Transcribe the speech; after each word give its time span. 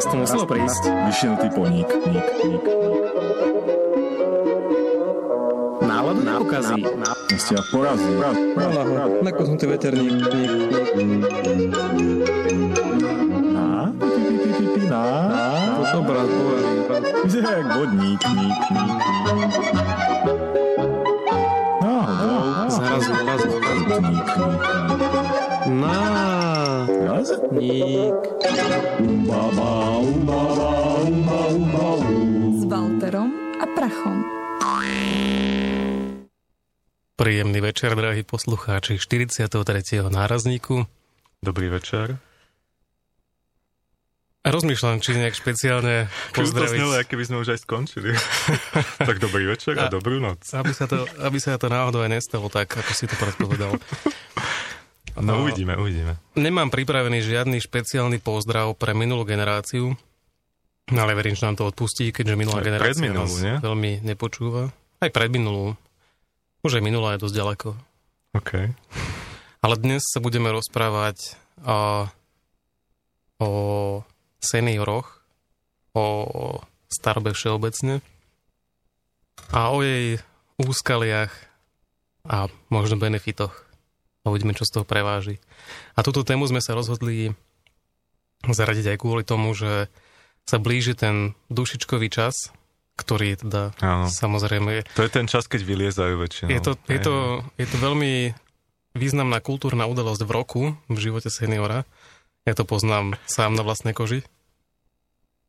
Raz 0.00 0.08
to 0.08 0.16
muselo 0.16 0.48
prísť. 0.48 0.88
Vyšinutý 1.12 1.52
poník. 1.52 1.84
Ník, 2.08 2.24
ník. 2.48 2.64
Náladu 5.84 6.24
nepokazí. 6.24 6.88
Ste 7.36 7.60
ma 7.60 7.62
porazí. 7.68 8.08
Nálahu, 8.56 9.20
nakosnutý 9.20 9.68
veterník. 9.68 10.24
Ník, 10.24 10.32
ník. 10.32 11.20
Na? 13.52 13.92
Pi, 13.92 14.08
pi, 14.08 14.36
pi, 14.40 14.50
pi, 14.56 14.64
pi, 14.72 14.82
na? 14.88 15.04
Na? 15.04 15.44
To 15.76 15.84
som 15.92 16.00
brat, 16.08 16.32
povedal. 16.32 17.00
Vyzerá 17.20 17.50
jak 17.60 17.68
vodník. 17.76 18.20
Ník, 18.24 18.60
ník. 18.72 19.00
Náhodou. 21.84 22.72
Zrazu, 22.72 23.12
zrazu, 23.20 23.48
zrazu. 23.52 23.84
Ník, 23.84 24.00
ník, 24.00 24.28
ník. 24.32 24.60
Na. 25.76 25.92
Raz? 26.88 27.36
Ník. 27.52 28.16
S 29.20 29.28
Walterom 32.64 33.30
a 33.60 33.66
Prachom. 33.76 34.24
Príjemný 37.20 37.60
večer, 37.60 37.92
drahí 37.92 38.24
poslucháči 38.24 38.96
43. 38.96 39.52
nárazníku. 40.08 40.88
Dobrý 41.44 41.68
večer. 41.68 42.16
Rozmýšľam, 44.40 45.04
či 45.04 45.12
nejak 45.12 45.36
špeciálne 45.36 46.08
Keby 46.32 46.32
to 46.32 46.40
pozdraviť, 46.56 46.80
snelo, 46.80 46.96
aké 46.96 47.12
by 47.20 47.24
sme 47.28 47.36
už 47.44 47.48
aj 47.52 47.60
skončili. 47.60 48.16
tak 49.12 49.20
dobrý 49.20 49.52
večer 49.52 49.76
A- 49.76 49.84
a 49.84 49.92
dobrú 49.92 50.16
noc. 50.16 50.48
aby 50.56 50.72
sa, 50.72 50.88
to, 50.88 51.04
aby 51.20 51.36
sa 51.36 51.60
to 51.60 51.68
náhodou 51.68 52.00
aj 52.00 52.08
nestalo 52.08 52.48
tak, 52.48 52.72
ako 52.72 52.92
si 52.96 53.04
to 53.04 53.20
predpovedal. 53.20 53.76
No 55.18 55.42
uvidíme, 55.42 55.74
uvidíme. 55.74 56.14
Nemám 56.38 56.70
pripravený 56.70 57.18
žiadny 57.24 57.58
špeciálny 57.58 58.22
pozdrav 58.22 58.78
pre 58.78 58.94
minulú 58.94 59.26
generáciu, 59.26 59.98
ale 60.90 61.12
verím, 61.14 61.34
že 61.34 61.46
nám 61.46 61.58
to 61.58 61.66
odpustí, 61.66 62.10
keďže 62.10 62.34
minulá 62.38 62.62
Aj 62.62 62.66
generácia 62.66 63.10
nás 63.10 63.30
nie? 63.38 63.54
veľmi 63.62 64.02
nepočúva. 64.02 64.74
Aj 64.98 65.10
predminulú. 65.10 65.78
Už 66.60 66.76
aj 66.76 66.84
minulá 66.84 67.14
je 67.14 67.22
dosť 67.24 67.36
ďaleko. 67.38 67.68
OK. 68.36 68.52
Ale 69.60 69.74
dnes 69.78 70.02
sa 70.02 70.18
budeme 70.18 70.50
rozprávať 70.50 71.38
o, 71.62 72.08
o 73.38 73.50
senioroch, 74.42 75.22
o 75.94 76.04
starobe 76.90 77.32
všeobecne 77.32 78.02
a 79.54 79.70
o 79.70 79.80
jej 79.80 80.18
úskaliach 80.58 81.32
a 82.26 82.50
možno 82.68 82.98
benefitoch. 83.00 83.69
A 84.30 84.32
uvidíme, 84.32 84.54
čo 84.54 84.62
z 84.62 84.78
toho 84.78 84.86
preváži. 84.86 85.42
A 85.98 86.06
túto 86.06 86.22
tému 86.22 86.46
sme 86.46 86.62
sa 86.62 86.78
rozhodli 86.78 87.34
zaradiť 88.46 88.94
aj 88.94 88.98
kvôli 89.02 89.26
tomu, 89.26 89.50
že 89.52 89.90
sa 90.46 90.62
blíži 90.62 90.94
ten 90.94 91.34
dušičkový 91.50 92.08
čas, 92.08 92.54
ktorý 92.94 93.36
teda 93.36 93.74
Áno. 93.82 94.06
samozrejme 94.06 94.86
To 94.94 95.02
je 95.02 95.10
ten 95.10 95.26
čas, 95.26 95.50
keď 95.50 95.66
vyliezajú 95.66 96.14
väčšinou. 96.20 96.50
je 96.54 96.60
to, 96.62 96.72
je, 96.86 97.00
to, 97.02 97.14
je 97.58 97.66
to 97.66 97.76
veľmi 97.76 98.32
významná 98.94 99.42
kultúrna 99.42 99.90
udalosť 99.90 100.22
v 100.24 100.32
roku 100.32 100.62
v 100.86 100.98
živote 100.98 101.28
seniora. 101.28 101.84
Ja 102.48 102.56
to 102.56 102.64
poznám 102.64 103.20
sám 103.28 103.56
na 103.56 103.62
vlastnej 103.66 103.92
koži. 103.92 104.24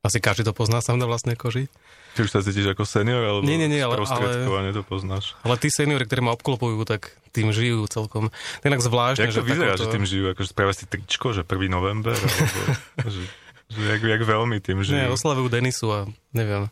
Asi 0.01 0.17
každý 0.17 0.49
to 0.49 0.53
pozná 0.57 0.81
sám 0.81 0.97
na 0.97 1.05
vlastnej 1.05 1.37
koži. 1.37 1.69
Ty 2.11 2.19
už 2.21 2.29
sa 2.29 2.39
cítiš 2.39 2.67
ako 2.67 2.83
senior, 2.83 3.21
alebo 3.21 3.41
Nie, 3.41 3.55
nie, 3.55 3.67
nie, 3.67 3.79
ale- 3.79 3.95
sprostredkovane 3.95 4.71
to 4.71 4.81
poznáš. 4.81 5.31
Ale 5.41 5.55
tí 5.55 5.67
seniori, 5.67 6.03
ktorí 6.03 6.19
ma 6.19 6.31
obklopujú, 6.31 6.83
tak 6.83 7.11
tým 7.29 7.49
žijú 7.49 7.87
celkom. 7.87 8.27
Inak 8.61 8.79
zvláštne, 8.79 9.23
Jak 9.23 9.31
to 9.31 9.37
že 9.37 9.41
vyzerá, 9.41 9.71
takúto- 9.73 9.81
že 9.81 9.93
tým 9.93 10.03
žijú? 10.03 10.25
Akože 10.29 10.49
spravia 10.49 10.73
si 10.73 10.83
tričko, 10.85 11.31
že 11.31 11.41
1. 11.41 11.47
november? 11.67 12.11
Alebo, 12.11 13.07
že, 13.15 13.21
že 13.69 13.79
jak, 13.87 14.01
jak 14.01 14.21
veľmi 14.21 14.57
tým 14.59 14.79
žijú? 14.81 14.93
Nie, 14.93 15.07
oslavujú 15.07 15.47
Denisu 15.47 15.87
a 15.87 15.99
neviem. 16.29 16.67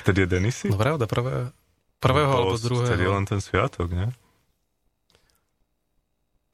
Vtedy 0.00 0.20
je 0.20 0.28
Denisy? 0.30 0.66
No 0.68 0.76
pravda, 0.76 1.04
prvého, 1.04 1.50
prvého 1.98 2.28
No, 2.28 2.36
alebo 2.40 2.54
to 2.54 2.70
Vtedy 2.70 2.70
je 2.70 2.86
druhého. 3.02 3.12
len 3.12 3.24
ten 3.24 3.40
sviatok, 3.40 3.88
nie? 3.88 4.06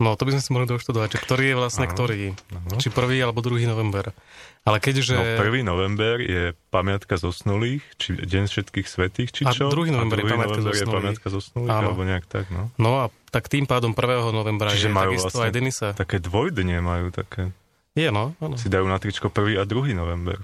No, 0.01 0.17
to 0.17 0.25
by 0.25 0.33
sme 0.33 0.43
si 0.43 0.51
mohli 0.57 0.65
doštudovať, 0.65 1.09
že 1.13 1.19
ktorý 1.21 1.45
je 1.53 1.57
vlastne 1.61 1.85
Áno. 1.85 1.93
ktorý. 1.93 2.33
No. 2.51 2.81
Či 2.81 2.89
prvý 2.89 3.21
alebo 3.21 3.45
druhý 3.45 3.69
november. 3.69 4.17
Ale 4.65 4.81
keďže... 4.81 5.13
No, 5.13 5.25
1. 5.45 5.61
november 5.61 6.21
je 6.21 6.57
pamiatka 6.73 7.21
zosnulých, 7.21 7.85
či 8.01 8.17
deň 8.17 8.45
všetkých 8.49 8.87
svetých, 8.89 9.29
či 9.33 9.43
A 9.45 9.53
čo? 9.53 9.69
druhý 9.69 9.93
november 9.93 10.21
je 10.21 10.25
druhý 10.25 10.33
pamiatka 10.41 10.57
november 10.57 10.73
je 10.73 10.81
zosnulých. 10.81 11.01
pamiatka 11.05 11.27
zosnulých, 11.29 11.73
Áno. 11.77 11.89
alebo 11.93 12.03
nejak 12.09 12.25
tak, 12.29 12.45
no. 12.49 12.73
No 12.81 12.91
a 13.05 13.05
tak 13.29 13.53
tým 13.53 13.69
pádom 13.69 13.93
1. 13.93 14.33
novembra 14.33 14.73
Čiže 14.73 14.89
je 14.89 14.97
majú 14.97 15.13
takisto 15.17 15.37
vlastne 15.37 15.45
aj 15.45 15.53
Denisa. 15.53 15.87
Také 15.93 16.17
dvojdnie 16.17 16.81
majú, 16.81 17.13
také. 17.13 17.53
Je, 17.93 18.09
no. 18.09 18.33
Áno. 18.41 18.57
Si 18.57 18.73
dajú 18.73 18.89
na 18.89 18.97
tričko 18.97 19.29
1. 19.29 19.61
a 19.61 19.65
2. 19.69 19.93
november. 19.93 20.41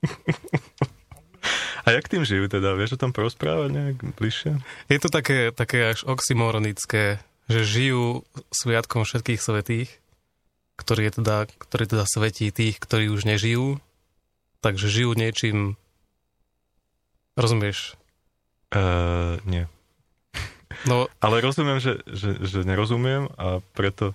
a 1.84 1.88
jak 1.90 2.06
tým 2.06 2.22
žijú 2.22 2.46
teda? 2.46 2.74
Vieš 2.76 2.96
o 2.96 3.00
tom 3.02 3.10
porozprávať 3.10 3.70
nejak 3.72 3.96
bližšie? 4.18 4.58
Je 4.90 4.98
to 4.98 5.08
také, 5.08 5.50
také 5.50 5.90
až 5.90 6.04
oxymoronické, 6.04 7.18
že 7.50 7.66
žijú 7.66 8.22
sviatkom 8.54 9.02
všetkých 9.02 9.40
svetých, 9.42 9.90
ktorý 10.78 11.10
je 11.10 11.12
teda, 11.20 11.36
ktorý 11.58 11.84
teda 11.90 12.04
svetí 12.06 12.54
tých, 12.54 12.78
ktorí 12.78 13.10
už 13.10 13.26
nežijú, 13.26 13.82
takže 14.62 14.86
žijú 14.86 15.18
niečím, 15.18 15.74
rozumieš? 17.34 17.98
Uh, 18.70 19.42
nie. 19.44 19.66
No, 20.86 21.10
Ale 21.24 21.42
rozumiem, 21.42 21.82
že, 21.82 21.98
že, 22.06 22.38
že 22.38 22.62
nerozumiem 22.62 23.28
a 23.34 23.58
preto 23.74 24.14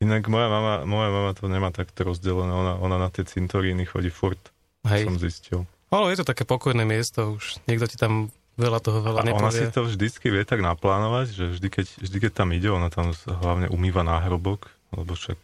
Inak 0.00 0.32
moja 0.32 0.48
mama, 0.48 0.88
moja 0.88 1.12
mama 1.12 1.36
to 1.36 1.44
nemá 1.44 1.68
takto 1.76 2.08
rozdelené, 2.08 2.48
ona, 2.48 2.72
ona 2.80 2.96
na 2.96 3.12
tie 3.12 3.20
cintoríny 3.20 3.84
chodí 3.84 4.08
furt, 4.08 4.40
hej. 4.88 5.04
som 5.04 5.20
zistil. 5.20 5.68
Ale 5.92 6.16
je 6.16 6.24
to 6.24 6.30
také 6.32 6.48
pokojné 6.48 6.88
miesto, 6.88 7.36
už 7.36 7.60
niekto 7.68 7.84
ti 7.84 8.00
tam 8.00 8.32
veľa 8.60 8.78
toho 8.84 9.00
veľa 9.00 9.24
A 9.24 9.32
ona 9.32 9.50
si 9.50 9.64
to 9.72 9.88
vždycky 9.88 10.28
vie 10.28 10.44
tak 10.44 10.60
naplánovať, 10.60 11.26
že 11.32 11.44
vždy 11.56 11.68
keď, 11.72 11.86
vždy, 12.04 12.18
keď 12.20 12.32
tam 12.36 12.52
ide, 12.52 12.68
ona 12.68 12.92
tam 12.92 13.16
hlavne 13.16 13.72
umýva 13.72 14.04
náhrobok, 14.04 14.68
lebo 14.92 15.16
však 15.16 15.40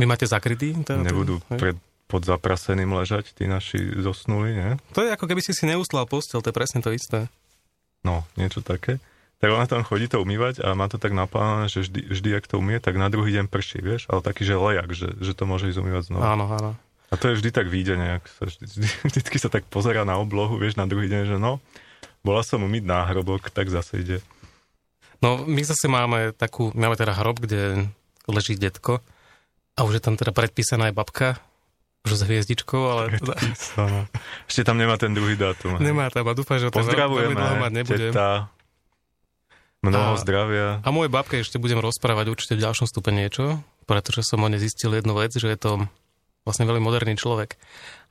Vy 0.00 0.08
máte 0.08 0.24
zakrytý? 0.24 0.72
Ten, 0.80 1.04
nebudú 1.04 1.44
pred, 1.44 1.76
pod 2.08 2.24
zapraseným 2.24 2.88
ležať 2.96 3.36
tí 3.36 3.44
naši 3.44 4.00
zosnuli, 4.00 4.56
nie? 4.56 4.70
To 4.96 5.04
je 5.04 5.12
ako 5.12 5.28
keby 5.28 5.44
si 5.44 5.52
si 5.52 5.68
neuslal 5.68 6.08
postel, 6.08 6.40
to 6.40 6.48
je 6.48 6.56
presne 6.56 6.80
to 6.80 6.88
isté. 6.88 7.28
No, 8.00 8.24
niečo 8.40 8.64
také. 8.64 8.96
Tak 9.44 9.52
ona 9.52 9.68
tam 9.68 9.84
chodí 9.84 10.08
to 10.08 10.20
umývať 10.20 10.64
a 10.64 10.72
má 10.72 10.88
to 10.88 10.96
tak 10.96 11.12
naplánované, 11.12 11.68
že 11.68 11.84
vždy, 11.84 12.00
vždy 12.16 12.28
ak 12.32 12.48
to 12.48 12.56
umie, 12.56 12.80
tak 12.80 12.96
na 12.96 13.12
druhý 13.12 13.32
deň 13.36 13.52
prší, 13.52 13.84
vieš? 13.84 14.08
Ale 14.08 14.24
taký, 14.24 14.48
že 14.48 14.56
lejak, 14.56 14.88
že, 14.92 15.12
že 15.20 15.32
to 15.36 15.44
môže 15.44 15.68
ísť 15.68 15.80
umývať 15.80 16.02
znova. 16.12 16.32
Áno, 16.32 16.44
áno. 16.48 16.70
A 17.10 17.14
to 17.16 17.32
je 17.32 17.40
vždy 17.40 17.50
tak 17.52 17.66
vyjde 17.68 17.96
nejak. 18.00 18.24
Sa 18.40 18.48
vždy, 18.48 18.64
vždy, 18.68 18.88
vždycky 19.12 19.36
sa 19.36 19.48
tak 19.52 19.68
pozera 19.68 20.08
na 20.08 20.16
oblohu, 20.16 20.56
vieš, 20.56 20.80
na 20.80 20.88
druhý 20.88 21.12
deň, 21.12 21.22
že 21.28 21.36
no, 21.36 21.60
bola 22.20 22.42
som 22.42 22.60
umyť 22.60 22.84
náhrobok, 22.84 23.48
tak 23.48 23.68
zase 23.68 24.00
ide. 24.00 24.18
No, 25.20 25.44
my 25.44 25.60
zase 25.60 25.84
máme 25.84 26.32
takú, 26.32 26.72
máme 26.72 26.96
teda 26.96 27.12
hrob, 27.12 27.40
kde 27.40 27.88
leží 28.24 28.56
detko 28.56 29.04
a 29.76 29.84
už 29.84 30.00
je 30.00 30.02
tam 30.02 30.16
teda 30.16 30.32
predpísaná 30.32 30.88
aj 30.88 30.94
babka, 30.96 31.28
už 32.08 32.16
s 32.16 32.22
hviezdičkou, 32.24 32.80
ale 32.88 33.02
Písané. 33.20 34.08
Ešte 34.48 34.64
tam 34.64 34.80
nemá 34.80 34.96
ten 34.96 35.12
druhý 35.12 35.36
dátum. 35.36 35.76
hej. 35.76 35.84
nemá 35.84 36.08
tam 36.08 36.24
a 36.24 36.32
dúfam, 36.32 36.56
že 36.56 36.72
to 36.72 36.80
veľmi 36.80 36.88
dlho 36.88 37.16
mať 37.20 37.28
Pozdravujeme, 37.36 37.68
nebudem. 37.76 38.12
teta. 38.12 38.28
Mnoho 39.80 40.12
A- 40.12 40.20
zdravia. 40.20 40.66
A 40.84 40.88
mojej 40.92 41.12
babke 41.12 41.40
ešte 41.40 41.56
budem 41.56 41.80
rozprávať 41.80 42.28
určite 42.28 42.56
v 42.56 42.64
ďalšom 42.64 42.84
stupe 42.84 43.08
niečo, 43.12 43.64
pretože 43.88 44.24
som 44.24 44.40
o 44.40 44.48
nej 44.48 44.60
zistil 44.60 44.92
jednu 44.92 45.16
vec, 45.16 45.32
že 45.32 45.48
je 45.48 45.56
to 45.56 45.70
vlastne 46.44 46.64
veľmi 46.64 46.84
moderný 46.84 47.16
človek. 47.16 47.56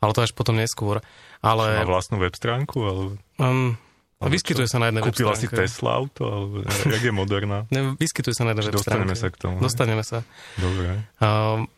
Ale 0.02 0.14
to 0.14 0.26
až 0.26 0.34
potom 0.34 0.58
neskôr. 0.58 1.02
Má 1.42 1.54
Ale 1.54 1.86
vlastnú 1.86 2.18
web 2.18 2.34
stránku, 2.34 2.78
alebo 2.82 3.02
um, 3.38 3.74
Alebo 4.20 4.36
vyskytuje 4.36 4.68
sa 4.68 4.84
na 4.84 4.92
jednej 4.92 5.04
web 5.08 5.16
kúpila 5.16 5.32
si 5.32 5.48
stránke. 5.48 5.64
Tesla 5.64 5.92
auto, 5.96 6.24
alebo 6.28 6.56
jak 6.96 7.04
je 7.08 7.14
moderná. 7.16 7.64
Ne, 7.72 7.96
vyskytuje 7.96 8.36
sa 8.36 8.44
na 8.44 8.52
jednej 8.52 8.68
web 8.68 8.76
Dostaneme 8.76 9.16
sa 9.16 9.28
k 9.32 9.36
tomu. 9.40 9.56
Dostaneme 9.64 10.04
sa. 10.04 10.28
Dobre. 10.60 11.08
Um, 11.24 11.72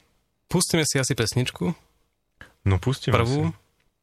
pustíme 0.50 0.82
si 0.82 0.98
asi 0.98 1.14
pesničku. 1.14 1.70
No 2.66 2.76
pustíme 2.82 3.14
Prvú. 3.14 3.54
si. 3.54 3.62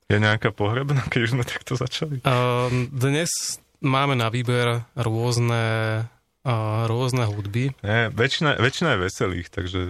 Je 0.09 0.23
nejaká 0.23 0.55
pohrebná, 0.55 1.03
keď 1.11 1.21
už 1.27 1.31
sme 1.35 1.45
takto 1.45 1.75
začali? 1.75 2.23
Um, 2.23 2.87
dnes 2.95 3.59
máme 3.83 4.15
na 4.15 4.31
výber 4.31 4.87
rôzne, 4.95 6.07
uh, 6.47 6.87
rôzne 6.87 7.27
hudby. 7.27 7.75
Nie, 7.83 8.15
väčšina, 8.15 8.55
väčšina 8.63 8.95
je 8.95 9.03
veselých, 9.03 9.49
takže 9.51 9.81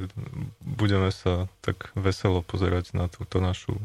budeme 0.65 1.13
sa 1.13 1.53
tak 1.61 1.93
veselo 1.93 2.41
pozerať 2.41 2.97
na 2.97 3.13
túto 3.13 3.45
našu 3.45 3.77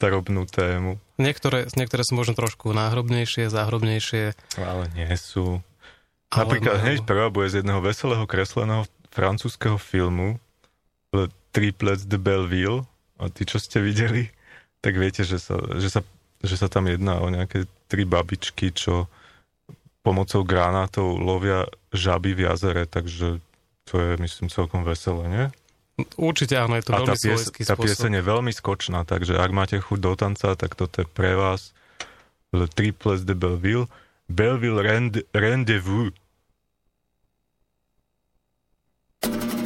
starobnú 0.00 0.48
tému. 0.48 0.96
Niektoré, 1.20 1.68
niektoré 1.76 2.00
sú 2.08 2.16
možno 2.16 2.32
trošku 2.32 2.72
náhrobnejšie, 2.72 3.52
záhrobnejšie. 3.52 4.32
Ale 4.56 4.88
nie 4.96 5.12
sú. 5.20 5.60
Ale 6.32 6.48
Napríklad 6.48 6.80
majú- 6.80 6.84
hneď 6.88 6.98
prvá 7.04 7.26
bude 7.28 7.52
z 7.52 7.60
jedného 7.60 7.84
veselého 7.84 8.24
kresleného 8.24 8.88
francúzského 9.12 9.76
filmu 9.76 10.40
Le 11.12 11.28
Triplets 11.52 12.08
de 12.08 12.16
Belleville. 12.16 12.88
A 13.20 13.28
tí, 13.28 13.44
čo 13.44 13.60
ste 13.60 13.84
videli, 13.84 14.32
tak 14.80 14.96
viete, 14.96 15.20
že 15.20 15.36
sa, 15.36 15.60
že 15.76 15.92
sa, 15.92 16.00
že 16.40 16.56
sa 16.56 16.72
tam 16.72 16.88
jedná 16.88 17.20
o 17.20 17.28
nejaké 17.28 17.68
tri 17.84 18.08
babičky, 18.08 18.72
čo 18.72 19.04
pomocou 20.00 20.40
granátov 20.48 21.20
lovia 21.20 21.68
žaby 21.92 22.32
v 22.32 22.48
jazere, 22.48 22.88
takže 22.88 23.44
to 23.84 23.94
je, 24.00 24.10
myslím, 24.16 24.48
celkom 24.48 24.80
veselé, 24.80 25.28
nie? 25.28 25.46
Určite 26.16 26.54
áno, 26.54 26.74
je 26.74 26.84
to 26.84 26.92
A 26.92 26.96
tá, 26.96 27.02
veľmi 27.04 27.16
pies, 27.16 27.24
svojský 27.40 27.62
tá 27.62 27.74
spôsob. 27.74 27.84
pieseň 27.86 28.12
je 28.16 28.22
veľmi 28.22 28.52
skočná, 28.52 29.00
takže 29.02 29.34
ak 29.34 29.50
máte 29.50 29.76
chuť 29.76 29.98
do 29.98 30.12
tanca, 30.14 30.54
tak 30.54 30.74
toto 30.74 31.02
je 31.02 31.06
pre 31.06 31.34
vás 31.34 31.72
Le 32.50 32.66
Triples 32.66 33.22
de 33.22 33.34
Belleville. 33.34 33.86
Belleville 34.26 34.78
Rend- 34.78 35.24
Rendezvous. 35.32 36.10
Je 39.22 39.59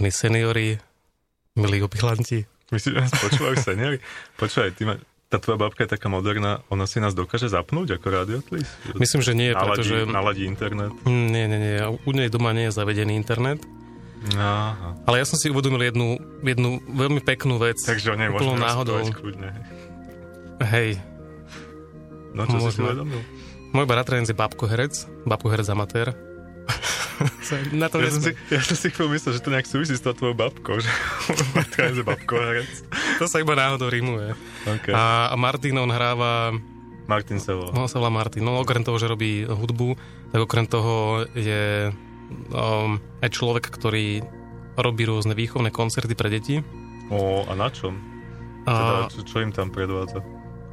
Vážení 0.00 0.16
seniori, 0.16 0.80
milí 1.52 1.84
opilanti, 1.84 2.48
Myslíš, 2.72 2.88
že 2.88 3.00
nás 3.02 3.12
počúvajú 3.20 3.56
seniori? 3.60 4.00
Počúvaj, 4.40 4.72
ty 4.72 4.88
ma, 4.88 4.96
tá 5.28 5.36
tvoja 5.36 5.60
babka 5.60 5.84
je 5.84 5.92
taká 5.92 6.08
moderná, 6.08 6.64
ona 6.72 6.88
si 6.88 6.96
nás 6.96 7.12
dokáže 7.12 7.52
zapnúť 7.52 8.00
ako 8.00 8.06
radiotlis? 8.08 8.64
Myslím, 8.96 9.20
že 9.20 9.36
nie, 9.36 9.52
naladí, 9.52 9.68
pretože... 9.76 9.96
Naladí 10.08 10.42
internet? 10.48 10.88
Mm, 11.04 11.26
Nie, 11.28 11.44
nie, 11.44 11.58
nie. 11.60 11.74
U 12.00 12.10
nej 12.16 12.32
doma 12.32 12.56
nie 12.56 12.64
je 12.64 12.72
zavedený 12.72 13.12
internet. 13.12 13.60
Aha. 14.32 14.96
Ale 15.04 15.20
ja 15.20 15.28
som 15.28 15.36
si 15.36 15.52
uvedomil 15.52 15.84
jednu, 15.84 16.16
jednu 16.40 16.80
veľmi 16.88 17.20
peknú 17.20 17.60
vec. 17.60 17.76
Takže 17.76 18.08
o 18.08 18.16
nej 18.16 18.32
úplnou 18.32 18.56
môžeme 18.56 18.64
náhodou. 18.64 19.04
kľudne. 19.04 19.52
Hej, 20.64 20.96
No 22.32 22.48
čo 22.48 22.56
si 22.56 22.56
si 22.56 22.80
Môžeme. 22.80 22.84
uvedomil? 22.88 23.20
môj 23.70 23.84
bratranec 23.84 24.24
je 24.24 24.32
babkoherec, 24.32 24.94
babkoherec 25.28 25.68
amatér. 25.68 26.16
Na 27.72 27.86
to 27.86 28.00
Ja 28.00 28.08
som, 28.08 28.22
si, 28.22 28.32
ja 28.48 28.60
som 28.60 28.74
si 28.74 28.88
chvíľu 28.88 29.12
myslel, 29.12 29.36
že 29.36 29.40
to 29.40 29.50
nejak 29.50 29.66
súvisí 29.66 29.92
s 29.92 30.00
tou 30.00 30.12
tvojou 30.12 30.34
babkou, 30.34 30.78
že 30.78 30.88
matka 31.56 31.88
je 31.88 32.00
babkoherec. 32.00 32.72
To 33.18 33.26
sa 33.26 33.38
iba 33.38 33.52
náhodou 33.52 33.88
rímuje. 33.88 34.32
Okay. 34.64 34.92
A, 34.92 35.28
a 35.28 35.36
Martin, 35.36 35.76
on 35.76 35.88
hráva, 35.88 36.56
Martin 37.04 37.36
sa 37.36 37.52
volá. 37.52 37.70
no 37.70 37.84
sa 37.84 37.98
volá 37.98 38.08
Martin, 38.08 38.40
no 38.40 38.56
okrem 38.56 38.80
toho, 38.80 38.96
že 38.96 39.06
robí 39.06 39.42
hudbu, 39.42 39.98
tak 40.30 40.40
okrem 40.40 40.64
toho 40.64 41.26
je 41.32 41.90
um, 42.50 42.96
aj 43.20 43.28
človek, 43.28 43.68
ktorý 43.68 44.22
robí 44.78 45.02
rôzne 45.04 45.34
výchovné 45.34 45.68
koncerty 45.68 46.14
pre 46.14 46.30
deti. 46.30 46.62
O, 47.10 47.42
a 47.44 47.52
na 47.52 47.68
čom? 47.68 47.98
Teda, 48.62 49.04
A 49.04 49.10
čo, 49.10 49.26
čo 49.26 49.42
im 49.42 49.50
tam 49.50 49.68
predvádza? 49.68 50.22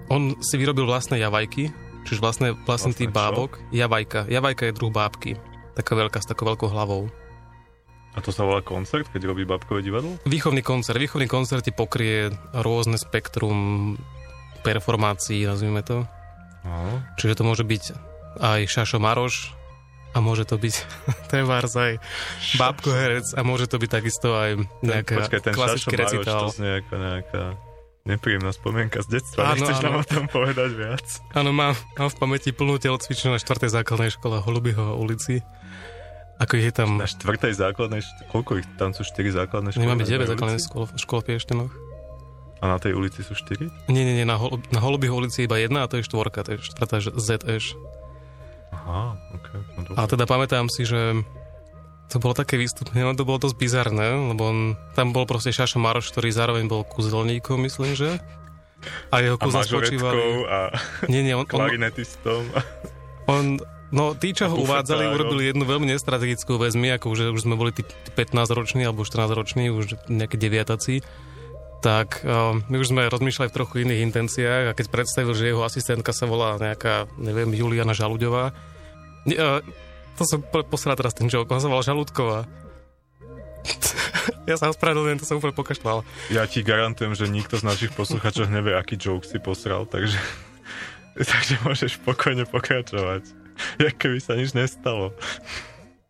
on 0.07 0.39
si 0.39 0.55
vyrobil 0.55 0.87
vlastné 0.87 1.19
javajky, 1.19 1.67
čiže 2.07 2.23
vlastne, 2.23 2.55
vlastne 2.63 2.95
tý 2.95 3.09
Vlastné 3.09 3.11
čo? 3.11 3.17
bábok. 3.17 3.51
Javajka. 3.73 4.31
Javajka 4.31 4.63
je 4.69 4.77
druh 4.77 4.93
bábky. 4.93 5.35
Taká 5.77 5.93
veľká, 5.93 6.17
s 6.17 6.25
takou 6.25 6.49
veľkou 6.49 6.73
hlavou. 6.73 7.05
A 8.11 8.21
to 8.25 8.33
sa 8.33 8.41
volá 8.41 8.65
koncert, 8.65 9.05
keď 9.13 9.29
robí 9.29 9.45
babkové 9.45 9.85
divadlo? 9.85 10.17
Výchovný 10.25 10.65
koncert. 10.65 10.97
Výchovný 10.97 11.29
koncert 11.29 11.61
ti 11.61 11.69
pokrie 11.69 12.33
rôzne 12.49 12.97
spektrum 12.97 13.93
performácií, 14.65 15.45
nazvime 15.45 15.85
to. 15.85 16.01
No. 16.65 17.05
Čiže 17.21 17.37
to 17.37 17.43
môže 17.45 17.61
byť 17.61 17.83
aj 18.41 18.59
Šašo 18.65 18.97
Maroš 18.97 19.53
a 20.11 20.19
môže 20.19 20.49
to 20.49 20.57
byť 20.57 20.75
Tevars 21.29 21.77
aj 21.77 22.01
Bábko 22.57 22.89
herec 22.89 23.37
a 23.37 23.45
môže 23.45 23.69
to 23.69 23.77
byť 23.77 23.89
takisto 24.01 24.33
aj 24.33 24.65
nejaká 24.81 25.21
Počkaj, 25.21 25.41
ten 25.45 25.53
Šašo 25.53 25.61
klasický 25.61 25.93
Maroš, 25.93 26.09
recitál. 26.09 26.41
to 26.41 26.57
znie 26.57 26.73
ako 26.81 26.93
nejaká 26.97 27.43
nepríjemná 28.07 28.55
spomienka 28.55 29.03
z 29.03 29.19
detstva. 29.19 29.51
Áno, 29.51 29.59
Nechceš 29.59 29.83
nám 29.83 29.93
áno. 29.93 30.01
o 30.01 30.05
tom 30.07 30.25
povedať 30.31 30.69
viac? 30.73 31.05
Áno, 31.35 31.51
mám, 31.51 31.75
mám 31.99 32.09
v 32.09 32.15
pamäti 32.17 32.55
plnú 32.55 32.79
telocvičnú 32.79 33.35
na 33.35 33.39
4. 33.39 33.67
základnej 33.67 34.15
škole 34.15 34.39
Holubyho 34.39 34.95
ulici. 34.95 35.43
Ako 36.39 36.53
je 36.55 36.69
tam... 36.69 37.01
Na 37.01 37.09
štvrtej 37.09 37.53
základnej, 37.57 38.05
št- 38.05 38.29
koľko 38.29 38.61
ich 38.61 38.67
tam 38.77 38.93
sú 38.93 39.01
štyri 39.03 39.33
základné 39.33 39.73
školy? 39.73 39.83
Nemáme 39.83 40.05
9 40.05 40.07
na 40.07 40.13
jednej 40.13 40.29
základných 40.31 40.63
škôl, 40.95 41.19
v 41.21 41.25
Piešťanoch. 41.33 41.73
A 42.57 42.63
na 42.73 42.77
tej 42.81 42.93
ulici 42.97 43.21
sú 43.21 43.33
štyri? 43.37 43.69
Nie, 43.89 44.01
nie, 44.05 44.17
nie, 44.17 44.25
na, 44.25 44.37
hol- 44.37 44.61
na 44.73 44.81
Holubých 44.81 45.13
ulici 45.13 45.45
iba 45.45 45.57
jedna 45.61 45.85
a 45.85 45.89
to 45.89 45.97
je 46.01 46.05
štvorka, 46.05 46.41
to 46.45 46.57
je 46.57 46.61
štvrtá 46.61 47.01
ZŠ. 47.01 47.77
Aha, 48.73 49.17
ok. 49.33 49.47
No 49.77 49.79
dobre. 49.85 49.97
A 49.97 50.01
teda 50.05 50.25
pamätám 50.25 50.65
si, 50.69 50.85
že 50.85 51.21
to 52.07 52.23
bolo 52.23 52.31
také 52.31 52.55
výstupné, 52.55 53.03
no 53.03 53.11
to 53.19 53.27
bolo 53.27 53.43
dosť 53.43 53.57
bizarné, 53.59 54.31
lebo 54.31 54.41
on, 54.47 54.59
tam 54.95 55.11
bol 55.11 55.27
proste 55.27 55.51
Šašo 55.51 55.79
Maroš, 55.83 56.15
ktorý 56.15 56.31
zároveň 56.31 56.71
bol 56.71 56.87
kúzelníkom, 56.87 57.59
myslím, 57.67 57.99
že? 57.99 58.23
A 59.11 59.19
jeho 59.19 59.35
kúzla 59.35 59.67
spočívali... 59.67 60.47
a 60.47 60.71
Nie, 61.11 61.25
nie, 61.25 61.35
on, 61.35 61.43
klarinetistom. 61.43 62.47
on, 63.27 63.59
no 63.91 64.15
tí, 64.15 64.31
čo 64.31 64.47
ho 64.47 64.55
uvádzali, 64.55 65.11
urobili 65.11 65.51
jednu 65.51 65.67
veľmi 65.67 65.91
nestrategickú 65.91 66.55
vec. 66.55 66.71
My, 66.79 66.95
ako 66.95 67.11
už, 67.11 67.19
už 67.35 67.43
sme 67.43 67.59
boli 67.59 67.75
tí 67.75 67.83
15-roční 68.15 68.87
alebo 68.87 69.03
14-roční, 69.03 69.67
už 69.73 70.07
nejaké 70.07 70.39
deviataci, 70.39 71.03
tak 71.83 72.23
uh, 72.23 72.57
my 72.71 72.75
už 72.79 72.89
sme 72.89 73.11
rozmýšľali 73.11 73.49
v 73.51 73.57
trochu 73.57 73.75
iných 73.85 74.03
intenciách 74.09 74.63
a 74.71 74.75
keď 74.77 74.85
predstavil, 74.89 75.35
že 75.35 75.51
jeho 75.51 75.61
asistentka 75.61 76.15
sa 76.15 76.25
volá 76.25 76.57
nejaká, 76.57 77.05
neviem, 77.19 77.53
Juliana 77.53 77.93
Žaludová, 77.93 78.55
nie, 79.27 79.37
uh, 79.37 79.59
to 80.17 80.25
som 80.25 80.41
po- 80.41 80.65
posral 80.65 80.97
teraz 80.97 81.13
ten 81.13 81.29
joke, 81.29 81.53
on 81.53 81.61
sa 81.61 81.69
volal 81.69 81.85
Žalúdková. 81.85 82.49
ja 84.49 84.55
sa 84.57 84.73
ospravedlňujem, 84.73 85.21
to 85.21 85.27
som 85.29 85.37
úplne 85.37 85.53
pokašľal. 85.53 86.01
Ja 86.33 86.49
ti 86.49 86.65
garantujem, 86.65 87.13
že 87.13 87.29
nikto 87.29 87.61
z 87.61 87.67
našich 87.67 87.91
posluchačov 87.93 88.49
nevie, 88.49 88.73
aký 88.73 88.97
joke 88.97 89.29
si 89.29 89.37
posral, 89.37 89.85
takže, 89.85 90.17
takže 91.29 91.61
môžeš 91.61 92.01
spokojne 92.01 92.49
pokračovať. 92.49 93.29
Jak 93.77 93.95
keby 93.97 94.17
sa 94.17 94.33
nič 94.33 94.57
nestalo. 94.57 95.13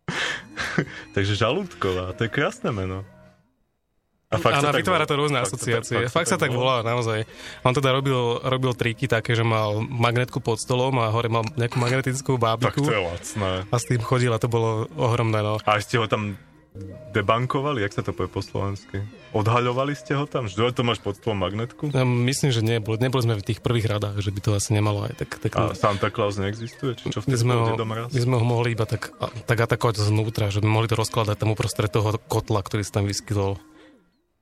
takže 1.15 1.35
Žalúdková, 1.35 2.15
to 2.15 2.27
je 2.27 2.31
krásne 2.31 2.71
meno. 2.71 3.03
A 4.27 4.35
fakt 4.43 4.59
Áno, 4.59 4.67
sa 4.67 4.75
tak 4.75 4.83
vytvára 4.83 5.07
to 5.07 5.15
rôzne 5.15 5.39
Fakt 5.39 5.47
sa 5.47 5.55
tak- 5.55 5.55
asociácie. 5.55 5.97
Fakt, 6.11 6.27
sa 6.27 6.35
tak 6.35 6.51
volá, 6.51 6.83
naozaj. 6.83 7.23
On 7.63 7.71
teda 7.71 7.95
robil, 7.95 8.43
robil 8.43 8.75
triky 8.75 9.07
také, 9.07 9.39
že 9.39 9.47
mal 9.47 9.79
magnetku 9.79 10.43
pod 10.43 10.59
stolom 10.59 10.99
a 10.99 11.07
hore 11.15 11.31
mal 11.31 11.47
nejakú 11.55 11.79
magnetickú 11.79 12.35
Tak 12.35 12.43
bábiku 12.43 12.83
to 12.83 12.91
je 12.91 13.03
lacné. 13.07 13.51
a 13.71 13.75
s 13.79 13.87
tým 13.87 14.03
chodil 14.03 14.27
a 14.35 14.39
to 14.39 14.51
bolo 14.51 14.91
ohromné, 14.99 15.39
no. 15.39 15.63
A 15.63 15.79
ste 15.79 15.95
ho 15.95 16.11
tam 16.11 16.35
debankovali, 17.15 17.81
jak 17.81 17.95
sa 17.95 18.03
to 18.03 18.11
povie 18.11 18.27
po 18.27 18.43
slovensky? 18.43 18.99
Odhaľovali 19.31 19.95
ste 19.95 20.13
ho 20.13 20.27
tam? 20.27 20.51
Že 20.51 20.75
to 20.75 20.83
máš 20.83 20.99
pod 20.99 21.15
stolom 21.17 21.41
magnetku? 21.41 21.95
Ja 21.95 22.03
myslím, 22.03 22.51
že 22.51 22.61
nie, 22.61 22.83
boli, 22.83 22.99
neboli 22.99 23.23
sme 23.23 23.39
v 23.39 23.47
tých 23.47 23.63
prvých 23.63 23.87
radách, 23.87 24.19
že 24.19 24.35
by 24.35 24.39
to 24.43 24.49
asi 24.59 24.75
nemalo 24.75 25.07
aj 25.07 25.23
tak... 25.23 25.29
tak 25.39 25.51
A 25.55 25.71
Santa 25.71 26.11
Claus 26.11 26.35
neexistuje? 26.35 26.99
Či 26.99 27.15
čo 27.15 27.23
vtedy 27.23 27.39
sme, 27.47 27.55
ho, 27.55 27.79
my 28.11 28.19
sme 28.19 28.35
ho 28.35 28.43
mohli 28.45 28.75
iba 28.75 28.83
tak, 28.83 29.15
tak 29.47 29.57
atakovať 29.57 30.03
znútra, 30.03 30.51
že 30.51 30.59
by 30.59 30.67
mohli 30.67 30.91
to 30.91 30.99
rozkladať 30.99 31.39
tam 31.39 31.55
uprostred 31.55 31.89
toho 31.89 32.19
kotla, 32.27 32.59
ktorý 32.59 32.83
sa 32.83 32.99
tam 33.01 33.07
vyskytol. 33.07 33.55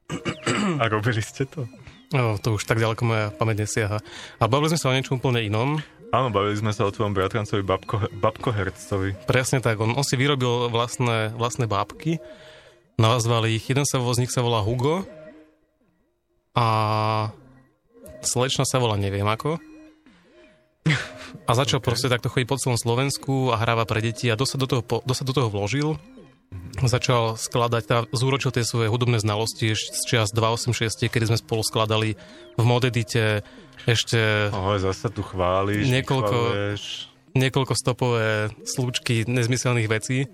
A 0.81 0.85
robili 0.87 1.21
ste 1.21 1.45
to? 1.49 1.65
No, 2.13 2.37
to 2.37 2.55
už 2.55 2.63
tak 2.69 2.77
ďaleko 2.77 3.01
moja 3.03 3.25
pamäť 3.33 3.65
nesiaha. 3.65 3.97
A 4.37 4.43
bavili 4.45 4.75
sme 4.75 4.81
sa 4.81 4.89
o 4.93 4.95
niečom 4.95 5.17
úplne 5.17 5.41
inom. 5.41 5.81
Áno, 6.13 6.29
bavili 6.29 6.55
sme 6.55 6.71
sa 6.71 6.85
o 6.85 6.93
tvojom 6.93 7.17
bratrancovi 7.17 7.65
Babko, 7.65 8.07
Babkohercovi. 8.13 9.27
Presne 9.27 9.59
tak, 9.59 9.81
on, 9.81 9.97
on 9.97 10.05
si 10.05 10.15
vyrobil 10.15 10.69
vlastné, 10.69 11.33
vlastné 11.35 11.65
bábky, 11.65 12.21
nazvali 12.95 13.57
ich, 13.57 13.67
jeden 13.67 13.83
sa 13.83 13.99
z 13.99 14.21
nich 14.23 14.31
sa 14.31 14.45
volá 14.45 14.63
Hugo 14.63 15.03
a 16.55 16.67
slečna 18.23 18.63
sa 18.63 18.79
volá 18.79 18.95
neviem 18.95 19.27
ako. 19.27 19.59
A 21.45 21.51
začal 21.51 21.77
okay. 21.83 21.87
proste 21.91 22.07
takto 22.07 22.31
chodiť 22.31 22.47
po 22.47 22.55
celom 22.61 22.79
Slovensku 22.79 23.51
a 23.51 23.59
hráva 23.59 23.83
pre 23.83 23.99
deti 23.99 24.31
a 24.31 24.39
dosť 24.39 24.51
sa 24.55 24.61
do 24.61 24.67
toho, 24.71 24.81
sa 25.11 25.27
do 25.27 25.33
toho 25.35 25.51
vložil. 25.51 25.99
Začal 26.75 27.35
skladať, 27.35 27.81
teda 27.83 28.01
zúročil 28.11 28.51
tie 28.51 28.63
svoje 28.63 28.87
hudobné 28.87 29.17
znalosti 29.17 29.71
z 29.73 30.01
čas 30.03 30.29
286, 30.31 31.07
kedy 31.07 31.31
sme 31.31 31.37
spolu 31.39 31.63
skladali 31.63 32.19
v 32.55 32.63
Modedite 32.63 33.41
ešte 33.85 34.51
Ahoj, 34.51 34.83
zase 34.83 35.07
tu 35.09 35.23
chváliš, 35.23 35.87
Niekoľko- 35.87 36.75
niekoľko 37.33 37.73
stopové 37.73 38.27
slúčky 38.63 39.23
nezmyselných 39.23 39.87
vecí. 39.87 40.27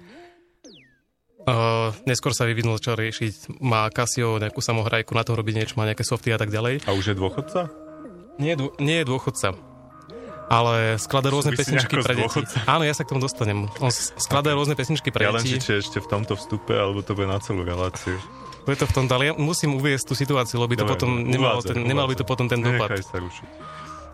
Uh, 1.42 1.90
neskôr 2.06 2.38
sa 2.38 2.46
vyvinul 2.46 2.78
čo 2.78 2.94
riešiť, 2.94 3.58
má 3.66 3.90
Casio 3.90 4.38
nejakú 4.38 4.62
samohrajku, 4.62 5.10
na 5.18 5.26
tom 5.26 5.34
robí 5.34 5.58
niečo, 5.58 5.74
má 5.74 5.90
nejaké 5.90 6.06
softy 6.06 6.30
a 6.30 6.38
tak 6.38 6.54
ďalej. 6.54 6.86
A 6.86 6.94
už 6.94 7.14
je 7.14 7.16
dôchodca? 7.18 7.66
Nie 8.38 8.54
dô- 8.54 8.78
nie 8.78 9.02
je 9.02 9.10
dôchodca, 9.10 9.58
ale 10.52 11.00
skladá 11.00 11.32
rôzne 11.32 11.56
pesničky 11.56 11.96
pre 12.04 12.12
deti. 12.12 12.44
Áno, 12.68 12.84
ja 12.84 12.92
sa 12.92 13.08
k 13.08 13.16
tomu 13.16 13.24
dostanem. 13.24 13.72
On 13.80 13.88
skladá 13.94 14.52
rôzne 14.52 14.76
pesničky 14.76 15.08
pre 15.08 15.24
Ja 15.24 15.32
len, 15.32 15.48
či, 15.48 15.56
deti. 15.56 15.64
či 15.64 15.72
ešte 15.80 16.04
v 16.04 16.08
tomto 16.12 16.36
vstupe, 16.36 16.76
alebo 16.76 17.00
to 17.00 17.16
bude 17.16 17.32
na 17.32 17.40
celú 17.40 17.64
reláciu. 17.64 18.20
Je 18.68 18.78
to 18.78 18.86
v 18.86 18.94
tom, 18.94 19.06
ale 19.10 19.32
ja 19.32 19.34
musím 19.34 19.80
uviesť 19.80 20.12
tú 20.12 20.14
situáciu, 20.14 20.62
lebo 20.62 20.76
by 20.76 20.78
to 20.78 20.86
Dobre, 20.86 20.94
potom, 20.94 21.10
nemalo 21.26 21.60
ten, 21.64 21.82
nemal 21.82 22.06
by 22.06 22.16
to 22.20 22.26
potom 22.28 22.46
ten 22.52 22.62
dopad. 22.62 22.94
Sa 23.00 23.18
rušiť. 23.18 23.48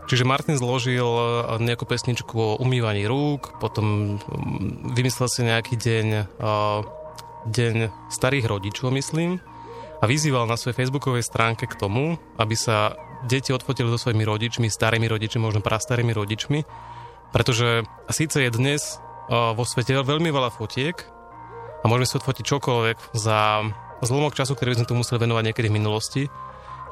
Čiže 0.08 0.24
Martin 0.24 0.56
zložil 0.56 1.04
eh, 1.04 1.60
nejakú 1.60 1.84
pesničku 1.84 2.36
o 2.38 2.56
umývaní 2.64 3.04
rúk, 3.10 3.60
potom 3.60 4.16
mm, 4.16 4.96
vymyslel 4.96 5.28
si 5.28 5.42
nejaký 5.44 5.76
deň, 5.76 6.08
eh, 6.16 6.80
deň 7.44 7.76
starých 8.08 8.46
rodičov, 8.48 8.96
myslím, 8.96 9.44
a 10.00 10.04
vyzýval 10.06 10.48
na 10.48 10.56
svojej 10.56 10.80
facebookovej 10.80 11.28
stránke 11.28 11.68
k 11.68 11.76
tomu, 11.76 12.16
aby 12.40 12.56
sa 12.56 12.96
deti 13.26 13.50
odfotili 13.56 13.90
so 13.90 13.98
svojimi 13.98 14.28
rodičmi, 14.28 14.68
starými 14.70 15.10
rodičmi, 15.10 15.42
možno 15.42 15.66
prastarými 15.66 16.14
rodičmi, 16.14 16.60
pretože 17.34 17.88
síce 18.14 18.38
je 18.44 18.50
dnes 18.54 18.82
eh, 18.82 19.00
vo 19.32 19.64
svete 19.66 19.98
veľmi 19.98 20.30
veľa 20.30 20.54
fotiek 20.54 20.96
a 21.82 21.86
môžeme 21.90 22.06
si 22.06 22.18
odfotiť 22.20 22.46
čokoľvek 22.46 22.98
za 23.18 23.66
zlomok 24.06 24.38
času, 24.38 24.54
ktorý 24.54 24.74
by 24.74 24.78
sme 24.84 24.90
tu 24.90 24.96
museli 24.98 25.18
venovať 25.24 25.44
niekedy 25.50 25.68
v 25.70 25.78
minulosti, 25.82 26.24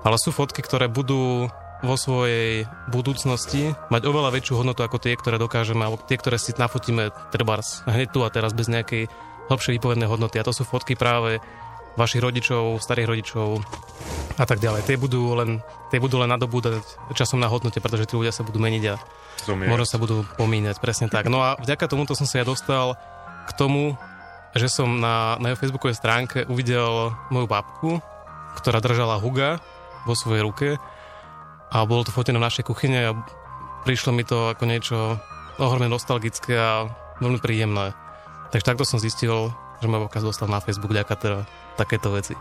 ale 0.01 0.17
sú 0.17 0.33
fotky, 0.33 0.61
ktoré 0.65 0.89
budú 0.89 1.49
vo 1.83 1.95
svojej 1.99 2.65
budúcnosti 2.89 3.75
mať 3.91 4.07
oveľa 4.07 4.33
väčšiu 4.33 4.63
hodnotu 4.63 4.81
ako 4.81 4.97
tie, 4.97 5.13
ktoré 5.13 5.37
dokážeme, 5.37 5.85
alebo 5.85 6.01
tie, 6.01 6.17
ktoré 6.17 6.39
si 6.39 6.55
nafotíme 6.55 7.13
trebárs 7.29 7.85
hneď 7.85 8.09
tu 8.09 8.23
a 8.25 8.31
teraz 8.31 8.55
bez 8.55 8.71
nejakej 8.71 9.11
hlbšej 9.51 9.73
výpovednej 9.77 10.09
hodnoty. 10.09 10.41
A 10.41 10.47
to 10.47 10.55
sú 10.55 10.65
fotky 10.65 10.97
práve 10.97 11.37
vašich 11.95 12.21
rodičov, 12.21 12.79
starých 12.83 13.07
rodičov 13.11 13.63
a 14.35 14.45
tak 14.45 14.59
ďalej. 14.59 14.83
Tie 14.83 14.99
budú 14.99 15.35
len, 15.35 15.63
tie 15.91 15.99
budú 15.99 16.19
len 16.19 16.27
nadobúdať 16.31 16.83
časom 17.15 17.39
na 17.39 17.47
hodnote, 17.47 17.79
pretože 17.79 18.07
tí 18.07 18.19
ľudia 18.19 18.35
sa 18.35 18.43
budú 18.43 18.59
meniť 18.59 18.83
a 18.91 18.95
Zomierať. 19.47 19.71
možno 19.71 19.85
sa 19.87 19.97
budú 19.97 20.27
pomíňať, 20.35 20.79
presne 20.83 21.07
tak. 21.07 21.31
No 21.31 21.39
a 21.39 21.55
vďaka 21.55 21.87
tomuto 21.87 22.13
som 22.13 22.27
sa 22.27 22.43
ja 22.43 22.45
dostal 22.45 22.99
k 23.47 23.51
tomu, 23.55 23.95
že 24.55 24.67
som 24.71 24.87
na, 24.99 25.39
na 25.39 25.51
jeho 25.51 25.59
facebookovej 25.59 25.99
stránke 25.99 26.47
uvidel 26.47 27.15
moju 27.31 27.47
babku, 27.47 27.99
ktorá 28.59 28.79
držala 28.79 29.19
Huga 29.19 29.59
vo 30.07 30.15
svojej 30.15 30.43
ruke 30.43 30.67
a 31.71 31.77
bolo 31.83 32.07
to 32.07 32.15
fotené 32.15 32.39
v 32.39 32.47
našej 32.47 32.63
kuchyne 32.63 32.99
a 33.11 33.11
prišlo 33.83 34.15
mi 34.15 34.23
to 34.23 34.55
ako 34.55 34.63
niečo 34.63 34.97
ohromne 35.59 35.91
nostalgické 35.91 36.55
a 36.55 36.87
veľmi 37.19 37.39
príjemné. 37.39 37.91
Takže 38.51 38.67
takto 38.67 38.83
som 38.87 38.99
zistil, 38.99 39.51
že 39.79 39.87
moja 39.89 40.03
babka 40.07 40.21
sa 40.21 40.29
dostala 40.29 40.59
na 40.59 40.63
Facebook 40.63 40.91
vďaka 40.91 41.13
teda 41.15 41.39
takéto 41.75 42.11
veci. 42.13 42.35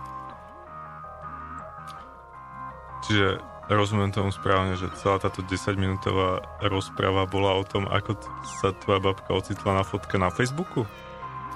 Čiže 3.05 3.43
rozumiem 3.69 4.12
tomu 4.12 4.33
správne, 4.33 4.76
že 4.76 4.93
celá 5.00 5.21
táto 5.21 5.45
10-minútová 5.45 6.45
rozpráva 6.64 7.25
bola 7.29 7.57
o 7.57 7.64
tom, 7.64 7.88
ako 7.88 8.17
sa 8.61 8.73
tvoja 8.85 9.00
babka 9.00 9.33
ocitla 9.33 9.81
na 9.81 9.85
fotke 9.85 10.17
na 10.21 10.29
Facebooku? 10.29 10.85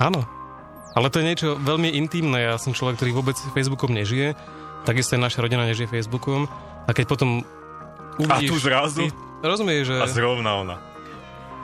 Áno. 0.00 0.25
Ale 0.97 1.12
to 1.12 1.20
je 1.20 1.28
niečo 1.28 1.49
veľmi 1.61 1.94
intimné. 1.94 2.49
Ja 2.49 2.56
som 2.56 2.73
človek, 2.73 2.97
ktorý 2.99 3.12
vôbec 3.12 3.37
Facebookom 3.52 3.92
nežije. 3.92 4.32
Takisto 4.88 5.14
aj 5.14 5.30
naša 5.30 5.44
rodina 5.44 5.68
nežije 5.68 5.88
Facebookom. 5.88 6.49
A 6.88 6.90
keď 6.97 7.06
potom 7.06 7.44
uvidíš... 8.16 8.49
A 8.49 8.52
tu 8.52 8.56
zrazu? 8.56 9.00
Ty, 9.04 9.12
rozumieš, 9.44 9.92
že... 9.92 9.97
A 10.00 10.08
zrovna 10.08 10.50
ona. 10.64 10.76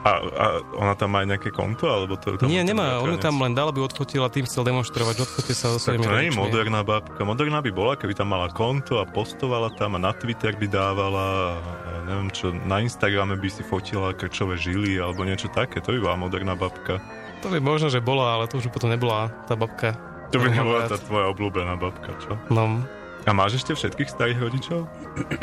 A, 0.05 0.21
a 0.21 0.45
ona 0.77 0.93
tam 0.93 1.17
má 1.17 1.25
aj 1.25 1.33
nejaké 1.33 1.49
konto? 1.49 1.89
Alebo 1.89 2.13
to, 2.13 2.37
tam 2.37 2.45
Nie, 2.45 2.61
nemá. 2.61 3.01
On 3.01 3.09
ju 3.09 3.17
bratranec? 3.17 3.25
tam 3.25 3.35
len 3.41 3.53
dal, 3.57 3.73
aby 3.73 3.81
odfotil 3.81 4.21
a 4.21 4.29
tým 4.29 4.45
chcel 4.45 4.61
demonstrovať, 4.61 5.25
že 5.49 5.53
sa 5.57 5.73
so 5.73 5.81
Tak 5.81 5.97
svojimi 5.97 6.05
to 6.05 6.13
nie 6.13 6.29
je 6.29 6.37
moderná 6.37 6.85
babka. 6.85 7.25
Moderná 7.25 7.57
by 7.65 7.73
bola, 7.73 7.97
keby 7.97 8.13
tam 8.13 8.29
mala 8.29 8.53
konto 8.53 9.01
a 9.01 9.05
postovala 9.09 9.73
tam 9.73 9.97
a 9.97 9.99
na 9.99 10.13
Twitter 10.13 10.53
by 10.53 10.69
dávala, 10.69 11.57
a 11.57 11.91
neviem 12.05 12.29
čo, 12.29 12.53
na 12.53 12.85
Instagrame 12.85 13.33
by 13.33 13.49
si 13.49 13.65
fotila 13.65 14.13
krčové 14.13 14.61
žily 14.61 15.01
alebo 15.01 15.25
niečo 15.25 15.49
také. 15.49 15.81
To 15.81 15.89
by 15.89 15.99
bola 16.05 16.15
moderná 16.21 16.53
babka. 16.53 17.01
To 17.41 17.49
by 17.49 17.57
možno, 17.57 17.89
že 17.89 17.97
bola, 17.97 18.37
ale 18.37 18.45
to 18.45 18.61
už 18.61 18.69
potom 18.69 18.93
nebola 18.93 19.33
tá 19.49 19.57
babka. 19.57 19.97
To 20.29 20.37
by 20.37 20.53
nebola 20.53 20.85
tá 20.85 21.01
tvoja 21.01 21.33
obľúbená 21.33 21.81
babka, 21.81 22.13
čo? 22.21 22.37
No, 22.53 22.85
A 23.25 23.31
máš 23.33 23.57
ešte 23.57 23.73
všetkých 23.73 24.13
starých 24.13 24.37
rodičov? 24.37 24.85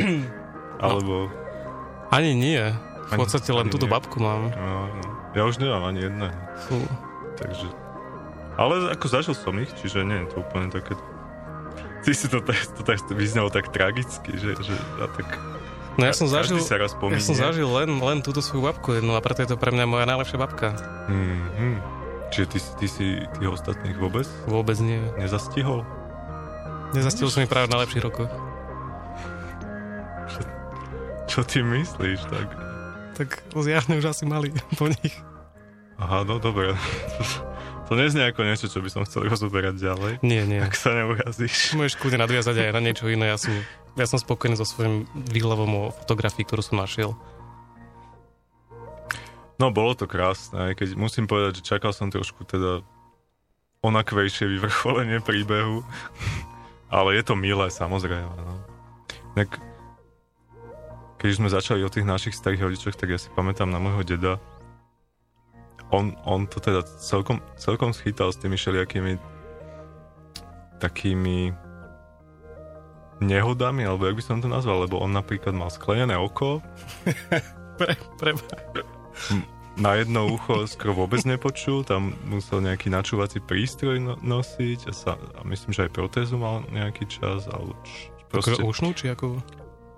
Alebo... 0.86 1.26
ani 2.14 2.30
nie. 2.38 2.91
V 3.08 3.12
podstate 3.18 3.50
len 3.50 3.66
túto 3.68 3.86
nie. 3.86 3.92
babku 3.92 4.22
mám. 4.22 4.52
No, 4.52 4.86
no. 4.88 5.02
Ja 5.32 5.42
už 5.48 5.58
nemám 5.58 5.88
ani 5.88 6.06
jedného. 6.06 6.36
Fú. 6.68 6.78
Takže... 7.40 7.66
Ale 8.60 8.92
ako 8.92 9.06
zažil 9.08 9.32
som 9.32 9.56
ich, 9.56 9.72
čiže 9.80 10.04
nie 10.04 10.22
je 10.22 10.36
to 10.36 10.44
úplne 10.44 10.68
také... 10.68 10.92
Ty 12.04 12.10
si 12.12 12.26
to, 12.28 12.44
tak- 12.44 12.68
to, 12.76 12.82
tak 12.84 12.98
vyznalo 13.08 13.48
tak 13.48 13.72
tragicky, 13.72 14.36
že, 14.36 14.58
že 14.60 14.74
a 15.00 15.08
tak... 15.08 15.28
No 15.96 16.08
ja 16.08 16.16
som 16.16 16.24
zažil, 16.24 16.56
sa 16.60 16.80
raz 16.80 16.96
ja 16.96 17.20
som 17.20 17.36
zažil 17.36 17.68
len, 17.68 18.00
len 18.00 18.24
túto 18.24 18.40
svoju 18.40 18.64
babku 18.64 18.96
jednu 18.96 19.12
a 19.12 19.20
preto 19.20 19.44
je 19.44 19.52
to 19.52 19.60
pre 19.60 19.68
mňa 19.68 19.84
moja 19.84 20.08
najlepšia 20.08 20.40
babka. 20.40 20.72
Mm-hmm. 21.08 21.74
Čiže 22.32 22.46
ty, 22.48 22.58
si- 22.58 22.74
ty 22.80 22.86
si 22.88 23.06
tých 23.36 23.48
ostatných 23.52 24.00
vôbec 24.00 24.24
Vôbec 24.48 24.80
nie. 24.80 25.04
nezastihol? 25.20 25.84
Nezastil 26.96 27.28
som 27.28 27.44
ich 27.44 27.48
práve 27.52 27.68
v 27.68 27.76
najlepších 27.76 28.04
rokoch. 28.04 28.32
Čo 31.28 31.40
ty 31.44 31.60
myslíš? 31.64 32.20
Tak... 32.28 32.48
Tak 33.22 33.38
zjahne 33.54 34.02
už 34.02 34.10
asi 34.10 34.26
mali 34.26 34.50
po 34.80 34.90
nich. 34.90 35.14
Aha, 36.02 36.26
no 36.26 36.42
dobre. 36.42 36.74
To 37.90 37.98
neznie 37.98 38.24
ako 38.24 38.48
niečo, 38.48 38.72
čo 38.72 38.80
by 38.80 38.88
som 38.88 39.04
chcel 39.04 39.28
rozoberať 39.28 39.76
ďalej. 39.76 40.24
Nie, 40.24 40.48
nie. 40.48 40.64
Ak 40.64 40.72
sa 40.72 40.96
neurazíš. 40.96 41.76
Môžeš 41.76 42.00
kľudne 42.00 42.24
nadviazať 42.24 42.64
aj 42.64 42.72
na 42.72 42.80
niečo 42.80 43.04
iné. 43.04 43.28
Ja 43.28 43.36
som, 43.36 43.52
ja 44.00 44.08
som 44.08 44.16
spokojný 44.16 44.56
so 44.56 44.64
svojím 44.64 45.04
výhľavom 45.28 45.68
o 45.76 45.82
fotografii, 45.92 46.40
ktorú 46.40 46.64
som 46.64 46.80
našiel. 46.80 47.12
No, 49.60 49.68
bolo 49.68 49.92
to 49.92 50.08
krásne, 50.08 50.72
aj 50.72 50.80
keď 50.80 50.88
musím 50.96 51.28
povedať, 51.28 51.60
že 51.60 51.68
čakal 51.76 51.92
som 51.92 52.08
trošku 52.08 52.48
teda 52.48 52.80
onakvejšie 53.84 54.48
vyvrcholenie 54.48 55.20
príbehu. 55.20 55.84
Ale 56.96 57.12
je 57.20 57.22
to 57.28 57.36
milé, 57.36 57.68
samozrejme. 57.68 58.24
No. 58.40 58.56
Tak, 59.36 59.60
keď 61.22 61.38
sme 61.38 61.54
začali 61.54 61.86
o 61.86 61.92
tých 61.92 62.02
našich 62.02 62.34
starých 62.34 62.66
rodičoch, 62.66 62.98
tak 62.98 63.14
ja 63.14 63.18
si 63.22 63.30
pamätám 63.30 63.70
na 63.70 63.78
môjho 63.78 64.02
deda, 64.02 64.42
on, 65.94 66.18
on 66.26 66.50
to 66.50 66.58
teda 66.58 66.82
celkom, 66.98 67.38
celkom 67.54 67.94
schytal 67.94 68.34
s 68.34 68.40
tými 68.42 68.58
všelijakými 68.58 69.22
takými 70.82 71.54
nehodami, 73.22 73.86
alebo 73.86 74.10
jak 74.10 74.18
by 74.18 74.24
som 74.24 74.42
to 74.42 74.50
nazval, 74.50 74.82
lebo 74.82 74.98
on 74.98 75.14
napríklad 75.14 75.54
mal 75.54 75.70
sklenené 75.70 76.18
oko. 76.18 76.58
pre, 77.78 77.94
pre... 78.18 78.34
Na 79.78 79.94
jedno 79.94 80.26
ucho 80.26 80.66
skoro 80.66 81.06
vôbec 81.06 81.22
nepočul, 81.22 81.86
tam 81.86 82.18
musel 82.26 82.60
nejaký 82.60 82.90
načúvací 82.90 83.38
prístroj 83.38 84.02
no, 84.02 84.14
nosiť 84.18 84.90
a, 84.90 84.92
sa, 84.92 85.14
a 85.16 85.40
myslím, 85.46 85.70
že 85.70 85.86
aj 85.86 85.94
protézu 85.94 86.34
mal 86.34 86.66
nejaký 86.68 87.06
čas, 87.06 87.46
alebo 87.46 87.78
č, 87.86 88.10
proste... 88.26 88.58
Ušnú, 88.58 88.90
či 88.92 89.14
ako? 89.14 89.38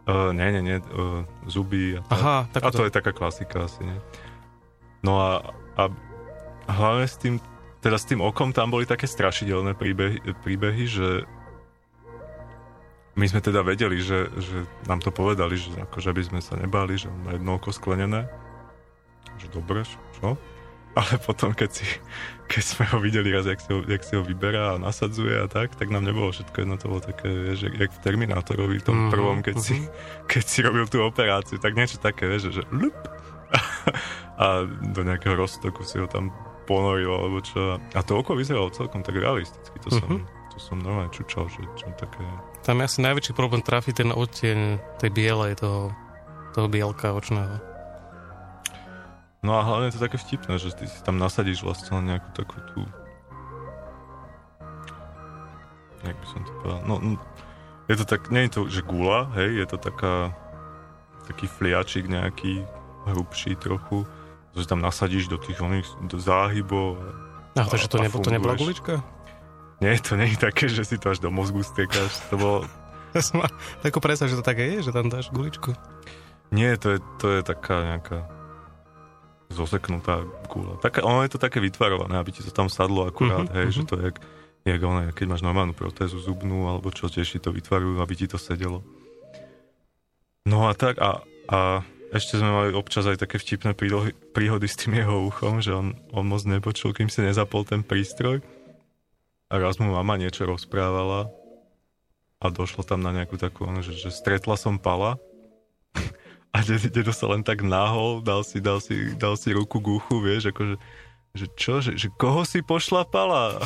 Uh, 0.04 0.36
nie, 0.36 0.52
nie, 0.52 0.62
nie, 0.62 0.76
uh, 0.92 1.24
zuby 1.48 1.96
a 1.96 2.00
tak. 2.04 2.12
Aha, 2.12 2.36
tak 2.52 2.62
a 2.66 2.70
to 2.70 2.84
je 2.84 2.92
taká 2.92 3.16
klasika 3.16 3.64
asi, 3.64 3.88
nie? 3.88 3.98
No 5.00 5.16
a 5.16 5.56
a 5.74 5.90
hlavne 6.70 7.06
s 7.06 7.16
tým, 7.18 7.42
teda 7.82 7.98
s 7.98 8.08
tým 8.08 8.22
okom 8.22 8.54
tam 8.54 8.72
boli 8.72 8.86
také 8.88 9.04
strašidelné 9.04 9.76
príbehy, 9.76 10.22
príbehy 10.40 10.84
že 10.86 11.08
my 13.14 13.26
sme 13.30 13.38
teda 13.38 13.62
vedeli, 13.62 14.02
že, 14.02 14.26
že 14.42 14.66
nám 14.90 14.98
to 14.98 15.14
povedali, 15.14 15.54
že 15.54 15.70
akože 15.86 16.10
by 16.10 16.22
sme 16.26 16.40
sa 16.42 16.58
nebáli, 16.58 16.98
že 16.98 17.06
má 17.22 17.38
jedno 17.38 17.58
oko 17.58 17.70
sklenené. 17.70 18.26
Že 19.38 19.46
dobre, 19.54 19.86
čo? 20.18 20.34
Ale 20.98 21.14
potom, 21.22 21.54
keď, 21.54 21.70
si, 21.70 21.86
keď 22.44 22.62
sme 22.64 22.84
ho 22.92 22.98
videli 23.00 23.32
raz, 23.32 23.48
jak 23.48 23.60
si 23.60 23.70
ho, 23.72 23.80
jak 23.84 24.02
si 24.04 24.12
ho 24.14 24.22
vyberá 24.22 24.76
a 24.76 24.80
nasadzuje 24.80 25.32
a 25.42 25.46
tak, 25.48 25.74
tak 25.74 25.88
nám 25.88 26.04
nebolo 26.04 26.30
všetko 26.30 26.56
jedno, 26.60 26.76
to 26.76 26.86
bolo 26.92 27.02
také, 27.02 27.28
vieš, 27.28 27.66
jak, 27.66 27.74
jak 27.88 27.90
v 27.90 28.00
Terminátorovi, 28.04 28.76
v 28.78 28.84
tom 28.84 28.96
mm-hmm. 28.96 29.12
prvom, 29.12 29.38
keď, 29.40 29.54
mm-hmm. 29.58 29.68
si, 29.68 29.76
mhm. 29.80 30.26
keď 30.32 30.44
si 30.44 30.58
robil 30.60 30.84
tú 30.86 30.98
operáciu, 31.02 31.56
tak 31.58 31.72
niečo 31.72 31.96
také, 31.98 32.28
vieš, 32.28 32.52
že 32.52 32.62
lup, 32.68 32.96
a 34.42 34.66
do 34.66 35.00
nejakého 35.06 35.38
roztoku 35.38 35.86
si 35.86 35.98
ho 36.02 36.06
tam 36.10 36.34
ponoril 36.64 37.12
alebo 37.12 37.38
čo. 37.44 37.78
A 37.78 38.00
to 38.02 38.18
oko 38.18 38.34
vyzeralo 38.34 38.72
celkom 38.72 39.04
tak 39.04 39.14
realisticky. 39.14 39.76
To 39.84 39.88
som, 39.92 40.08
mm-hmm. 40.08 40.50
to 40.50 40.58
som 40.58 40.76
normálne 40.80 41.12
čučal, 41.12 41.46
že 41.52 41.60
čo 41.76 41.92
také... 41.94 42.24
Tam 42.64 42.80
je 42.80 42.88
asi 42.88 43.04
najväčší 43.04 43.32
problém 43.36 43.60
trafiť 43.60 43.94
ten 44.02 44.10
odtieň 44.10 44.58
tej 44.98 45.10
bielej, 45.12 45.60
toho, 45.60 45.92
toho 46.56 46.66
bielka 46.66 47.12
očného. 47.12 47.73
No 49.44 49.60
a 49.60 49.62
hlavne 49.62 49.92
je 49.92 50.00
to 50.00 50.04
také 50.08 50.16
vtipné, 50.16 50.56
že 50.56 50.72
ty 50.72 50.88
si 50.88 51.04
tam 51.04 51.20
nasadíš 51.20 51.60
vlastne 51.60 52.00
nejakú 52.00 52.32
takú 52.32 52.56
tú... 52.72 52.80
Jak 56.00 56.16
by 56.16 56.26
som 56.32 56.40
to 56.48 56.52
povedal? 56.64 56.80
No, 56.88 56.94
no 56.96 57.20
je 57.92 57.96
to 58.00 58.04
tak, 58.08 58.32
nie 58.32 58.48
je 58.48 58.56
to, 58.56 58.60
že 58.72 58.80
gula, 58.80 59.28
hej, 59.36 59.60
je 59.60 59.66
to 59.68 59.76
taká 59.76 60.32
taký 61.28 61.48
fliačik 61.48 62.08
nejaký, 62.08 62.64
hrubší 63.04 63.56
trochu, 63.60 64.08
že 64.56 64.64
tam 64.64 64.80
nasadíš 64.80 65.28
do 65.28 65.36
tých 65.36 65.60
oných 65.60 65.88
do 66.08 66.16
záhybov. 66.16 66.96
A, 67.52 67.68
takže 67.68 67.88
to, 67.88 68.00
nebo, 68.00 68.24
to 68.24 68.32
nebola 68.32 68.56
gulička? 68.56 69.04
Nie, 69.84 70.00
to 70.00 70.16
nie 70.16 70.32
je 70.32 70.38
také, 70.40 70.72
že 70.72 70.88
si 70.88 70.96
to 70.96 71.12
až 71.12 71.20
do 71.20 71.28
mozgu 71.28 71.60
stekáš. 71.60 72.16
To 72.32 72.36
bolo... 72.40 72.58
Ja 73.14 73.22
som 73.22 73.46
mal 73.46 73.50
takú 73.78 74.02
predstav, 74.02 74.26
že 74.26 74.34
to 74.34 74.42
také 74.42 74.74
je, 74.74 74.90
že 74.90 74.90
tam 74.90 75.06
dáš 75.06 75.30
guličku. 75.30 75.70
Nie, 76.50 76.74
to 76.74 76.98
je, 76.98 77.00
to 77.22 77.30
je 77.30 77.40
taká 77.46 77.94
nejaká 77.94 78.26
zoseknutá 79.52 80.24
gula. 80.48 80.80
Taká, 80.80 81.04
ono 81.04 81.24
je 81.24 81.36
to 81.36 81.40
také 81.40 81.60
vytvarované, 81.60 82.16
aby 82.16 82.30
ti 82.32 82.40
to 82.40 82.50
tam 82.50 82.72
sadlo 82.72 83.04
akurát, 83.04 83.48
uh-huh, 83.48 83.56
hej, 83.64 83.80
že 83.80 83.82
to 83.84 84.00
je 84.00 84.12
jak, 84.12 84.16
jak 84.64 84.80
ono, 84.80 85.12
keď 85.12 85.26
máš 85.28 85.42
normálnu 85.44 85.76
protézu 85.76 86.20
zubnú, 86.20 86.68
alebo 86.68 86.88
čo 86.94 87.12
tiež 87.12 87.40
to 87.40 87.52
vytvarujú, 87.52 88.00
aby 88.00 88.14
ti 88.16 88.26
to 88.28 88.40
sedelo. 88.40 88.80
No 90.44 90.68
a 90.68 90.76
tak, 90.76 91.00
a, 91.00 91.24
a 91.48 91.84
ešte 92.14 92.38
sme 92.38 92.50
mali 92.52 92.70
občas 92.76 93.08
aj 93.08 93.26
také 93.26 93.42
vtipné 93.42 93.74
prílohy, 93.74 94.14
príhody 94.36 94.68
s 94.70 94.78
tým 94.78 94.94
jeho 95.00 95.26
uchom, 95.26 95.58
že 95.58 95.74
on, 95.74 95.98
on 96.14 96.24
moc 96.28 96.46
nepočul, 96.46 96.94
kým 96.94 97.10
si 97.10 97.24
nezapol 97.24 97.66
ten 97.66 97.82
prístroj. 97.82 98.38
A 99.50 99.60
raz 99.60 99.82
mu 99.82 99.92
mama 99.92 100.14
niečo 100.14 100.46
rozprávala 100.46 101.28
a 102.38 102.46
došlo 102.52 102.86
tam 102.86 103.00
na 103.02 103.10
nejakú 103.10 103.40
takú, 103.40 103.66
že, 103.80 103.96
že 103.96 104.14
stretla 104.14 104.54
som 104.54 104.78
pala 104.78 105.18
a 106.54 106.62
dedo 106.62 107.10
sa 107.10 107.26
len 107.34 107.42
tak 107.42 107.66
náhol, 107.66 108.22
dal 108.22 108.46
si, 108.46 108.62
dal 108.62 108.78
si, 108.78 109.18
dal 109.18 109.34
si 109.34 109.50
ruku 109.50 109.82
k 109.82 109.98
uchu, 109.98 110.22
vieš, 110.22 110.54
akože 110.54 110.78
že 111.34 111.50
čo, 111.58 111.82
že, 111.82 111.98
že 111.98 112.14
koho 112.14 112.46
si 112.46 112.62
pošlapala? 112.62 113.58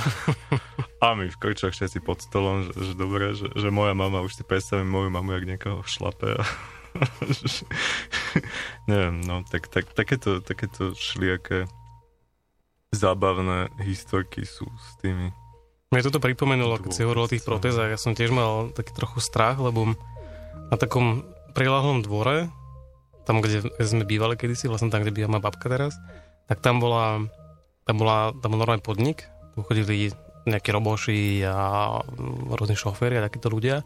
A 1.05 1.13
my 1.13 1.29
v 1.29 1.37
krčoch 1.37 1.77
všetci 1.77 2.01
pod 2.01 2.25
stolom, 2.25 2.65
že, 2.65 2.73
že 2.81 2.93
dobre, 2.97 3.37
že, 3.37 3.53
že 3.53 3.69
moja 3.69 3.93
mama, 3.93 4.25
už 4.25 4.41
si 4.41 4.43
predstavím 4.43 4.89
moju 4.89 5.13
mamu, 5.13 5.37
jak 5.37 5.45
niekoho 5.45 5.85
šlape. 5.85 6.41
Neviem, 8.91 9.21
no, 9.21 9.45
tak, 9.45 9.69
tak, 9.69 9.85
takéto, 9.93 10.41
takéto 10.41 10.97
šliaké 10.97 11.69
zábavné 12.89 13.69
historky 13.85 14.49
sú 14.49 14.65
s 14.65 14.97
tými. 15.05 15.29
Mne 15.93 16.09
toto 16.09 16.25
pripomenulo, 16.25 16.81
keď 16.81 16.91
si 16.97 17.05
hovoril 17.05 17.29
o 17.29 17.33
tých 17.37 17.45
protézach, 17.45 17.93
ja 17.93 18.01
som 18.01 18.17
tiež 18.17 18.33
mal 18.33 18.73
taký 18.73 18.97
trochu 18.97 19.21
strach, 19.21 19.61
lebo 19.61 19.93
na 20.73 20.77
takom 20.81 21.21
prilahlom 21.53 22.01
dvore, 22.01 22.49
tam, 23.29 23.45
kde 23.45 23.69
sme 23.85 24.09
bývali 24.09 24.41
kedysi, 24.41 24.73
vlastne 24.73 24.89
tam, 24.89 25.05
kde 25.05 25.13
býva 25.13 25.29
moja 25.29 25.45
babka 25.45 25.69
teraz, 25.69 25.93
tak 26.49 26.65
tam 26.65 26.81
bola, 26.81 27.29
tam 27.85 28.01
bola, 28.01 28.33
tam 28.41 28.57
bol 28.57 28.61
normálny 28.65 28.81
podnik, 28.81 29.29
tu 29.53 29.61
chodili 29.61 30.09
nejakí 30.49 30.73
roboši 30.73 31.45
a 31.45 32.01
rôzni 32.57 32.73
šoféry 32.73 33.21
a 33.21 33.27
takíto 33.29 33.53
ľudia. 33.53 33.85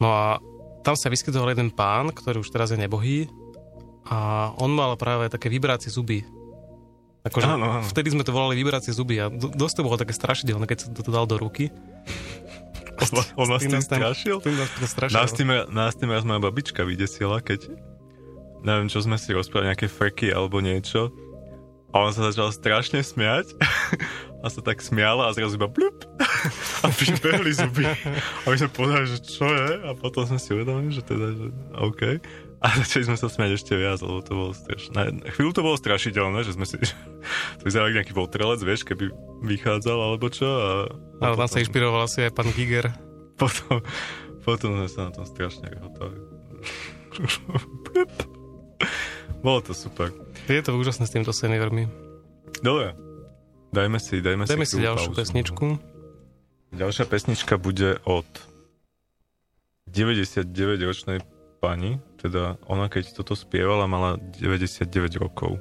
No 0.00 0.08
a 0.08 0.40
tam 0.80 0.96
sa 0.96 1.12
vyskytoval 1.12 1.52
jeden 1.52 1.68
pán, 1.68 2.08
ktorý 2.08 2.40
už 2.40 2.48
teraz 2.48 2.72
je 2.72 2.80
nebohý 2.80 3.28
a 4.08 4.48
on 4.56 4.72
mal 4.72 4.96
práve 4.96 5.28
také 5.28 5.52
vibrácie 5.52 5.92
zuby. 5.92 6.24
Akože 7.26 7.52
áno, 7.52 7.82
áno. 7.82 7.84
vtedy 7.84 8.16
sme 8.16 8.24
to 8.24 8.32
volali 8.32 8.56
vibrácie 8.56 8.96
zuby 8.96 9.18
a 9.18 9.28
do, 9.28 9.50
dosť 9.50 9.82
to 9.82 9.84
bolo 9.84 10.00
také 10.00 10.14
strašidelné, 10.16 10.64
keď 10.64 10.78
sa 10.78 10.86
to, 10.94 11.04
to 11.04 11.10
dal 11.12 11.28
do 11.28 11.36
ruky. 11.36 11.68
On, 13.36 13.44
vás 13.44 13.60
tým 13.60 13.76
strašil? 13.76 14.40
Tým 14.40 14.56
nás 14.56 14.72
strašil. 14.88 15.16
Nás 15.20 15.30
tým, 15.36 15.50
nás 15.68 15.92
tým 16.00 16.08
raz 16.08 16.24
moja 16.24 16.40
babička 16.40 16.80
vydesila, 16.80 17.44
keď 17.44 17.68
neviem, 18.64 18.88
čo 18.88 19.02
sme 19.04 19.20
si 19.20 19.34
rozprávali, 19.34 19.72
nejaké 19.72 19.88
freky 19.90 20.32
alebo 20.32 20.62
niečo. 20.62 21.12
A 21.96 22.04
on 22.04 22.12
sa 22.12 22.28
začal 22.28 22.52
strašne 22.52 23.00
smiať 23.00 23.56
a 24.44 24.46
sa 24.52 24.60
tak 24.60 24.84
smiala 24.84 25.32
a 25.32 25.34
zrazu 25.34 25.56
iba 25.56 25.64
blup 25.64 26.04
a 26.84 26.92
pribehli 26.92 27.56
zuby. 27.56 27.88
A 28.44 28.46
my 28.52 28.56
sme 28.60 28.68
povedali, 28.68 29.06
že 29.08 29.18
čo 29.24 29.48
je? 29.48 29.80
A 29.80 29.96
potom 29.96 30.28
sme 30.28 30.36
si 30.36 30.52
uvedomili, 30.52 30.92
že 30.92 31.00
teda, 31.00 31.32
že 31.32 31.46
OK. 31.80 32.02
A 32.60 32.66
začali 32.72 33.08
sme 33.08 33.16
sa 33.20 33.28
smiať 33.32 33.64
ešte 33.64 33.72
viac, 33.76 34.00
lebo 34.00 34.20
to 34.20 34.32
bolo 34.32 34.52
strašné. 34.52 35.24
Chvíľu 35.36 35.50
to 35.56 35.62
bolo 35.64 35.76
strašidelné, 35.76 36.40
že 36.44 36.52
sme 36.56 36.68
si... 36.68 36.76
to 37.58 37.62
vyzeralo 37.64 37.92
nejaký 37.92 38.12
votrelec, 38.12 38.60
vieš, 38.60 38.84
keby 38.84 39.12
vychádzal 39.44 39.96
alebo 39.96 40.28
čo. 40.28 40.48
A, 40.48 40.70
a 41.20 41.32
Ale 41.32 41.36
tam 41.40 41.48
sa 41.48 41.60
inšpiroval 41.64 42.04
asi 42.04 42.28
aj 42.28 42.32
pán 42.36 42.52
Giger. 42.52 42.92
Potom, 43.40 43.84
potom 44.44 44.80
sme 44.80 44.88
sa 44.88 45.00
na 45.08 45.10
tom 45.12 45.24
strašne 45.24 45.68
rehotali. 45.68 46.16
Bolo 49.46 49.62
to 49.62 49.72
super. 49.78 50.10
Je 50.50 50.58
to 50.58 50.74
úžasné 50.74 51.06
s 51.06 51.14
týmto 51.14 51.30
seniormi. 51.30 51.86
Dobre, 52.66 52.98
Dajme 53.76 54.00
si, 54.00 54.24
dajme, 54.24 54.48
dajme 54.48 54.64
si, 54.64 54.80
si 54.80 54.84
ďalšiu 54.88 55.12
pauzu. 55.12 55.20
pesničku. 55.20 55.66
Ďalšia 56.72 57.04
pesnička 57.04 57.60
bude 57.60 58.00
od 58.08 58.24
99-ročnej 59.92 61.20
pani, 61.60 62.00
teda 62.16 62.56
ona 62.72 62.88
keď 62.88 63.12
toto 63.12 63.36
spievala, 63.36 63.84
mala 63.84 64.16
99 64.16 64.88
rokov. 65.20 65.60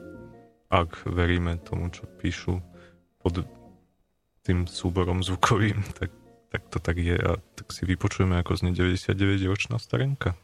Ak 0.72 1.04
veríme 1.04 1.60
tomu, 1.60 1.92
čo 1.92 2.08
píšu 2.08 2.64
pod 3.20 3.44
tým 4.48 4.64
súborom 4.64 5.20
zvukovým, 5.20 5.84
tak, 6.00 6.16
tak 6.56 6.62
to 6.72 6.80
tak 6.80 6.96
je 6.96 7.20
a 7.20 7.36
tak 7.36 7.68
si 7.76 7.84
vypočujeme, 7.84 8.40
ako 8.40 8.56
znie 8.56 8.72
99-ročná 8.72 9.76
starenka. 9.76 10.40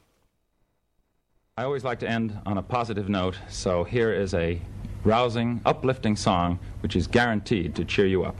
I 1.61 1.63
always 1.63 1.83
like 1.83 1.99
to 1.99 2.09
end 2.09 2.35
on 2.47 2.57
a 2.57 2.63
positive 2.63 3.07
note, 3.07 3.37
so 3.47 3.83
here 3.83 4.11
is 4.11 4.33
a 4.33 4.59
rousing, 5.03 5.61
uplifting 5.63 6.15
song 6.15 6.57
which 6.79 6.95
is 6.95 7.05
guaranteed 7.05 7.75
to 7.75 7.85
cheer 7.85 8.07
you 8.07 8.23
up. 8.23 8.35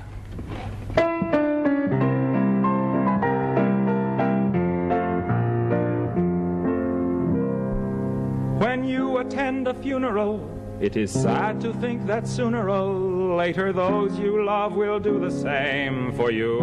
When 8.60 8.84
you 8.84 9.20
attend 9.20 9.68
a 9.68 9.76
funeral. 9.76 10.42
It 10.82 10.98
is 10.98 11.12
sad 11.12 11.62
to 11.62 11.76
think 11.76 12.08
that 12.08 12.28
sooner 12.28 12.72
or 12.72 13.36
later 13.36 13.72
those 13.72 14.18
you 14.18 14.44
love 14.44 14.74
will 14.74 15.00
do 15.00 15.20
the 15.20 15.30
same 15.30 16.12
for 16.14 16.32
you. 16.32 16.62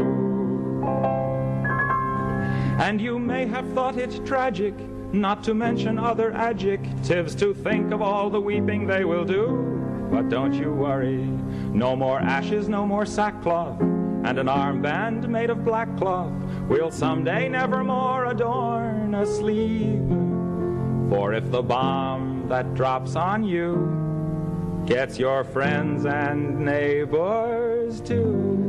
And 2.80 3.00
you 3.00 3.20
may 3.20 3.46
have 3.46 3.72
thought 3.74 3.96
it 3.96 4.26
tragic, 4.26 4.74
not 5.12 5.42
to 5.44 5.54
mention 5.54 5.98
other 5.98 6.32
adjectives, 6.32 7.34
to 7.36 7.54
think 7.54 7.92
of 7.92 8.02
all 8.02 8.30
the 8.30 8.40
weeping 8.40 8.86
they 8.86 9.04
will 9.04 9.24
do. 9.24 10.08
But 10.10 10.28
don't 10.28 10.54
you 10.54 10.72
worry, 10.72 11.24
no 11.72 11.94
more 11.94 12.18
ashes, 12.18 12.68
no 12.68 12.86
more 12.86 13.06
sackcloth, 13.06 13.80
and 13.80 14.38
an 14.38 14.46
armband 14.46 15.28
made 15.28 15.50
of 15.50 15.64
black 15.64 15.96
cloth 15.96 16.32
will 16.68 16.90
someday 16.90 17.48
nevermore 17.48 18.26
adorn 18.26 19.14
a 19.14 19.26
sleeve. 19.26 20.08
For 21.10 21.32
if 21.32 21.50
the 21.50 21.62
bomb 21.62 22.48
that 22.48 22.74
drops 22.74 23.16
on 23.16 23.44
you 23.44 24.84
gets 24.86 25.18
your 25.18 25.44
friends 25.44 26.06
and 26.06 26.60
neighbors 26.60 28.00
too, 28.00 28.67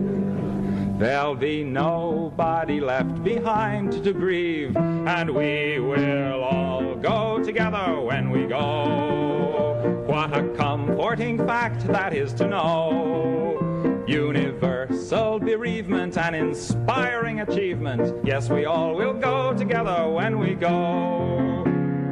There'll 1.00 1.34
be 1.34 1.64
nobody 1.64 2.82
left 2.82 3.24
behind 3.24 4.04
to 4.04 4.12
grieve, 4.12 4.76
and 4.76 5.30
we 5.30 5.80
will 5.80 6.44
all 6.44 6.94
go 6.96 7.42
together 7.42 8.02
when 8.02 8.30
we 8.30 8.46
go. 8.46 10.04
What 10.08 10.38
a 10.38 10.50
comforting 10.58 11.38
fact 11.38 11.88
that 11.88 12.14
is 12.14 12.34
to 12.34 12.48
know. 12.50 14.04
Universal 14.10 15.40
bereavement 15.40 16.18
and 16.18 16.36
inspiring 16.36 17.40
achievement. 17.40 18.14
Yes, 18.26 18.50
we 18.50 18.66
all 18.66 18.94
will 18.94 19.14
go 19.14 19.54
together 19.54 20.10
when 20.10 20.38
we 20.38 20.54
go. 20.54 21.64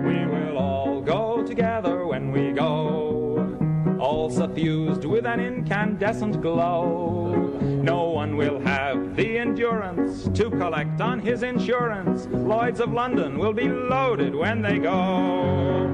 We 0.05 0.25
will 0.27 0.57
all 0.57 1.01
go 1.01 1.45
together 1.45 2.07
when 2.07 2.31
we 2.31 2.53
go. 2.53 3.06
All 4.07 4.29
suffused 4.29 5.03
with 5.03 5.25
an 5.25 5.41
incandescent 5.41 6.41
glow. 6.41 7.59
No 7.59 8.05
one 8.05 8.37
will 8.37 8.57
have 8.61 9.17
the 9.17 9.37
endurance 9.37 10.29
to 10.33 10.49
collect 10.49 11.01
on 11.01 11.19
his 11.19 11.43
insurance. 11.43 12.25
Lloyds 12.27 12.79
of 12.79 12.93
London 12.93 13.37
will 13.37 13.51
be 13.51 13.67
loaded 13.67 14.33
when 14.33 14.61
they 14.61 14.79
go. 14.79 15.91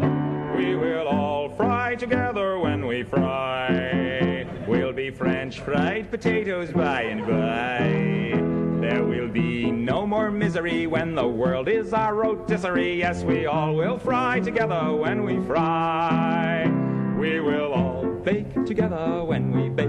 We 0.55 0.75
will 0.75 1.07
all 1.07 1.49
fry 1.55 1.95
together 1.95 2.59
when 2.59 2.85
we 2.85 3.01
fry. 3.01 4.45
We'll 4.67 4.93
be 4.93 5.09
French 5.09 5.61
fried 5.61 6.11
potatoes 6.11 6.71
by 6.71 7.01
and 7.01 7.25
by. 7.25 8.87
There 8.87 9.03
will 9.03 9.27
be 9.27 9.71
no 9.71 10.05
more 10.05 10.29
misery 10.29 10.85
when 10.85 11.15
the 11.15 11.27
world 11.27 11.67
is 11.67 11.93
our 11.93 12.13
rotisserie. 12.13 12.99
Yes, 12.99 13.23
we 13.23 13.47
all 13.47 13.73
will 13.73 13.97
fry 13.97 14.39
together 14.39 14.93
when 14.95 15.25
we 15.25 15.43
fry. 15.47 16.69
We 17.17 17.39
will 17.39 17.73
all 17.73 18.02
bake 18.23 18.65
together 18.65 19.23
when 19.23 19.51
we 19.51 19.69
bake. 19.69 19.87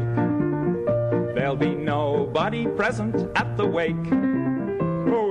There'll 1.34 1.56
be 1.56 1.74
nobody 1.74 2.66
present 2.66 3.30
at 3.36 3.56
the 3.56 3.66
wake. 3.66 3.94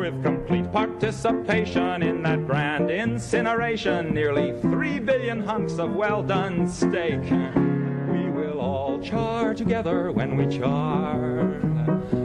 With 0.04 0.22
complete 0.22 0.70
participation 0.70 2.04
in 2.04 2.24
that 2.24 2.46
grand 2.46 2.92
incineration, 2.92 4.14
nearly 4.14 4.52
three 4.60 5.00
billion 5.00 5.40
hunks 5.40 5.80
of 5.80 5.94
well 5.94 6.22
done 6.22 6.68
steak. 6.68 7.22
We 7.22 8.30
will 8.30 8.60
all 8.60 9.00
char 9.00 9.54
together 9.54 10.12
when 10.12 10.36
we 10.36 10.58
char. 10.58 11.73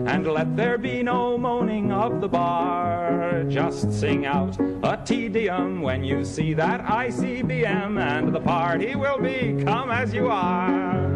And 0.09 0.27
let 0.27 0.57
there 0.57 0.79
be 0.79 1.03
no 1.03 1.37
moaning 1.37 1.93
of 1.93 2.23
the 2.23 2.29
bar. 2.29 3.45
Just 3.47 3.93
sing 3.93 4.25
out 4.25 4.59
a 4.83 4.99
Te 5.05 5.29
Deum 5.29 5.83
when 5.83 6.03
you 6.03 6.25
see 6.25 6.55
that 6.55 6.81
ICBM, 6.81 8.01
and 8.01 8.35
the 8.35 8.41
party 8.41 8.97
will 8.97 9.19
be 9.19 9.63
come 9.63 9.91
as 9.91 10.15
you 10.15 10.29
are. 10.29 11.09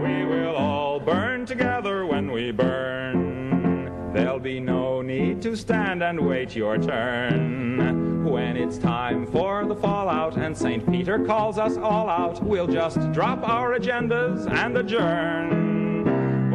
We 0.00 0.24
will 0.24 0.54
all 0.54 1.00
burn 1.00 1.44
together 1.44 2.06
when 2.06 2.30
we 2.30 2.52
burn. 2.52 4.12
There'll 4.14 4.38
be 4.38 4.60
no 4.60 5.02
need 5.02 5.42
to 5.42 5.56
stand 5.56 6.00
and 6.04 6.20
wait 6.20 6.54
your 6.54 6.78
turn. 6.78 8.24
When 8.24 8.56
it's 8.56 8.78
time 8.78 9.26
for 9.26 9.66
the 9.66 9.74
fallout 9.74 10.36
and 10.36 10.56
St. 10.56 10.88
Peter 10.88 11.18
calls 11.18 11.58
us 11.58 11.76
all 11.76 12.08
out, 12.08 12.40
we'll 12.44 12.68
just 12.68 13.10
drop 13.10 13.46
our 13.46 13.76
agendas 13.76 14.48
and 14.48 14.78
adjourn. 14.78 16.04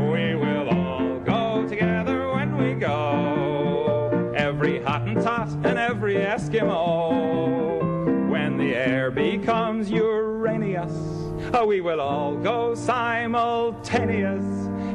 We 0.09 0.35
will 0.35 0.78
go. 2.79 4.33
Every 4.35 4.79
Hottentot 4.79 5.65
and 5.65 5.77
every 5.77 6.15
Eskimo. 6.15 7.79
When 8.29 8.57
the 8.57 8.75
air 8.75 9.11
becomes 9.11 9.91
Uranus, 9.91 10.91
oh, 11.53 11.65
we 11.65 11.81
will 11.81 11.99
all 11.99 12.35
go 12.37 12.73
simultaneous. 12.75 14.45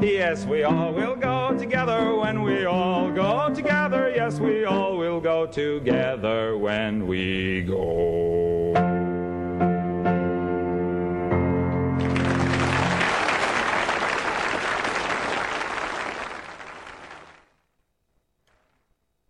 Yes, 0.02 0.44
we 0.44 0.64
all 0.64 0.92
will 0.92 1.14
go 1.14 1.56
together 1.56 2.14
when 2.16 2.42
we 2.42 2.64
all 2.64 3.12
go 3.12 3.52
together. 3.54 4.12
Yes, 4.14 4.40
we 4.40 4.64
all 4.64 4.96
will 4.96 5.20
go 5.20 5.46
together 5.46 6.56
when 6.58 7.06
we 7.06 7.62
go. 7.62 8.73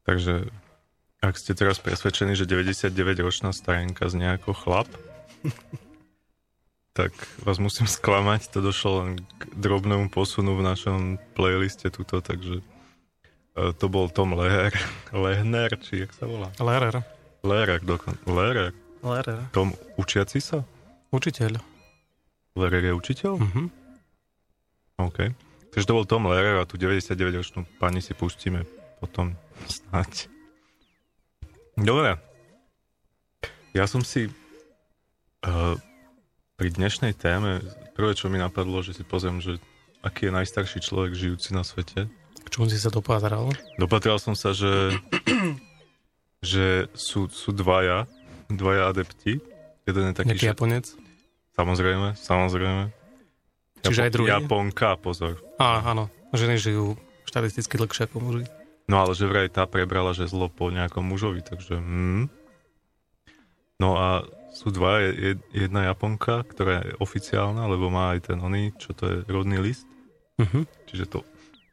Takže 0.04 0.52
ak 1.24 1.40
ste 1.40 1.56
teraz 1.56 1.80
presvedčení, 1.80 2.36
že 2.36 2.44
99-ročná 2.44 3.56
starenka 3.56 4.04
z 4.12 4.20
nejako 4.20 4.52
chlap, 4.52 4.88
tak 6.98 7.16
vás 7.40 7.56
musím 7.56 7.88
sklamať, 7.88 8.52
to 8.52 8.60
došlo 8.60 8.90
len 9.00 9.10
k 9.40 9.42
drobnému 9.56 10.12
posunu 10.12 10.52
v 10.60 10.62
našom 10.62 11.16
playliste 11.32 11.88
tuto, 11.88 12.20
takže 12.20 12.60
e, 12.60 13.72
to 13.72 13.88
bol 13.88 14.12
Tom 14.12 14.36
Leher, 14.36 14.76
Lehner, 15.16 15.72
či 15.80 16.04
jak 16.04 16.12
sa 16.12 16.28
volá? 16.28 16.52
Lehrer. 16.60 17.00
Lehrer, 17.40 17.80
dokon, 17.80 18.20
Lehrer. 18.28 18.76
Lehrer. 19.00 19.48
Tom 19.56 19.72
učiaci 19.96 20.40
sa? 20.44 20.64
Učiteľ. 21.12 21.56
Lehrer 22.60 22.84
je 22.84 22.92
učiteľ? 22.92 23.32
Mhm. 23.40 23.62
OK. 25.00 25.18
Takže 25.72 25.86
to 25.88 25.96
bol 25.96 26.06
Tom 26.06 26.28
Lehrer 26.28 26.60
a 26.60 26.68
tu 26.68 26.76
99-ročnú 26.76 27.64
pani 27.80 27.98
si 28.04 28.12
pustíme 28.14 28.83
potom 29.04 29.36
snáď. 29.68 30.32
Dobre. 31.76 32.16
Ja 33.76 33.84
som 33.84 34.00
si 34.00 34.32
uh, 35.44 35.76
pri 36.56 36.68
dnešnej 36.72 37.12
téme, 37.12 37.60
prvé 37.92 38.16
čo 38.16 38.32
mi 38.32 38.40
napadlo, 38.40 38.80
že 38.80 38.96
si 38.96 39.04
pozriem, 39.04 39.44
že 39.44 39.60
aký 40.00 40.32
je 40.32 40.36
najstarší 40.40 40.80
človek 40.80 41.12
žijúci 41.12 41.52
na 41.52 41.60
svete. 41.60 42.08
K 42.44 42.48
čomu 42.48 42.72
si 42.72 42.80
sa 42.80 42.88
dopátral? 42.88 43.52
Dopatral 43.76 44.16
som 44.16 44.32
sa, 44.32 44.56
že, 44.56 44.96
že 46.40 46.88
sú, 46.96 47.28
sú 47.28 47.52
dvaja, 47.52 48.08
dvaja 48.48 48.88
adepti. 48.88 49.36
Jeden 49.84 50.02
je 50.08 50.14
taký, 50.16 50.28
Nejaký. 50.32 50.48
Japonec? 50.48 50.86
Samozrejme, 51.52 52.16
samozrejme. 52.16 52.88
Čiže 53.84 54.00
aj 54.08 54.10
druhý? 54.16 54.28
Japonka, 54.32 54.96
pozor. 54.96 55.44
Á, 55.60 55.92
áno. 55.92 56.08
Ženy 56.32 56.56
žijú 56.56 56.96
štatisticky 57.28 57.76
dlhšie 57.76 58.08
ako 58.08 58.16
muži. 58.22 58.44
No 58.84 59.00
ale 59.00 59.16
že 59.16 59.24
vraj 59.24 59.48
tá 59.48 59.64
prebrala, 59.64 60.12
že 60.12 60.28
zlo 60.28 60.52
po 60.52 60.68
nejakom 60.68 61.04
mužovi, 61.04 61.40
takže... 61.40 61.80
Hmm. 61.80 62.28
No 63.80 63.96
a 63.96 64.22
sú 64.54 64.70
dva, 64.70 65.02
je, 65.02 65.34
jedna 65.50 65.90
Japonka, 65.90 66.46
ktorá 66.46 66.86
je 66.86 66.94
oficiálna, 67.02 67.66
lebo 67.66 67.90
má 67.90 68.14
aj 68.14 68.30
ten 68.30 68.38
oný, 68.38 68.70
čo 68.78 68.94
to 68.94 69.04
je, 69.10 69.16
rodný 69.26 69.58
list. 69.58 69.88
Mhm. 70.38 70.66
Čiže 70.86 71.04
to 71.10 71.18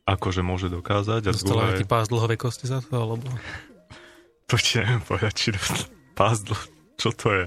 akože 0.06 0.42
môže 0.42 0.68
dokázať. 0.68 1.30
A 1.30 1.32
Dostala 1.32 1.70
druhá 1.70 1.78
je... 1.78 1.86
pás 1.86 2.10
dlhovej 2.10 2.40
kosti 2.42 2.66
za 2.66 2.82
to, 2.82 2.98
alebo... 2.98 3.30
To 4.50 4.60
ti 4.60 4.84
neviem 4.84 5.00
povedať, 5.06 5.34
či 5.38 5.48
pás 6.18 6.44
dl... 6.44 6.58
Čo 7.00 7.16
to 7.16 7.34
je? 7.34 7.46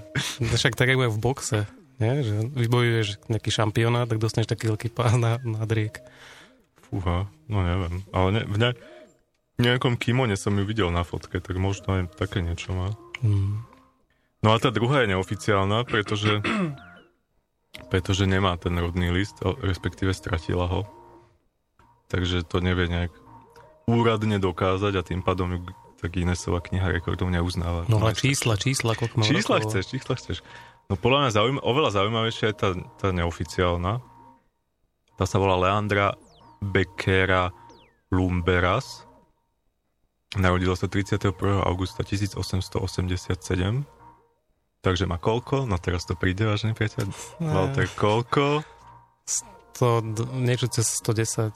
Však 0.56 0.74
tak, 0.74 0.90
ako 0.90 1.06
je 1.06 1.14
v 1.14 1.20
boxe, 1.20 1.58
nie? 2.02 2.14
že 2.26 2.34
vybojuješ 2.58 3.28
nejaký 3.30 3.50
šampionát, 3.54 4.10
tak 4.10 4.18
dostaneš 4.18 4.50
taký 4.50 4.72
veľký 4.72 4.88
pás 4.90 5.14
na, 5.14 5.38
na 5.44 5.62
driek. 5.68 6.02
Fúha, 6.88 7.30
no 7.46 7.58
neviem. 7.62 8.02
Ale 8.10 8.28
ne, 8.34 8.42
v 8.48 8.56
ne, 8.58 8.70
nejakom 9.62 9.94
kimone 9.94 10.34
som 10.34 10.54
ju 10.58 10.64
videl 10.66 10.90
na 10.90 11.06
fotke, 11.06 11.38
tak 11.38 11.54
možno 11.58 12.02
aj 12.02 12.14
také 12.18 12.42
niečo 12.42 12.74
má. 12.74 12.88
Hmm. 13.22 13.62
No 14.42 14.52
a 14.52 14.60
tá 14.60 14.74
druhá 14.74 15.06
je 15.06 15.14
neoficiálna, 15.14 15.86
pretože, 15.86 16.42
pretože 17.92 18.26
nemá 18.26 18.58
ten 18.58 18.74
rodný 18.74 19.14
list, 19.14 19.38
respektíve 19.42 20.10
stratila 20.12 20.66
ho. 20.66 20.80
Takže 22.10 22.44
to 22.44 22.60
nevie 22.60 22.90
nejak 22.90 23.12
úradne 23.88 24.36
dokázať 24.40 24.92
a 24.96 25.02
tým 25.06 25.20
pádom 25.24 25.48
ju 25.54 25.58
tak 26.04 26.12
Guinnessová 26.12 26.60
kniha 26.60 26.92
rekordov 26.92 27.32
neuznáva. 27.32 27.88
No 27.88 27.96
ale 27.96 28.12
čísla, 28.12 28.60
čísla, 28.60 28.92
koľko 28.92 29.14
má 29.16 29.24
Čísla 29.24 29.56
rokov? 29.56 29.72
chceš, 29.72 29.84
čísla 29.88 30.14
chceš. 30.20 30.36
No 30.92 31.00
podľa 31.00 31.18
mňa 31.24 31.30
zaujím, 31.32 31.58
oveľa 31.64 31.90
zaujímavejšia 31.96 32.52
je 32.52 32.56
tá, 32.60 32.70
tá 33.00 33.08
neoficiálna. 33.08 34.04
Tá 35.16 35.24
sa 35.24 35.40
volá 35.40 35.56
Leandra 35.56 36.12
Beckera 36.60 37.48
Lumberas. 38.12 39.03
Narodila 40.34 40.74
sa 40.74 40.90
31. 40.90 41.30
augusta 41.62 42.02
1887. 42.02 43.86
Takže 44.84 45.04
má 45.06 45.16
koľko? 45.16 45.64
No 45.64 45.78
teraz 45.78 46.04
to 46.04 46.12
príde, 46.12 46.44
vážený 46.44 46.74
priateľ. 46.76 47.06
Walter, 47.40 47.86
koľko? 47.94 48.60
To 49.80 49.88
d- 50.04 50.28
niečo 50.38 50.68
cez 50.68 50.86
110. 51.00 51.50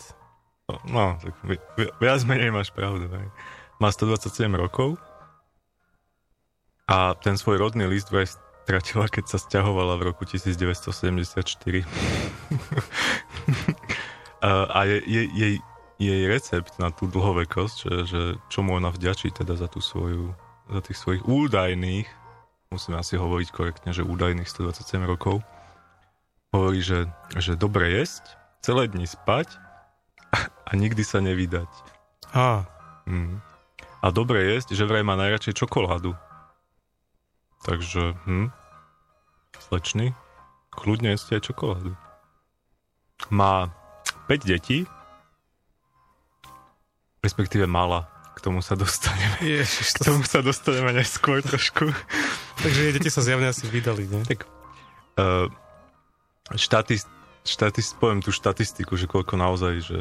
No, 0.88 1.16
tak 1.20 1.34
vi- 1.44 1.60
vi- 1.76 1.92
viac 2.00 2.20
menej 2.24 2.50
máš 2.50 2.72
pravdu. 2.72 3.06
Hej. 3.08 3.28
Má 3.78 3.92
127 3.92 4.56
rokov 4.56 4.96
a 6.88 7.12
ten 7.20 7.36
svoj 7.36 7.60
rodný 7.60 7.84
list 7.84 8.08
vraj 8.08 8.26
stratila, 8.64 9.06
keď 9.12 9.24
sa 9.28 9.38
stiahovala 9.38 10.00
v 10.00 10.12
roku 10.12 10.24
1974. 10.24 11.84
a 14.40 14.48
a 14.76 14.78
je, 14.88 14.96
je, 15.04 15.22
jej, 15.36 15.54
jej 15.98 16.30
recept 16.30 16.78
na 16.78 16.94
tú 16.94 17.10
dlhovekosť, 17.10 17.76
že, 17.76 17.94
že 18.06 18.20
čomu 18.48 18.78
ona 18.78 18.94
vďačí 18.94 19.34
teda 19.34 19.58
za 19.58 19.66
tú 19.66 19.82
svoju, 19.82 20.32
za 20.70 20.80
tých 20.82 20.98
svojich 20.98 21.26
údajných, 21.26 22.06
musíme 22.70 22.98
asi 23.02 23.18
hovoriť 23.18 23.48
korektne, 23.50 23.90
že 23.90 24.06
údajných 24.06 24.46
127 24.46 25.02
rokov, 25.04 25.42
hovorí, 26.54 26.80
že, 26.80 27.10
že 27.34 27.58
dobre 27.58 27.90
jesť, 27.98 28.38
celé 28.62 28.86
dni 28.86 29.10
spať 29.10 29.58
a 30.68 30.70
nikdy 30.78 31.02
sa 31.02 31.18
nevydať. 31.18 31.70
Á, 32.30 32.78
Mm. 33.08 33.40
A 34.04 34.06
dobre 34.12 34.44
jesť, 34.52 34.76
že 34.76 34.84
vraj 34.84 35.00
má 35.00 35.16
najradšej 35.16 35.64
čokoládu. 35.64 36.12
Takže, 37.64 38.14
hm, 38.28 38.52
slečný, 39.58 40.12
kľudne 40.70 41.16
jeste 41.16 41.40
aj 41.40 41.48
čokoládu. 41.48 41.96
Má 43.32 43.72
5 44.28 44.44
detí, 44.44 44.84
respektíve 47.22 47.66
mala. 47.66 48.06
K 48.38 48.44
tomu 48.44 48.62
sa 48.62 48.78
dostaneme. 48.78 49.34
ježiš, 49.42 49.98
K 49.98 50.06
to... 50.06 50.14
tomu 50.14 50.22
sa 50.22 50.38
dostaneme 50.38 50.94
neskôr 50.94 51.42
trošku. 51.42 51.90
Takže 52.62 52.94
deti 52.94 53.10
sa 53.10 53.22
zjavne 53.22 53.50
asi 53.50 53.66
vydali, 53.66 54.06
ne? 54.06 54.22
Uh, 55.18 55.50
štatist, 56.54 57.10
štatist, 57.42 57.98
poviem 57.98 58.22
tú 58.22 58.30
štatistiku, 58.30 58.94
že 58.94 59.10
koľko 59.10 59.34
naozaj, 59.34 59.74
že 59.82 59.98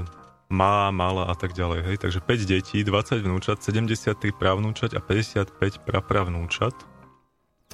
má, 0.47 0.93
mala 0.93 1.27
a 1.27 1.35
tak 1.35 1.57
ďalej. 1.57 1.79
Hej? 1.83 1.95
Takže 2.05 2.19
5 2.21 2.45
detí, 2.45 2.77
20 2.85 3.25
vnúčat, 3.25 3.57
73 3.59 4.15
právnúčat 4.31 4.93
a 4.95 5.01
55 5.03 5.83
prapravnúčat. 5.83 6.75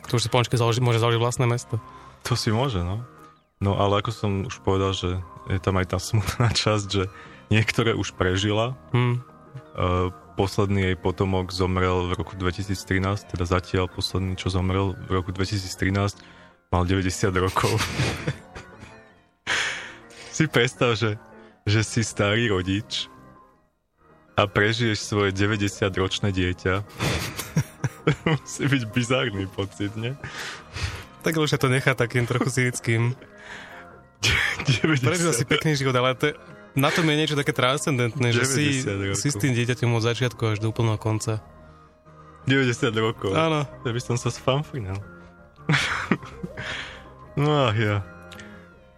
To 0.10 0.14
už 0.18 0.26
si 0.26 0.30
pomôžke 0.32 0.58
založi, 0.58 0.82
môže 0.82 1.00
založiť 1.00 1.22
vlastné 1.22 1.46
mesto. 1.46 1.78
To 2.28 2.34
si 2.34 2.50
môže, 2.50 2.82
no. 2.82 3.06
No 3.64 3.80
ale 3.80 4.04
ako 4.04 4.12
som 4.12 4.32
už 4.44 4.60
povedal, 4.66 4.92
že 4.92 5.24
je 5.48 5.60
tam 5.62 5.80
aj 5.80 5.96
tá 5.96 5.98
smutná 6.00 6.50
časť, 6.64 6.88
že 6.88 7.04
niektoré 7.54 7.94
už 7.94 8.18
prežila. 8.18 8.76
Hm. 8.92 9.22
Uh, 9.74 10.14
posledný 10.34 10.94
jej 10.94 10.98
potomok 10.98 11.54
zomrel 11.54 12.10
v 12.10 12.18
roku 12.18 12.34
2013, 12.34 13.30
teda 13.30 13.46
zatiaľ 13.46 13.86
posledný, 13.86 14.34
čo 14.34 14.50
zomrel 14.50 14.98
v 14.98 15.12
roku 15.14 15.30
2013, 15.30 16.18
mal 16.74 16.90
90 16.90 17.06
rokov. 17.38 17.78
si 20.36 20.50
predstav, 20.50 20.98
že, 20.98 21.22
že 21.70 21.86
si 21.86 22.02
starý 22.02 22.50
rodič 22.50 23.14
a 24.34 24.50
prežiješ 24.50 25.06
svoje 25.06 25.30
90-ročné 25.38 26.34
dieťa. 26.34 26.82
Musí 28.30 28.66
byť 28.66 28.84
bizárny 28.90 29.46
pocit, 29.46 29.94
ne? 29.94 30.18
Tak 31.22 31.38
už 31.38 31.56
to 31.56 31.70
nechá 31.70 31.94
takým 31.94 32.26
trochu 32.26 32.50
cynickým. 32.50 33.14
90 34.82 35.06
Prežil 35.06 35.34
si 35.36 35.46
pekný 35.46 35.78
život, 35.78 35.96
ale 35.96 36.18
to, 36.18 36.34
na 36.74 36.90
tom 36.90 37.06
je 37.06 37.16
niečo 37.16 37.36
také 37.38 37.54
transcendentné, 37.54 38.34
že 38.34 38.44
si, 38.46 38.66
90 38.82 39.14
rokov. 39.14 39.22
si 39.22 39.28
s 39.30 39.36
tým 39.38 39.54
dieťaťom 39.54 39.90
od 39.94 40.04
začiatku 40.04 40.42
až 40.54 40.58
do 40.62 40.74
úplného 40.74 40.98
konca. 40.98 41.42
90 42.50 42.92
rokov. 42.98 43.32
Áno. 43.38 43.64
Ja 43.64 43.92
by 43.94 44.02
som 44.02 44.18
sa 44.20 44.34
sfanfrinal. 44.34 45.00
no 47.40 47.72
ach 47.72 47.78
ja. 47.78 48.04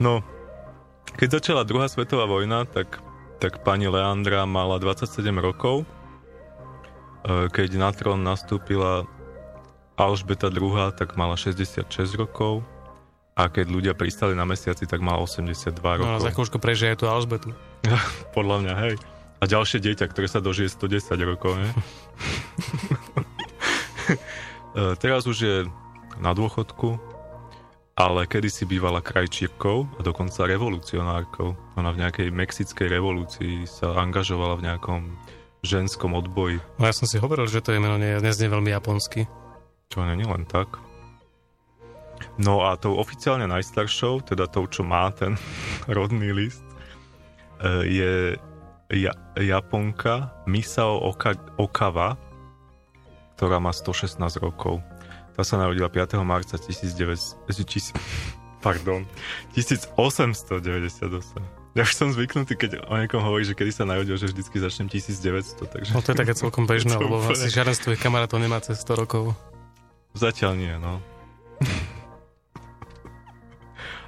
No, 0.01 0.25
keď 1.15 1.39
začala 1.39 1.63
druhá 1.63 1.87
svetová 1.87 2.27
vojna, 2.27 2.67
tak, 2.67 2.99
tak 3.39 3.63
pani 3.63 3.87
Leandra 3.87 4.43
mala 4.43 4.75
27 4.81 5.23
rokov. 5.39 5.87
E, 7.23 7.47
Keď 7.47 7.79
na 7.79 7.95
trón 7.95 8.19
nastúpila 8.25 9.07
Alžbeta 9.95 10.51
II, 10.51 10.91
tak 10.91 11.15
mala 11.15 11.39
66 11.39 11.87
rokov. 12.19 12.67
A 13.35 13.51
keď 13.51 13.67
ľudia 13.67 13.93
pristali 13.93 14.31
na 14.31 14.47
mesiaci, 14.47 14.87
tak 14.87 15.03
mala 15.03 15.19
82 15.19 15.75
No, 15.75 16.07
rokov. 16.07 16.15
a 16.15 16.23
za 16.23 16.31
chvíľučku 16.31 16.57
prežije 16.57 16.95
tú 16.95 17.11
Alžbetu. 17.11 17.51
Podľa 18.37 18.63
mňa, 18.63 18.73
hej. 18.87 18.95
A 19.37 19.43
ďalšie 19.43 19.83
dieťa, 19.83 20.07
ktoré 20.07 20.31
sa 20.31 20.39
dožije 20.39 20.71
110 20.71 21.19
rokov, 21.27 21.59
ne? 21.59 21.69
E, 24.75 24.91
Teraz 24.99 25.23
už 25.23 25.37
je 25.39 25.55
na 26.19 26.35
dôchodku, 26.35 26.99
ale 27.95 28.27
kedysi 28.27 28.67
bývala 28.67 28.99
krajčírkou 28.99 29.87
a 29.95 30.03
dokonca 30.03 30.43
revolucionárkou. 30.43 31.55
Ona 31.79 31.95
v 31.95 32.03
nejakej 32.03 32.27
mexickej 32.27 32.91
revolúcii 32.91 33.63
sa 33.63 33.95
angažovala 33.95 34.59
v 34.59 34.65
nejakom 34.67 35.01
ženskom 35.63 36.11
odboji. 36.11 36.59
No 36.75 36.85
ja 36.85 36.93
som 36.93 37.07
si 37.07 37.15
hovoril, 37.17 37.47
že 37.47 37.63
to 37.63 37.71
je 37.71 37.79
meno 37.79 37.95
nie, 37.95 38.19
neznie 38.19 38.51
veľmi 38.51 38.67
japonsky. 38.69 39.25
Čo 39.87 40.03
nie 40.03 40.27
len 40.27 40.43
tak. 40.43 40.75
No 42.35 42.67
a 42.67 42.75
tou 42.75 42.99
oficiálne 42.99 43.47
najstaršou, 43.47 44.27
teda 44.27 44.47
tou, 44.51 44.67
čo 44.67 44.83
má 44.83 45.07
ten 45.15 45.39
rodný 45.97 46.35
list, 46.35 46.65
e, 47.63 47.67
je 47.87 48.13
ja, 48.91 49.13
Japonka 49.39 50.29
Misao 50.45 51.01
Oka, 51.01 51.33
Okawa, 51.57 52.19
ktorá 53.35 53.57
má 53.57 53.73
116 53.73 54.19
rokov. 54.39 54.79
Tá 55.35 55.43
sa 55.43 55.59
narodila 55.59 55.91
5. 55.91 56.15
marca 56.23 56.55
1900, 56.55 57.35
tis, 57.67 57.91
pardon, 58.63 59.03
1898. 59.57 60.63
Ja 61.75 61.83
už 61.83 61.91
som 61.91 62.07
zvyknutý, 62.15 62.55
keď 62.55 62.87
o 62.87 62.95
niekom 62.95 63.19
hovorí, 63.19 63.43
že 63.43 63.51
kedy 63.51 63.67
sa 63.67 63.83
narodil, 63.83 64.15
že 64.15 64.31
vždycky 64.31 64.63
začnem 64.63 64.87
1900, 64.87 65.59
takže... 65.67 65.91
No 65.91 65.99
to 65.99 66.15
je 66.15 66.17
také 66.23 66.31
celkom 66.31 66.63
bežné, 66.63 66.95
lebo 67.03 67.19
asi 67.19 67.51
žiaden 67.51 67.75
z 67.75 67.83
tvojich 67.83 67.99
kamarátov 67.99 68.39
nemá 68.39 68.63
cez 68.63 68.79
100 68.79 68.95
rokov. 68.95 69.35
Zatiaľ 70.15 70.55
nie, 70.55 70.71
no. 70.79 71.03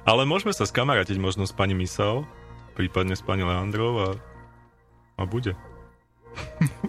Ale 0.08 0.24
môžeme 0.24 0.56
sa 0.56 0.64
skamarátiť 0.64 1.20
možno 1.20 1.44
s 1.44 1.52
pani 1.52 1.76
Misao, 1.76 2.24
prípadne 2.72 3.12
s 3.12 3.20
pani 3.20 3.44
Leandrov 3.44 3.92
a, 4.00 4.08
a 5.20 5.22
bude. 5.28 5.52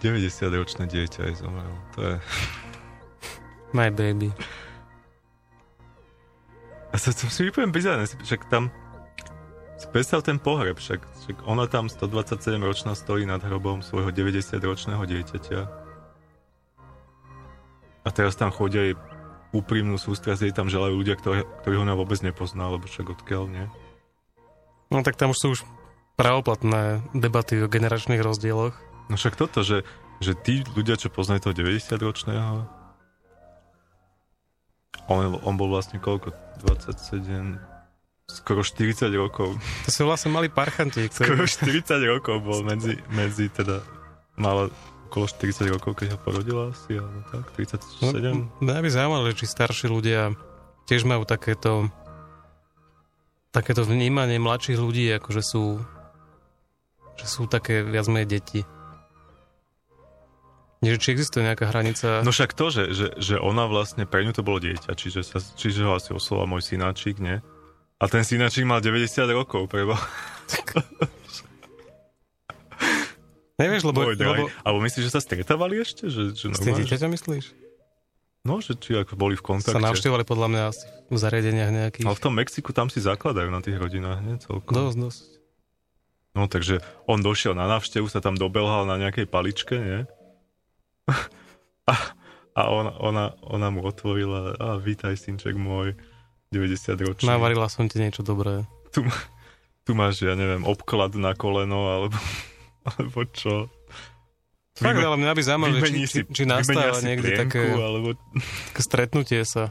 90-ročné 0.00 0.88
dieťa 0.88 1.28
je 1.28 1.34
zomrelo. 1.44 1.76
To 1.92 2.00
je... 2.00 2.14
My 3.76 3.92
baby. 3.92 4.32
A 6.88 6.96
to, 6.96 7.12
to 7.12 7.28
si 7.28 7.44
vypoviem 7.44 7.68
bizarné, 7.68 8.08
však 8.08 8.48
tam... 8.48 8.72
Predstav 9.92 10.24
ten 10.24 10.40
pohreb, 10.40 10.80
však, 10.80 11.04
však 11.04 11.36
ona 11.44 11.68
tam 11.68 11.92
127 11.92 12.64
ročná 12.64 12.96
stojí 12.96 13.28
nad 13.28 13.44
hrobom 13.44 13.84
svojho 13.84 14.08
90-ročného 14.08 15.04
dieťaťa. 15.04 15.60
A 18.02 18.08
teraz 18.08 18.40
tam 18.40 18.48
chodia 18.48 18.88
jej 18.88 18.96
úprimnú 19.52 20.00
sústrasť, 20.00 20.48
jej 20.48 20.54
tam 20.56 20.72
želajú 20.72 20.96
ľudia, 20.96 21.14
ktorí, 21.16 21.44
ktorých 21.64 21.84
ona 21.84 21.92
vôbec 21.92 22.18
nepozná, 22.24 22.72
lebo 22.72 22.88
však 22.88 23.12
odkiaľ 23.20 23.44
nie. 23.52 23.66
No 24.88 25.04
tak 25.04 25.20
tam 25.20 25.32
už 25.32 25.38
sú 25.38 25.46
už 25.56 25.60
pravoplatné 26.16 27.04
debaty 27.12 27.60
o 27.60 27.68
generačných 27.68 28.20
rozdieloch. 28.20 28.76
No 29.08 29.14
však 29.16 29.36
toto, 29.36 29.64
že, 29.64 29.84
že 30.24 30.32
tí 30.36 30.64
ľudia, 30.72 30.96
čo 30.96 31.12
poznajú 31.12 31.52
toho 31.52 31.64
90-ročného, 31.64 32.68
on, 35.08 35.40
on 35.44 35.54
bol 35.56 35.68
vlastne 35.68 36.00
koľko? 36.00 36.32
27, 36.62 37.58
skoro 38.30 38.62
40 38.62 39.12
rokov. 39.18 39.58
To 39.88 39.90
sú 39.90 40.06
vlastne 40.06 40.30
mali 40.32 40.48
parchanti, 40.48 41.08
Skoro 41.10 41.44
ktorí... 41.44 41.82
40 41.82 42.12
rokov 42.12 42.40
bol 42.40 42.64
medzi, 42.64 42.96
medzi 43.12 43.50
teda, 43.50 43.82
mala 44.38 44.72
okolo 45.12 45.28
40 45.28 45.68
rokov, 45.68 46.00
keď 46.00 46.16
ho 46.16 46.18
porodila 46.24 46.72
asi, 46.72 46.96
alebo 46.96 47.20
tak, 47.28 47.52
37. 47.52 48.16
No, 48.32 48.48
mňa 48.64 48.80
by 48.80 48.88
zaujímalo, 48.88 49.28
či 49.36 49.44
starší 49.44 49.92
ľudia 49.92 50.32
tiež 50.88 51.04
majú 51.04 51.28
takéto 51.28 51.92
takéto 53.52 53.84
vnímanie 53.84 54.40
mladších 54.40 54.80
ľudí, 54.80 55.12
ako 55.12 55.28
že 55.36 55.42
sú 55.44 55.64
že 57.20 57.26
sú 57.28 57.44
také 57.44 57.84
viac 57.84 58.08
menej 58.08 58.40
deti. 58.40 58.60
Nie, 60.80 60.98
či 60.98 61.14
existuje 61.14 61.46
nejaká 61.46 61.70
hranica... 61.70 62.26
No 62.26 62.34
však 62.34 62.58
to, 62.58 62.72
že, 62.72 62.90
že, 62.90 63.06
že 63.14 63.36
ona 63.38 63.70
vlastne, 63.70 64.02
pre 64.08 64.26
ňu 64.26 64.34
to 64.34 64.42
bolo 64.42 64.58
dieťa, 64.58 64.98
čiže, 64.98 65.22
sa, 65.22 65.38
čiže 65.38 65.86
ho 65.86 65.94
asi 65.94 66.10
osloval 66.10 66.50
môj 66.50 66.66
synáčik, 66.66 67.22
nie? 67.22 67.38
A 68.02 68.04
ten 68.10 68.26
synáčik 68.26 68.66
mal 68.66 68.82
90 68.82 69.06
rokov, 69.30 69.70
prebo. 69.70 69.94
Nevieš, 73.62 73.82
lebo... 73.86 73.98
Drahý. 74.12 74.42
lebo 74.42 74.50
Alebo 74.66 74.78
myslíš, 74.82 75.04
že 75.06 75.12
sa 75.14 75.20
stretávali 75.22 75.78
ešte? 75.78 76.10
Že, 76.10 76.22
že 76.34 76.44
s 76.50 76.60
tým 76.60 76.74
dieťaťom 76.82 77.10
myslíš? 77.14 77.44
no, 78.42 78.58
že 78.58 78.74
či 78.74 78.98
ako 78.98 79.14
boli 79.14 79.38
v 79.38 79.42
Sa 79.42 79.46
kontakte. 79.54 79.78
navštevovali 79.78 80.26
podľa 80.26 80.48
mňa 80.50 80.64
v 81.08 81.16
zariadeniach 81.16 81.70
nejakých. 81.70 82.04
Ale 82.10 82.18
v 82.18 82.24
tom 82.26 82.34
Mexiku 82.34 82.74
tam 82.74 82.90
si 82.90 82.98
zakladajú 82.98 83.54
na 83.54 83.62
tých 83.62 83.78
rodinách, 83.78 84.18
nie? 84.18 84.34
Celkom. 84.42 84.66
Dosť, 84.66 84.96
dosť. 84.98 85.22
No 86.34 86.50
takže 86.50 86.82
on 87.06 87.22
došiel 87.22 87.54
na 87.54 87.70
návštevu, 87.70 88.10
sa 88.10 88.18
tam 88.18 88.34
dobelhal 88.34 88.82
na 88.82 88.98
nejakej 88.98 89.30
paličke, 89.30 89.78
nie? 89.78 90.00
A, 91.90 91.94
A 92.52 92.68
ona, 92.68 92.92
ona, 93.00 93.24
ona 93.42 93.68
mu 93.72 93.80
otvorila, 93.86 94.52
a 94.60 94.76
vítaj, 94.76 95.16
synček 95.16 95.56
môj, 95.56 95.96
90 96.52 97.00
ročný. 97.00 97.24
Navarila 97.24 97.64
som 97.72 97.88
ti 97.88 97.96
niečo 97.96 98.20
dobré. 98.20 98.68
Tu, 98.92 99.00
tu 99.88 99.96
máš, 99.96 100.20
ja 100.20 100.36
neviem, 100.36 100.68
obklad 100.68 101.16
na 101.16 101.32
koleno, 101.32 101.88
alebo, 101.88 102.16
alebo 102.84 103.24
čo. 103.26 103.70
Fakt, 104.72 104.96
Vyme- 104.96 105.04
ale 105.04 105.16
mňa 105.18 105.32
by 105.32 105.42
zaujímalo, 105.42 105.74
či, 105.80 106.04
si- 106.04 106.24
či 106.26 106.42
nastáva 106.42 106.96
niekde 106.98 107.36
také, 107.36 107.60
Alebo... 107.70 108.16
také 108.66 108.80
stretnutie 108.80 109.44
sa 109.44 109.68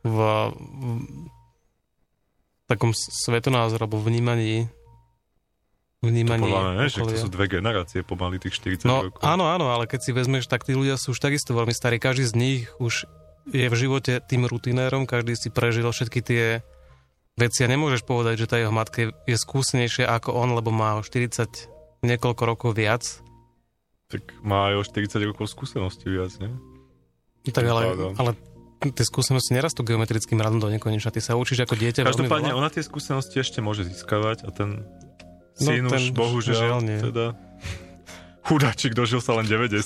v, 0.00 0.16
v 0.48 0.98
takom 2.66 2.90
s- 2.90 3.12
svetonázoru 3.20 3.84
alebo 3.84 3.98
vnímaní 3.98 4.64
vnímaní 6.00 6.48
Podľa 6.48 6.62
mňa, 6.64 6.72
ne, 6.74 6.86
že 6.88 6.98
to 6.98 7.12
sú 7.12 7.28
dve 7.28 7.46
generácie 7.46 8.00
pomaly 8.00 8.40
tých 8.40 8.56
40 8.80 8.88
No 8.88 9.04
rokov. 9.04 9.20
áno, 9.20 9.44
áno, 9.44 9.68
ale 9.68 9.84
keď 9.84 10.00
si 10.00 10.10
vezmeš, 10.10 10.48
tak 10.48 10.64
tí 10.64 10.72
ľudia 10.72 10.96
sú 10.96 11.12
už 11.12 11.20
takisto 11.20 11.52
veľmi 11.52 11.76
starí. 11.76 12.00
Každý 12.00 12.24
z 12.24 12.34
nich 12.34 12.60
už 12.80 13.04
je 13.46 13.68
v 13.68 13.76
živote 13.76 14.24
tým 14.24 14.48
rutinérom, 14.48 15.04
každý 15.04 15.36
si 15.36 15.52
prežil 15.52 15.84
všetky 15.84 16.20
tie 16.24 16.44
veci 17.36 17.60
a 17.60 17.68
nemôžeš 17.68 18.00
povedať, 18.02 18.34
že 18.38 18.48
tá 18.48 18.56
jeho 18.56 18.72
matka 18.72 19.12
je 19.12 19.36
skúsenejšia 19.36 20.08
ako 20.08 20.32
on, 20.32 20.56
lebo 20.56 20.72
má 20.72 20.96
o 20.96 21.04
40 21.04 21.68
niekoľko 22.02 22.42
rokov 22.44 22.70
viac. 22.76 23.02
Tak 24.10 24.42
má 24.42 24.74
aj 24.74 24.74
o 24.80 24.82
40 24.82 25.30
rokov 25.30 25.46
skúsenosti 25.48 26.10
viac, 26.10 26.34
ne? 26.42 26.50
Tak 27.46 27.64
ale, 27.64 28.14
ale 28.20 28.30
tie 28.80 29.04
skúsenosti 29.06 29.56
nerastú 29.56 29.80
geometrickým 29.84 30.40
radom 30.40 30.60
do 30.60 30.68
nekonečna. 30.68 31.12
Ty 31.12 31.20
sa 31.20 31.32
učíš 31.36 31.64
ako 31.64 31.76
dieťa 31.76 32.04
Každopádne, 32.04 32.52
ona 32.52 32.68
tie 32.68 32.84
skúsenosti 32.84 33.40
ešte 33.40 33.60
môže 33.64 33.86
získavať 33.86 34.44
a 34.44 34.50
ten 34.52 34.84
No, 35.60 35.76
syn 35.76 35.84
ten 35.92 36.00
už 36.00 36.16
bohužiaľ 36.16 36.56
žiaľ 36.56 36.80
nie. 36.80 36.98
teda 37.04 37.36
chudáčik 38.48 38.96
dožil 38.96 39.20
sa 39.20 39.36
len 39.36 39.44
90. 39.44 39.76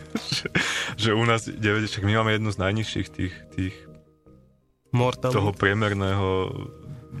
že, 0.38 0.46
že 0.94 1.10
u 1.10 1.24
nás 1.26 1.42
90, 1.42 1.90
však 1.90 2.04
my 2.06 2.12
máme 2.22 2.38
jednu 2.38 2.50
z 2.54 2.58
najnižších 2.62 3.08
tých, 3.10 3.34
tých 3.58 3.74
Mortal, 4.94 5.34
toho 5.34 5.50
priemerného 5.50 6.54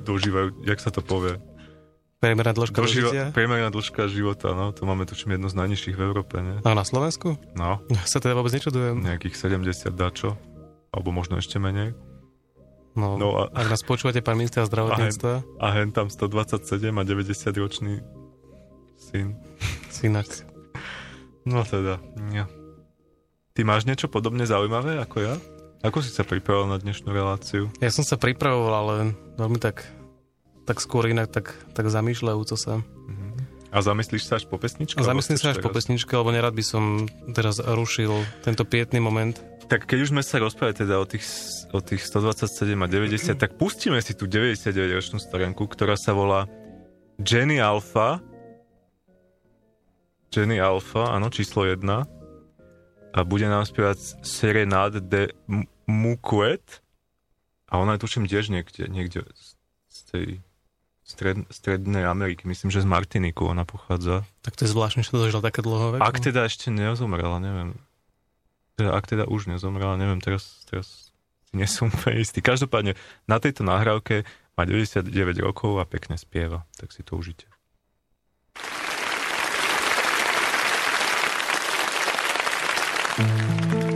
dožívajú, 0.06 0.62
jak 0.62 0.78
sa 0.78 0.94
to 0.94 1.02
povie? 1.02 1.42
Priemerná 2.18 2.50
dĺžka 2.50 2.76
Doživa, 2.76 3.10
priemerná 3.30 3.68
dĺžka 3.68 4.06
života, 4.06 4.50
no, 4.50 4.70
to 4.70 4.82
máme 4.82 5.04
tuším 5.04 5.34
jednu 5.34 5.46
z 5.46 5.56
najnižších 5.56 5.94
v 5.94 6.02
Európe, 6.02 6.34
ne? 6.36 6.58
A 6.60 6.70
na 6.70 6.82
Slovensku? 6.82 7.38
No, 7.52 7.78
Ja 7.86 8.02
sa 8.06 8.18
teda 8.18 8.34
vôbec 8.34 8.50
nečudujem. 8.50 8.98
nejakých 9.00 9.34
70 9.34 9.64
dačo, 9.92 10.34
alebo 10.88 11.08
možno 11.08 11.36
ešte 11.36 11.56
menej. 11.56 11.94
No, 12.92 13.14
No 13.14 13.26
a- 13.36 13.48
ak 13.48 13.66
nás 13.68 13.80
počúvate, 13.80 14.18
pán 14.18 14.34
minister 14.34 14.62
zdravotníctva, 14.62 15.46
A 15.56 15.66
hen 15.72 15.88
tam 15.88 16.08
127 16.08 16.58
a 16.90 17.02
90 17.02 17.30
ročný 17.56 18.02
syn. 18.98 19.38
synak. 19.88 20.26
No 21.44 21.62
teda, 21.62 22.02
ja. 22.30 22.50
Ty 23.52 23.60
máš 23.62 23.82
niečo 23.84 24.06
podobne 24.06 24.42
zaujímavé 24.42 24.98
ako 24.98 25.16
ja? 25.20 25.34
Ako 25.80 25.98
si 25.98 26.10
sa 26.10 26.22
pripravil 26.22 26.66
na 26.66 26.76
dnešnú 26.76 27.08
reláciu? 27.08 27.70
Ja 27.78 27.88
som 27.88 28.02
sa 28.02 28.14
pripravoval, 28.14 28.74
ale 28.74 28.94
veľmi 29.34 29.56
tak, 29.56 29.86
tak 30.68 30.84
skôr 30.84 31.08
inak, 31.08 31.32
tak, 31.32 31.56
tak 31.72 31.88
zamýšľajúco 31.88 32.56
sa. 32.60 32.84
A 33.68 33.84
zamyslíš 33.84 34.24
sa 34.24 34.40
až 34.40 34.48
po 34.48 34.56
pesničke? 34.56 34.96
A 34.96 35.04
zamyslím 35.04 35.36
sa 35.36 35.52
až 35.52 35.60
po 35.60 35.68
teraz? 35.68 35.84
pesničke, 35.84 36.12
lebo 36.16 36.32
nerad 36.32 36.56
by 36.56 36.64
som 36.64 37.04
teraz 37.36 37.60
rušil 37.60 38.24
tento 38.40 38.64
pietný 38.64 38.96
moment. 38.96 39.36
Tak 39.68 39.84
keď 39.84 40.08
už 40.08 40.12
sme 40.16 40.24
sa 40.24 40.40
rozprávali 40.40 40.80
teda 40.80 40.96
o 40.96 41.04
tých, 41.04 41.24
o 41.76 41.80
tých 41.84 42.00
127 42.00 42.72
a 42.80 42.88
90, 42.88 43.36
tak 43.36 43.60
pustíme 43.60 44.00
si 44.00 44.16
tú 44.16 44.24
99-ročnú 44.24 45.20
starenku, 45.20 45.68
ktorá 45.68 46.00
sa 46.00 46.16
volá 46.16 46.48
Jenny 47.20 47.60
Alpha. 47.60 48.24
Jenny 50.32 50.56
Alpha, 50.56 51.12
áno, 51.12 51.28
číslo 51.28 51.68
1. 51.68 51.84
A 53.12 53.18
bude 53.28 53.44
nám 53.52 53.68
spievať 53.68 54.24
Serenade 54.24 55.04
de 55.04 55.36
M- 55.44 55.68
Muquet. 55.84 56.80
A 57.68 57.76
ona 57.76 58.00
je 58.00 58.08
tuším 58.08 58.24
tiež 58.24 58.48
niekde, 58.48 58.88
niekde 58.88 59.28
z 59.92 60.00
tej 60.08 60.26
stred, 61.08 61.48
strednej 61.48 62.04
Ameriky. 62.04 62.44
Myslím, 62.44 62.68
že 62.68 62.84
z 62.84 62.88
Martiniku 62.88 63.48
ona 63.48 63.64
pochádza. 63.64 64.28
Tak 64.44 64.60
to 64.60 64.68
je 64.68 64.70
zvláštne, 64.76 65.00
že 65.00 65.10
to 65.10 65.24
dožil 65.24 65.40
také 65.40 65.64
dlho 65.64 65.96
veku. 65.96 66.04
Ak 66.04 66.20
teda 66.20 66.44
ešte 66.44 66.68
nezomrela, 66.68 67.40
neviem. 67.40 67.80
Teda, 68.76 68.92
ak 68.94 69.04
teda 69.08 69.24
už 69.24 69.48
nezomrela, 69.48 69.96
neviem, 69.96 70.20
teraz, 70.20 70.62
teraz 70.68 71.10
si 71.48 71.56
nie 71.56 71.66
som 71.66 71.88
úplne 71.88 72.20
istý. 72.20 72.44
Každopádne 72.44 72.94
na 73.24 73.40
tejto 73.40 73.64
nahrávke 73.64 74.28
má 74.54 74.68
99 74.68 75.08
rokov 75.40 75.80
a 75.80 75.88
pekne 75.88 76.20
spieva, 76.20 76.68
tak 76.76 76.92
si 76.92 77.00
to 77.00 77.16
užite. 77.16 77.48
Tout 83.18 83.87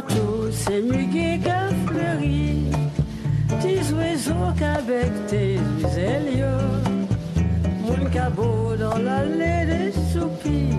partout, 0.00 0.50
c'est 0.50 0.80
muguet 0.80 1.40
qu'a 1.42 1.68
fleuri, 1.86 2.70
petits 3.48 3.92
oiseaux 3.94 4.52
qu'avec 4.58 5.10
tes 5.26 5.58
ailes, 5.98 6.46
mon 7.82 8.04
cabot 8.10 8.76
dans 8.78 8.98
l'allée 8.98 9.66
des 9.66 9.92
soupis, 10.12 10.74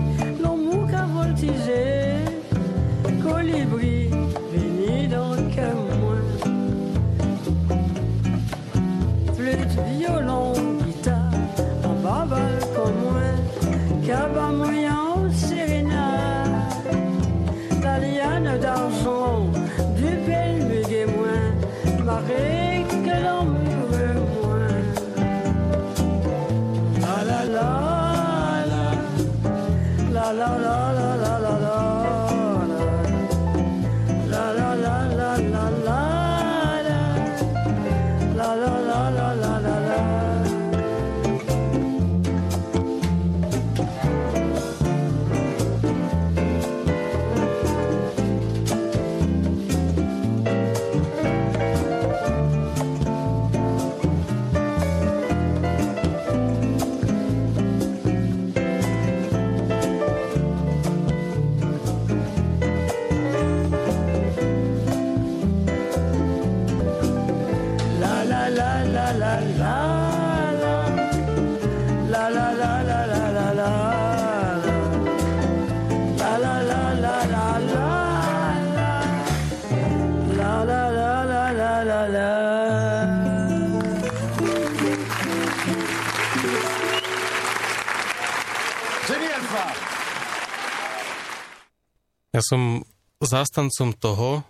Ja 92.42 92.44
som 92.44 92.82
zástancom 93.20 93.94
toho, 93.94 94.42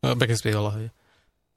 no, 0.00 0.16
pekne 0.16 0.32
spievala, 0.34 0.70
hej. 0.74 0.88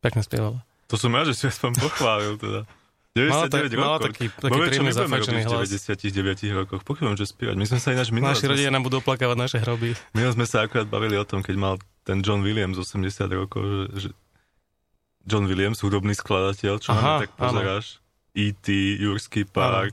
Pekne 0.04 0.20
spievala. 0.20 0.60
To 0.86 1.00
som 1.00 1.08
ja, 1.10 1.24
že 1.24 1.32
si 1.32 1.48
aspoň 1.48 1.80
pochválil 1.80 2.36
teda. 2.36 2.68
99 3.12 3.76
Mala 3.76 3.96
rokov. 3.96 4.08
taký- 4.10 4.32
taký 4.34 4.52
čo 4.52 4.60
príjemný 4.62 4.84
my 4.86 4.96
zafajčený 4.96 5.42
robiť 5.42 5.48
v 5.48 5.54
hlas. 5.54 5.68
99 5.68 6.52
rokoch. 6.54 6.82
Pochybujem, 6.82 7.16
že 7.16 7.26
spievať. 7.26 7.56
My 7.56 7.66
sme 7.66 7.80
sa 7.80 7.90
ináč 7.92 8.08
minule... 8.10 8.32
Naši 8.32 8.48
rodičia 8.48 8.72
nám 8.72 8.84
budú 8.84 9.00
oplakávať 9.00 9.38
naše 9.38 9.58
hroby. 9.60 9.96
Minule 10.12 10.32
sme 10.34 10.44
sa 10.44 10.64
akurát 10.64 10.88
bavili 10.88 11.16
o 11.16 11.24
tom, 11.24 11.40
keď 11.40 11.56
mal 11.56 11.76
ten 12.04 12.20
John 12.20 12.40
Williams 12.40 12.76
80 12.76 13.04
rokov, 13.30 13.64
že, 13.64 13.80
že 13.98 14.10
John 15.22 15.44
Williams, 15.44 15.80
hudobný 15.80 16.12
skladateľ, 16.12 16.74
čo 16.78 16.90
Aha, 16.90 17.16
tak 17.22 17.32
áno. 17.32 17.40
pozeráš. 17.54 18.00
E.T., 18.32 18.68
Jurský 18.98 19.44
park, 19.44 19.92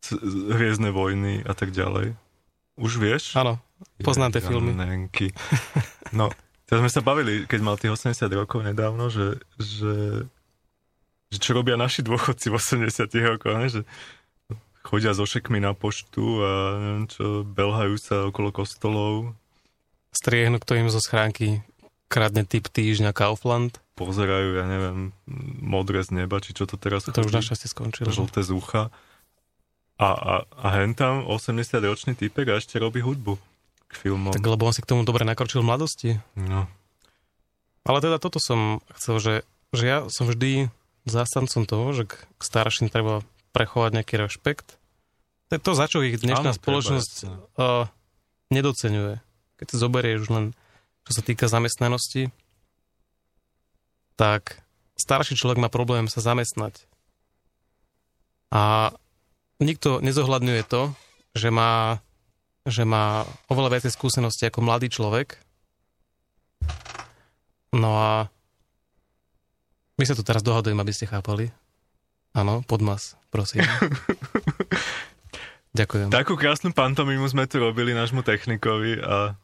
c- 0.00 0.18
Hviezdne 0.50 0.90
vojny 0.90 1.42
a 1.42 1.54
tak 1.54 1.70
ďalej. 1.70 2.18
Už 2.74 2.98
vieš? 2.98 3.34
Áno, 3.34 3.62
poznám 4.00 4.30
tie 4.32 4.42
filmy. 4.42 4.72
Janenky. 4.72 5.30
No, 6.10 6.32
teraz 6.66 6.80
sme 6.82 6.90
sa 6.90 7.00
bavili, 7.00 7.44
keď 7.44 7.60
mal 7.60 7.76
tých 7.76 7.94
80 7.94 8.16
rokov 8.32 8.62
nedávno, 8.62 9.08
že, 9.08 9.38
že, 9.56 10.24
že 11.28 11.38
čo 11.38 11.54
robia 11.54 11.78
naši 11.78 12.02
dôchodci 12.02 12.50
v 12.50 12.56
80 12.58 12.90
rokoch, 13.30 13.54
ne? 13.54 13.68
že 13.70 13.80
chodia 14.80 15.12
so 15.12 15.22
šekmi 15.22 15.60
na 15.60 15.76
poštu 15.76 16.24
a 16.40 16.50
neviem 16.78 17.06
čo, 17.06 17.44
belhajú 17.44 17.94
sa 18.00 18.26
okolo 18.26 18.50
kostolov, 18.50 19.36
Striehnú, 20.10 20.58
kto 20.58 20.74
im 20.74 20.90
zo 20.90 20.98
schránky 20.98 21.62
kradne 22.10 22.42
typ 22.42 22.66
týždňa 22.66 23.14
Kaufland. 23.14 23.78
pozerajú, 23.94 24.58
ja 24.58 24.66
neviem, 24.66 25.14
modré 25.62 26.02
z 26.02 26.10
neba, 26.18 26.42
či 26.42 26.50
čo 26.50 26.66
to 26.66 26.74
teraz 26.74 27.06
To 27.06 27.14
už 27.14 27.30
chodí. 27.30 27.38
našťastie 27.38 27.68
skončilo. 27.70 28.10
žlté 28.10 28.42
z 28.42 28.50
ucha. 28.50 28.90
A, 30.02 30.08
a, 30.10 30.34
a 30.50 30.66
hen 30.82 30.98
tam 30.98 31.22
80-ročný 31.30 32.18
typek 32.18 32.50
a 32.50 32.58
ešte 32.58 32.82
robí 32.82 32.98
hudbu 32.98 33.38
k 33.90 33.92
filmom. 33.98 34.30
Tak 34.30 34.46
lebo 34.46 34.62
on 34.64 34.74
si 34.74 34.80
k 34.80 34.90
tomu 34.90 35.02
dobre 35.02 35.26
nakročil 35.26 35.60
v 35.60 35.68
mladosti. 35.68 36.10
No. 36.38 36.70
Ale 37.82 37.98
teda 37.98 38.22
toto 38.22 38.38
som 38.38 38.78
chcel, 38.94 39.18
že, 39.18 39.34
že 39.74 39.84
ja 39.84 39.98
som 40.06 40.30
vždy 40.30 40.70
zástancom 41.08 41.66
toho, 41.66 41.86
že 41.92 42.04
k, 42.06 42.14
k 42.14 42.42
starším 42.42 42.92
treba 42.92 43.26
prechovať 43.50 43.90
nejaký 44.00 44.14
rešpekt. 44.20 44.78
To 45.50 45.58
je 45.58 45.60
to, 45.60 45.72
za 45.74 45.90
čo 45.90 46.06
ich 46.06 46.22
dnešná 46.22 46.54
Áno, 46.54 46.54
treba, 46.54 46.62
spoločnosť 46.62 47.12
jasne. 47.26 47.34
uh, 47.58 47.90
nedocenuje. 48.54 49.18
Keď 49.58 49.66
si 49.66 49.76
zoberieš 49.76 50.18
už 50.26 50.30
len, 50.30 50.46
čo 51.02 51.12
sa 51.18 51.22
týka 51.26 51.50
zamestnanosti, 51.50 52.30
tak 54.14 54.62
starší 54.94 55.34
človek 55.34 55.58
má 55.58 55.72
problém 55.72 56.06
sa 56.06 56.22
zamestnať. 56.22 56.86
A 58.54 58.92
nikto 59.58 59.98
nezohľadňuje 60.04 60.62
to, 60.68 60.94
že 61.34 61.48
má, 61.50 62.04
že 62.68 62.84
má 62.84 63.24
oveľa 63.48 63.78
viacej 63.78 63.96
skúsenosti 63.96 64.44
ako 64.48 64.60
mladý 64.60 64.92
človek. 64.92 65.40
No 67.72 67.96
a 67.96 68.28
my 70.00 70.04
sa 70.04 70.16
tu 70.16 70.24
teraz 70.24 70.40
dohadujeme, 70.40 70.80
aby 70.80 70.96
ste 70.96 71.08
chápali. 71.08 71.52
Áno, 72.32 72.64
podmas, 72.64 73.20
prosím. 73.28 73.68
Ďakujem. 75.78 76.10
Takú 76.10 76.34
krásnu 76.34 76.74
pantomimu 76.74 77.22
sme 77.30 77.46
tu 77.46 77.62
robili 77.62 77.94
nášmu 77.94 78.26
technikovi 78.26 78.98
a 78.98 79.38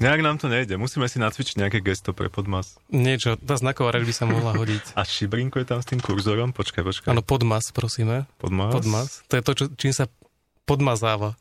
nejak 0.00 0.24
nám 0.24 0.40
to 0.40 0.48
nejde. 0.48 0.80
Musíme 0.80 1.04
si 1.12 1.20
nacvičiť 1.20 1.60
nejaké 1.60 1.84
gesto 1.84 2.16
pre 2.16 2.32
podmas. 2.32 2.80
Niečo, 2.88 3.36
tá 3.36 3.60
znaková 3.60 3.92
reč 3.92 4.08
by 4.08 4.14
sa 4.16 4.24
mohla 4.24 4.56
hodiť. 4.56 4.92
A 4.98 5.04
šibrinko 5.04 5.60
je 5.60 5.68
tam 5.68 5.84
s 5.84 5.88
tým 5.88 6.00
kurzorom? 6.00 6.56
Počkaj, 6.56 6.80
počkaj. 6.80 7.08
Áno, 7.12 7.20
podmas, 7.20 7.68
prosíme. 7.76 8.24
podmas. 8.40 8.72
Podmas. 8.72 9.08
To 9.28 9.36
je 9.36 9.42
to, 9.44 9.52
čo, 9.52 9.64
čím 9.76 9.92
sa 9.92 10.08
podmazáva. 10.64 11.36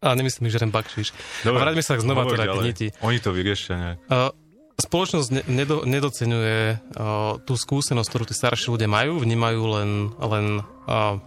A 0.00 0.16
nemyslím, 0.16 0.48
že 0.48 0.64
ten 0.64 0.72
bakšiš. 0.72 1.12
Dobre, 1.44 1.60
A 1.60 1.64
vráťme 1.68 1.84
sa 1.84 2.00
znova 2.00 2.24
teda 2.24 2.48
k 2.48 2.56
niti. 2.64 2.86
Oni 3.04 3.20
to 3.20 3.36
vyriešia 3.36 3.74
nejak. 3.76 3.98
Uh, 4.08 4.32
spoločnosť 4.80 5.28
ne, 5.28 5.42
nedo, 5.44 5.84
nedocenuje 5.84 6.80
uh, 6.80 7.36
tú 7.44 7.52
skúsenosť, 7.52 8.08
ktorú 8.08 8.24
tí 8.24 8.32
starší 8.32 8.72
ľudia 8.72 8.88
majú, 8.88 9.20
vnímajú 9.20 9.62
len, 9.76 9.90
len, 10.16 10.46
uh, 10.88 11.20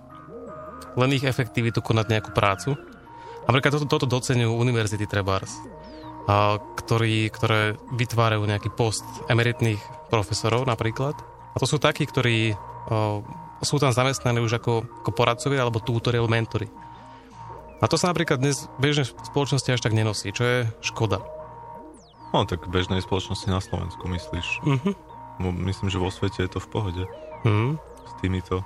len 0.98 1.10
ich 1.14 1.22
efektivitu 1.22 1.86
konať 1.86 2.06
nejakú 2.10 2.34
prácu. 2.34 2.74
Napríklad 3.46 3.78
toto, 3.78 3.86
toto 3.86 4.10
docenujú 4.10 4.58
univerzity 4.58 5.06
Trebars, 5.06 5.54
uh, 6.26 6.58
ktorí, 6.82 7.30
ktoré 7.30 7.78
vytvárajú 7.94 8.42
nejaký 8.42 8.74
post 8.74 9.06
emeritných 9.30 10.10
profesorov 10.10 10.66
napríklad. 10.66 11.14
A 11.54 11.62
to 11.62 11.70
sú 11.70 11.78
takí, 11.78 12.10
ktorí 12.10 12.58
uh, 12.58 13.22
sú 13.62 13.78
tam 13.78 13.94
zamestnaní 13.94 14.42
už 14.42 14.58
ako, 14.58 15.06
ako 15.06 15.12
poradcovia 15.14 15.62
alebo 15.62 15.78
tútori 15.78 16.18
alebo 16.18 16.34
mentory. 16.34 16.66
A 17.84 17.86
to 17.86 17.96
sa 17.96 18.08
napríklad 18.08 18.40
dnes 18.40 18.72
v 18.72 18.90
bežnej 18.90 19.04
spoločnosti 19.04 19.68
až 19.68 19.82
tak 19.82 19.92
nenosí, 19.92 20.32
čo 20.32 20.42
je 20.42 20.60
škoda. 20.82 21.20
No, 22.32 22.48
tak 22.48 22.64
v 22.64 22.72
bežnej 22.72 22.98
spoločnosti 22.98 23.46
na 23.46 23.60
Slovensku, 23.60 24.08
myslíš? 24.08 24.48
Mhm. 24.64 24.92
Mo- 25.36 25.52
Myslím, 25.60 25.90
že 25.90 25.98
vo 25.98 26.08
svete 26.08 26.40
je 26.40 26.50
to 26.50 26.60
v 26.60 26.68
pohode 26.70 27.04
Mhm. 27.44 27.76
s 28.06 28.14
týmito 28.18 28.64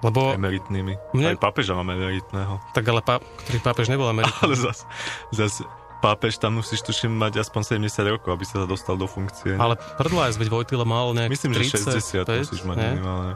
Lebo 0.00 0.32
emeritnými. 0.32 0.94
Mne- 1.12 1.28
Aj 1.28 1.38
pápeža 1.38 1.74
máme 1.74 1.94
emeritného. 1.94 2.60
Tak 2.72 2.84
ale 2.84 3.00
pá, 3.00 3.20
ktorý 3.42 3.58
pápež 3.60 3.88
nebol 3.88 4.04
Američan. 4.06 4.36
Ale 4.44 4.54
zas, 4.54 4.84
zas 5.30 5.60
pápež 6.00 6.36
tam 6.36 6.56
musíš 6.56 6.80
tuším 6.82 7.10
mať 7.10 7.40
aspoň 7.40 7.80
70 7.84 8.04
rokov, 8.06 8.30
aby 8.30 8.44
sa 8.44 8.64
dostal 8.64 8.94
do 8.94 9.04
funkcie. 9.04 9.56
Ale 9.56 9.76
prdlajs, 9.96 10.36
veď 10.36 10.48
Vojtila 10.50 10.84
mal 10.84 11.12
nejak 11.12 11.28
Myslím, 11.28 11.52
že 11.52 11.68
60 11.70 12.24
35, 12.24 12.44
musíš 12.44 12.62
mať 12.62 12.76
nie? 12.76 12.90
minimálne. 12.94 13.32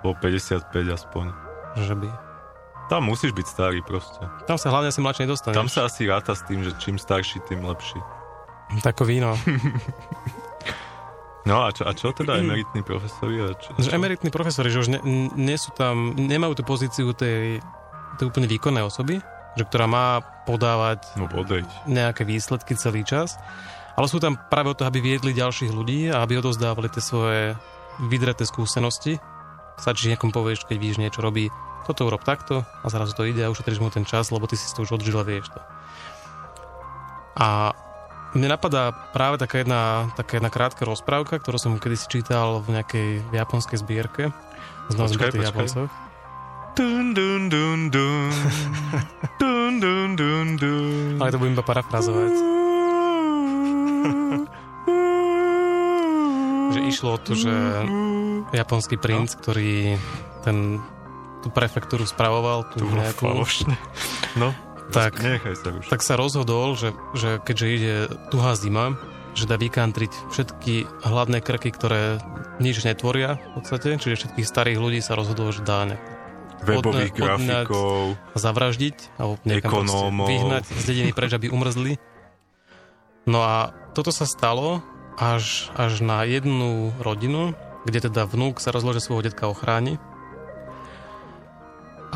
Bo 0.00 0.12
55 0.14 0.68
aspoň. 0.90 1.26
Že 1.78 1.94
by. 1.96 2.08
Tam 2.86 3.02
musíš 3.02 3.34
byť 3.34 3.46
starý 3.46 3.80
proste. 3.82 4.22
Tam 4.46 4.54
sa 4.54 4.70
hlavne 4.70 4.94
asi 4.94 5.02
mladšie 5.02 5.26
nedostaneš. 5.26 5.58
Tam 5.58 5.66
sa 5.66 5.90
asi 5.90 6.06
ráta 6.06 6.38
s 6.38 6.46
tým, 6.46 6.62
že 6.62 6.70
čím 6.78 7.02
starší, 7.02 7.42
tým 7.50 7.66
lepší. 7.66 7.98
Tako 8.82 9.02
víno. 9.06 9.34
No 11.46 11.62
a 11.62 11.70
čo, 11.70 11.86
a 11.86 11.94
čo 11.94 12.10
teda 12.10 12.42
emeritní 12.42 12.82
profesori? 12.82 13.38
A 13.38 13.54
čo, 13.54 13.70
Že 13.78 13.86
čo? 13.86 13.94
emeritní 13.94 14.34
profesori, 14.34 14.66
že 14.66 14.82
už 14.82 14.88
ne, 14.98 15.00
nie 15.38 15.54
sú 15.54 15.70
tam, 15.70 16.18
nemajú 16.18 16.58
tú 16.58 16.66
pozíciu 16.66 17.14
tej, 17.14 17.62
tej 18.18 18.24
úplne 18.26 18.50
výkonnej 18.50 18.82
osoby, 18.82 19.22
že 19.54 19.62
ktorá 19.62 19.86
má 19.86 20.06
podávať 20.42 21.06
No 21.14 21.30
nejaké 21.86 22.26
výsledky 22.26 22.74
celý 22.74 23.06
čas, 23.06 23.38
ale 23.94 24.10
sú 24.10 24.18
tam 24.18 24.34
práve 24.50 24.74
o 24.74 24.76
to, 24.76 24.90
aby 24.90 24.98
viedli 24.98 25.30
ďalších 25.38 25.70
ľudí 25.70 26.10
a 26.10 26.26
aby 26.26 26.42
odozdávali 26.42 26.90
tie 26.90 26.98
svoje 26.98 27.54
vydreté 28.02 28.42
skúsenosti. 28.42 29.22
Stačí 29.78 30.10
niekomu 30.10 30.34
povieš, 30.34 30.66
keď 30.66 30.76
víš 30.82 30.98
niečo 30.98 31.22
robí, 31.22 31.46
toto 31.86 32.02
urob 32.10 32.26
takto 32.26 32.66
a 32.82 32.86
zrazu 32.90 33.14
to 33.14 33.22
ide 33.22 33.46
a 33.46 33.52
ušetríš 33.54 33.78
mu 33.78 33.88
ten 33.94 34.02
čas, 34.02 34.34
lebo 34.34 34.50
ty 34.50 34.58
si 34.58 34.66
to 34.74 34.82
už 34.82 34.98
odžil 34.98 35.16
a 35.16 35.24
vieš 35.24 35.54
to. 35.54 35.60
A 37.38 37.70
mne 38.34 38.52
napadá 38.52 38.92
práve 39.14 39.38
taká 39.38 39.62
jedna, 39.62 40.12
taká 40.18 40.36
jedna 40.36 40.50
krátka 40.50 40.84
rozprávka, 40.84 41.38
ktorú 41.40 41.56
som 41.56 41.78
kedysi 41.80 42.10
čítal 42.10 42.60
v 42.60 42.76
nejakej 42.76 43.22
japonskej 43.32 43.80
zbierke. 43.80 44.34
Znova 44.92 45.08
Počkaj, 45.08 45.30
počkaj. 45.32 45.46
Japoncoch. 45.46 45.92
Dun, 46.76 47.16
dun, 47.16 47.48
dun, 47.48 47.88
dun. 47.88 48.28
dun, 49.40 49.80
dun, 49.80 50.10
dun, 50.12 50.48
dun. 50.60 51.16
Ale 51.16 51.32
to 51.32 51.40
budem 51.40 51.56
iba 51.56 51.64
parafrazovať. 51.64 52.34
Že 56.76 56.80
išlo 56.92 57.16
o 57.16 57.18
to, 57.22 57.32
že 57.32 57.54
japonský 58.52 59.00
princ, 59.00 59.32
ktorý 59.38 59.96
ten, 60.44 60.84
tú 61.46 61.54
prefektúru 61.54 62.02
spravoval, 62.02 62.66
tú 62.74 62.82
To 62.82 62.90
bolo 62.90 62.98
nejakú, 63.00 63.22
falošne. 63.22 63.74
No, 64.34 64.50
Tak. 64.90 65.22
nechaj 65.22 65.54
sa 65.54 65.70
už. 65.70 65.86
tak 65.86 66.02
sa 66.02 66.18
rozhodol, 66.18 66.74
že, 66.74 66.90
že 67.14 67.38
keďže 67.38 67.66
ide 67.70 67.94
tuhá 68.30 68.58
zima, 68.58 68.98
že 69.32 69.44
dá 69.44 69.54
vykantriť 69.54 70.32
všetky 70.32 70.74
hladné 71.04 71.38
krky, 71.38 71.70
ktoré 71.70 72.18
nič 72.58 72.82
netvoria 72.82 73.36
v 73.36 73.60
podstate, 73.60 74.00
čiže 74.00 74.26
všetkých 74.26 74.48
starých 74.48 74.78
ľudí 74.80 74.98
sa 74.98 75.14
rozhodol, 75.14 75.52
že 75.52 75.62
dá 75.62 75.86
nejak 75.86 76.02
Webových 76.56 77.12
grafikov. 77.12 78.16
zavraždiť 78.32 79.20
alebo 79.20 79.36
Ekonómov. 79.44 80.24
vyhnať 80.24 80.64
z 80.66 80.82
dediny 80.88 81.12
preč, 81.12 81.30
aby 81.30 81.52
umrzli. 81.52 82.00
No 83.28 83.44
a 83.44 83.56
toto 83.92 84.08
sa 84.08 84.24
stalo 84.24 84.80
až, 85.20 85.68
až 85.76 86.00
na 86.00 86.24
jednu 86.24 86.96
rodinu, 86.96 87.52
kde 87.84 88.08
teda 88.08 88.24
vnúk 88.24 88.56
sa 88.56 88.72
rozhodol, 88.72 88.96
že 88.96 89.04
svojho 89.04 89.28
detka 89.28 89.52
ochráni. 89.52 90.00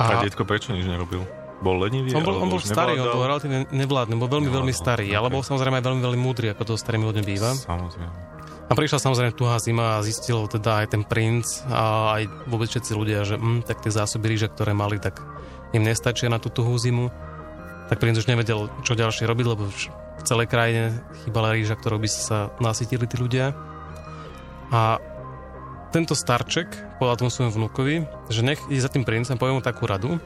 A 0.01 0.25
detko 0.25 0.49
prečo 0.49 0.73
nič 0.73 0.89
nerobil? 0.89 1.23
Bol 1.61 1.77
lenivý? 1.77 2.17
on 2.17 2.25
bol, 2.25 2.41
on 2.41 2.49
bol 2.49 2.57
starý, 2.57 2.97
on 2.97 3.05
nevládal? 3.05 3.17
bol 3.21 3.27
relatívne 3.29 3.59
nevládny, 3.69 4.15
bol 4.17 4.31
veľmi, 4.33 4.49
veľmi 4.49 4.73
Nevládal, 4.73 4.81
starý, 4.97 5.07
ale 5.13 5.29
ok. 5.29 5.33
bol 5.37 5.43
samozrejme 5.45 5.77
aj 5.77 5.85
veľmi, 5.85 6.01
veľmi 6.01 6.21
múdry, 6.25 6.47
ako 6.57 6.63
to 6.65 6.73
s 6.73 6.81
starými 6.81 7.05
ľuďmi 7.05 7.25
býva. 7.29 7.53
Samozrejme. 7.53 8.13
A 8.71 8.73
prišla 8.73 9.03
samozrejme 9.03 9.35
tuhá 9.35 9.59
zima 9.61 9.99
a 9.99 10.05
zistil 10.07 10.47
teda 10.47 10.81
aj 10.81 10.97
ten 10.97 11.03
princ 11.05 11.45
a 11.69 12.17
aj 12.17 12.23
vôbec 12.49 12.71
všetci 12.71 12.93
ľudia, 12.97 13.27
že 13.29 13.37
hm, 13.37 13.67
tak 13.67 13.85
tie 13.85 13.93
zásoby 13.93 14.33
ríže, 14.33 14.49
ktoré 14.49 14.73
mali, 14.73 14.97
tak 14.97 15.21
im 15.77 15.85
nestačia 15.85 16.33
na 16.33 16.41
tú 16.41 16.49
tuhú 16.49 16.79
zimu. 16.79 17.13
Tak 17.93 17.99
princ 17.99 18.17
už 18.17 18.31
nevedel, 18.31 18.71
čo 18.87 18.95
ďalšie 18.95 19.27
robiť, 19.27 19.47
lebo 19.51 19.67
v 19.67 20.23
celej 20.23 20.47
krajine 20.47 21.03
chýbala 21.27 21.51
ríža, 21.51 21.75
ktorou 21.75 21.99
by 21.99 22.09
sa 22.09 22.55
nasytili 22.63 23.11
tí 23.11 23.19
ľudia. 23.19 23.53
A 24.71 25.03
tento 25.91 26.15
starček 26.15 26.71
povedal 27.03 27.27
tomu 27.27 27.31
svojmu 27.35 27.53
vnúkovi, 27.53 27.95
že 28.31 28.47
nech 28.47 28.63
ide 28.71 28.83
za 28.83 28.91
tým 28.91 29.03
princom, 29.03 29.37
povie 29.37 29.59
mu 29.59 29.63
takú 29.63 29.91
radu, 29.91 30.23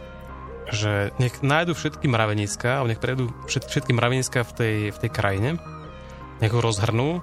že 0.68 1.12
nech 1.20 1.40
nájdu 1.40 1.76
všetky 1.76 2.08
mraveniska, 2.08 2.80
alebo 2.80 2.92
nech 2.92 3.00
prejdú 3.00 3.32
všet, 3.48 3.68
všetky 3.68 3.92
mraveniska 3.92 4.44
v 4.44 4.52
tej, 4.52 4.76
v 4.92 4.98
tej 5.00 5.10
krajine, 5.10 5.50
nech 6.40 6.52
ho 6.52 6.60
rozhrnú 6.60 7.20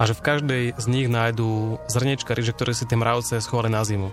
a 0.00 0.02
že 0.08 0.16
v 0.16 0.24
každej 0.24 0.62
z 0.80 0.86
nich 0.88 1.08
nájdú 1.12 1.80
zrniečka 1.92 2.32
ryže, 2.32 2.56
ktoré 2.56 2.72
si 2.72 2.88
tie 2.88 2.96
mravce 2.96 3.36
schovali 3.40 3.68
na 3.68 3.84
zimu. 3.84 4.08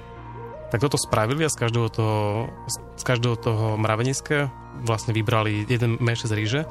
Tak 0.68 0.84
toto 0.84 1.00
spravili 1.00 1.48
a 1.48 1.52
z 1.52 1.64
každého 1.64 1.88
toho, 1.88 2.52
z 3.00 3.04
každého 3.08 3.40
toho 3.40 3.80
mraveniska 3.80 4.52
vlastne 4.84 5.16
vybrali 5.16 5.64
jeden 5.64 5.96
mešec 6.04 6.28
ríže 6.36 6.68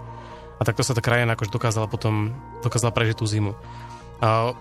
a 0.57 0.63
takto 0.65 0.85
sa 0.85 0.93
tá 0.93 1.01
krajina 1.01 1.33
akože 1.33 1.49
dokázala 1.49 1.89
potom 1.89 2.37
dokázala 2.61 2.93
prežiť 2.93 3.17
tú 3.17 3.25
zimu. 3.25 3.57
A 4.21 4.53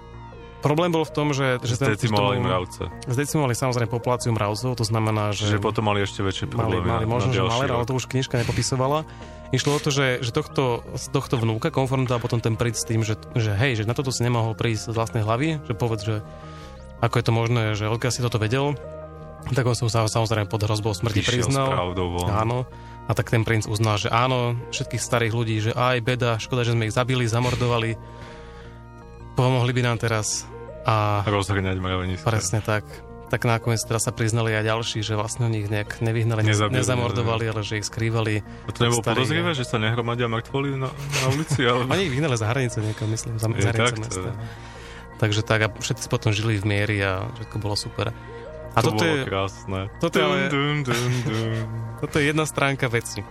problém 0.65 0.89
bol 0.89 1.05
v 1.05 1.13
tom, 1.13 1.29
že, 1.29 1.61
že 1.61 1.77
Zdecimovali 1.77 2.41
mravce. 2.41 2.89
Zdecimovali 3.05 3.53
samozrejme 3.53 3.85
populáciu 3.85 4.33
mravcov, 4.33 4.73
to 4.73 4.81
znamená, 4.81 5.29
že... 5.29 5.53
Že 5.53 5.61
potom 5.61 5.85
mali 5.85 6.01
ešte 6.01 6.25
väčšie 6.25 6.49
Mali, 6.49 6.81
problémy. 6.81 6.87
mali 6.89 7.05
na- 7.05 7.11
možno, 7.13 7.29
že 7.29 7.45
mali, 7.45 7.69
ale 7.69 7.85
to 7.85 7.93
už 7.93 8.09
knižka 8.09 8.41
nepopisovala. 8.41 9.05
Išlo 9.53 9.77
o 9.77 9.79
to, 9.79 9.93
že, 9.93 10.25
že 10.25 10.33
tohto, 10.33 10.81
tohto 11.13 11.37
vnúka 11.37 11.69
konfrontoval 11.69 12.17
potom 12.17 12.41
ten 12.41 12.57
princ 12.57 12.81
s 12.81 12.89
tým, 12.89 13.05
že, 13.05 13.13
že 13.37 13.53
hej, 13.53 13.77
že 13.77 13.83
na 13.85 13.93
toto 13.93 14.09
si 14.09 14.25
nemohol 14.25 14.57
prísť 14.57 14.89
z 14.89 14.95
vlastnej 14.97 15.21
hlavy, 15.21 15.61
že 15.69 15.73
povedz, 15.77 16.01
že 16.01 16.15
ako 17.05 17.15
je 17.21 17.25
to 17.29 17.31
možné, 17.31 17.63
že 17.77 17.85
odkiaľ 17.85 18.11
si 18.11 18.25
toto 18.25 18.41
vedel, 18.41 18.73
tak 19.53 19.69
on 19.69 19.77
som 19.77 19.85
sa 19.85 20.09
samozrejme 20.09 20.49
pod 20.49 20.65
hrozbou 20.65 20.97
smrti 20.97 21.21
Išiel 21.21 21.45
s 21.45 21.53
priznal. 21.53 21.93
Áno. 22.33 22.65
A 23.05 23.13
tak 23.13 23.29
ten 23.29 23.45
princ 23.45 23.69
uznal, 23.69 24.01
že 24.01 24.09
áno, 24.09 24.57
všetkých 24.73 24.97
starých 24.97 25.33
ľudí, 25.37 25.61
že 25.61 25.71
aj 25.77 26.01
beda, 26.01 26.41
škoda, 26.41 26.65
že 26.65 26.73
sme 26.73 26.89
ich 26.89 26.95
zabili, 26.97 27.29
zamordovali, 27.29 27.93
pomohli 29.37 29.71
by 29.77 29.81
nám 29.85 30.01
teraz. 30.01 30.49
A 30.85 31.25
Rozhrňať 31.25 31.77
mravenisko. 31.81 32.25
presne 32.25 32.61
tak. 32.61 32.85
Tak 33.25 33.41
nakoniec 33.41 33.81
teraz 33.81 34.05
sa 34.05 34.13
priznali 34.13 34.53
aj 34.53 34.69
ďalší, 34.69 35.01
že 35.01 35.17
vlastne 35.17 35.49
oni 35.49 35.65
ich 35.65 35.69
nejak 35.73 35.97
nevyhnali, 35.97 36.45
Nezabili, 36.45 36.77
nezamordovali, 36.77 37.49
ale 37.49 37.65
že 37.65 37.81
ich 37.81 37.89
skrývali. 37.89 38.45
A 38.45 38.69
to 38.69 38.85
nebolo 38.85 39.01
Starí, 39.01 39.25
podozrivé, 39.25 39.51
že 39.57 39.65
sa 39.65 39.81
nehromadia 39.81 40.29
mŕtvoli 40.29 40.77
na, 40.77 40.93
na 40.93 41.25
ulici? 41.33 41.65
Ale... 41.65 41.89
Oni 41.97 42.05
ich 42.05 42.13
vyhnali 42.13 42.37
za 42.37 42.45
hranice 42.45 42.85
niekam, 42.85 43.09
myslím, 43.09 43.41
za, 43.41 43.49
Je 43.49 43.65
za 43.65 43.73
hranice 43.73 43.97
tak, 43.97 43.97
mesta. 43.97 44.29
Takže 45.17 45.41
tak 45.41 45.59
a 45.65 45.67
všetci 45.73 46.05
potom 46.05 46.29
žili 46.37 46.61
v 46.61 46.65
miery 46.69 47.01
a 47.01 47.25
všetko 47.33 47.55
bolo 47.57 47.73
super. 47.73 48.13
A 48.75 48.79
to 48.85 48.93
toto 48.93 49.01
bolo 49.01 49.15
je, 49.17 49.23
krásne. 49.25 49.79
toto 49.97 50.15
je 50.21 50.45
Dum, 50.51 50.77
dum, 50.85 51.13
dum, 51.25 51.53
toto 52.05 52.15
je 52.21 52.29
jedna 52.29 52.45
stránka 52.45 52.85
veci. 52.93 53.25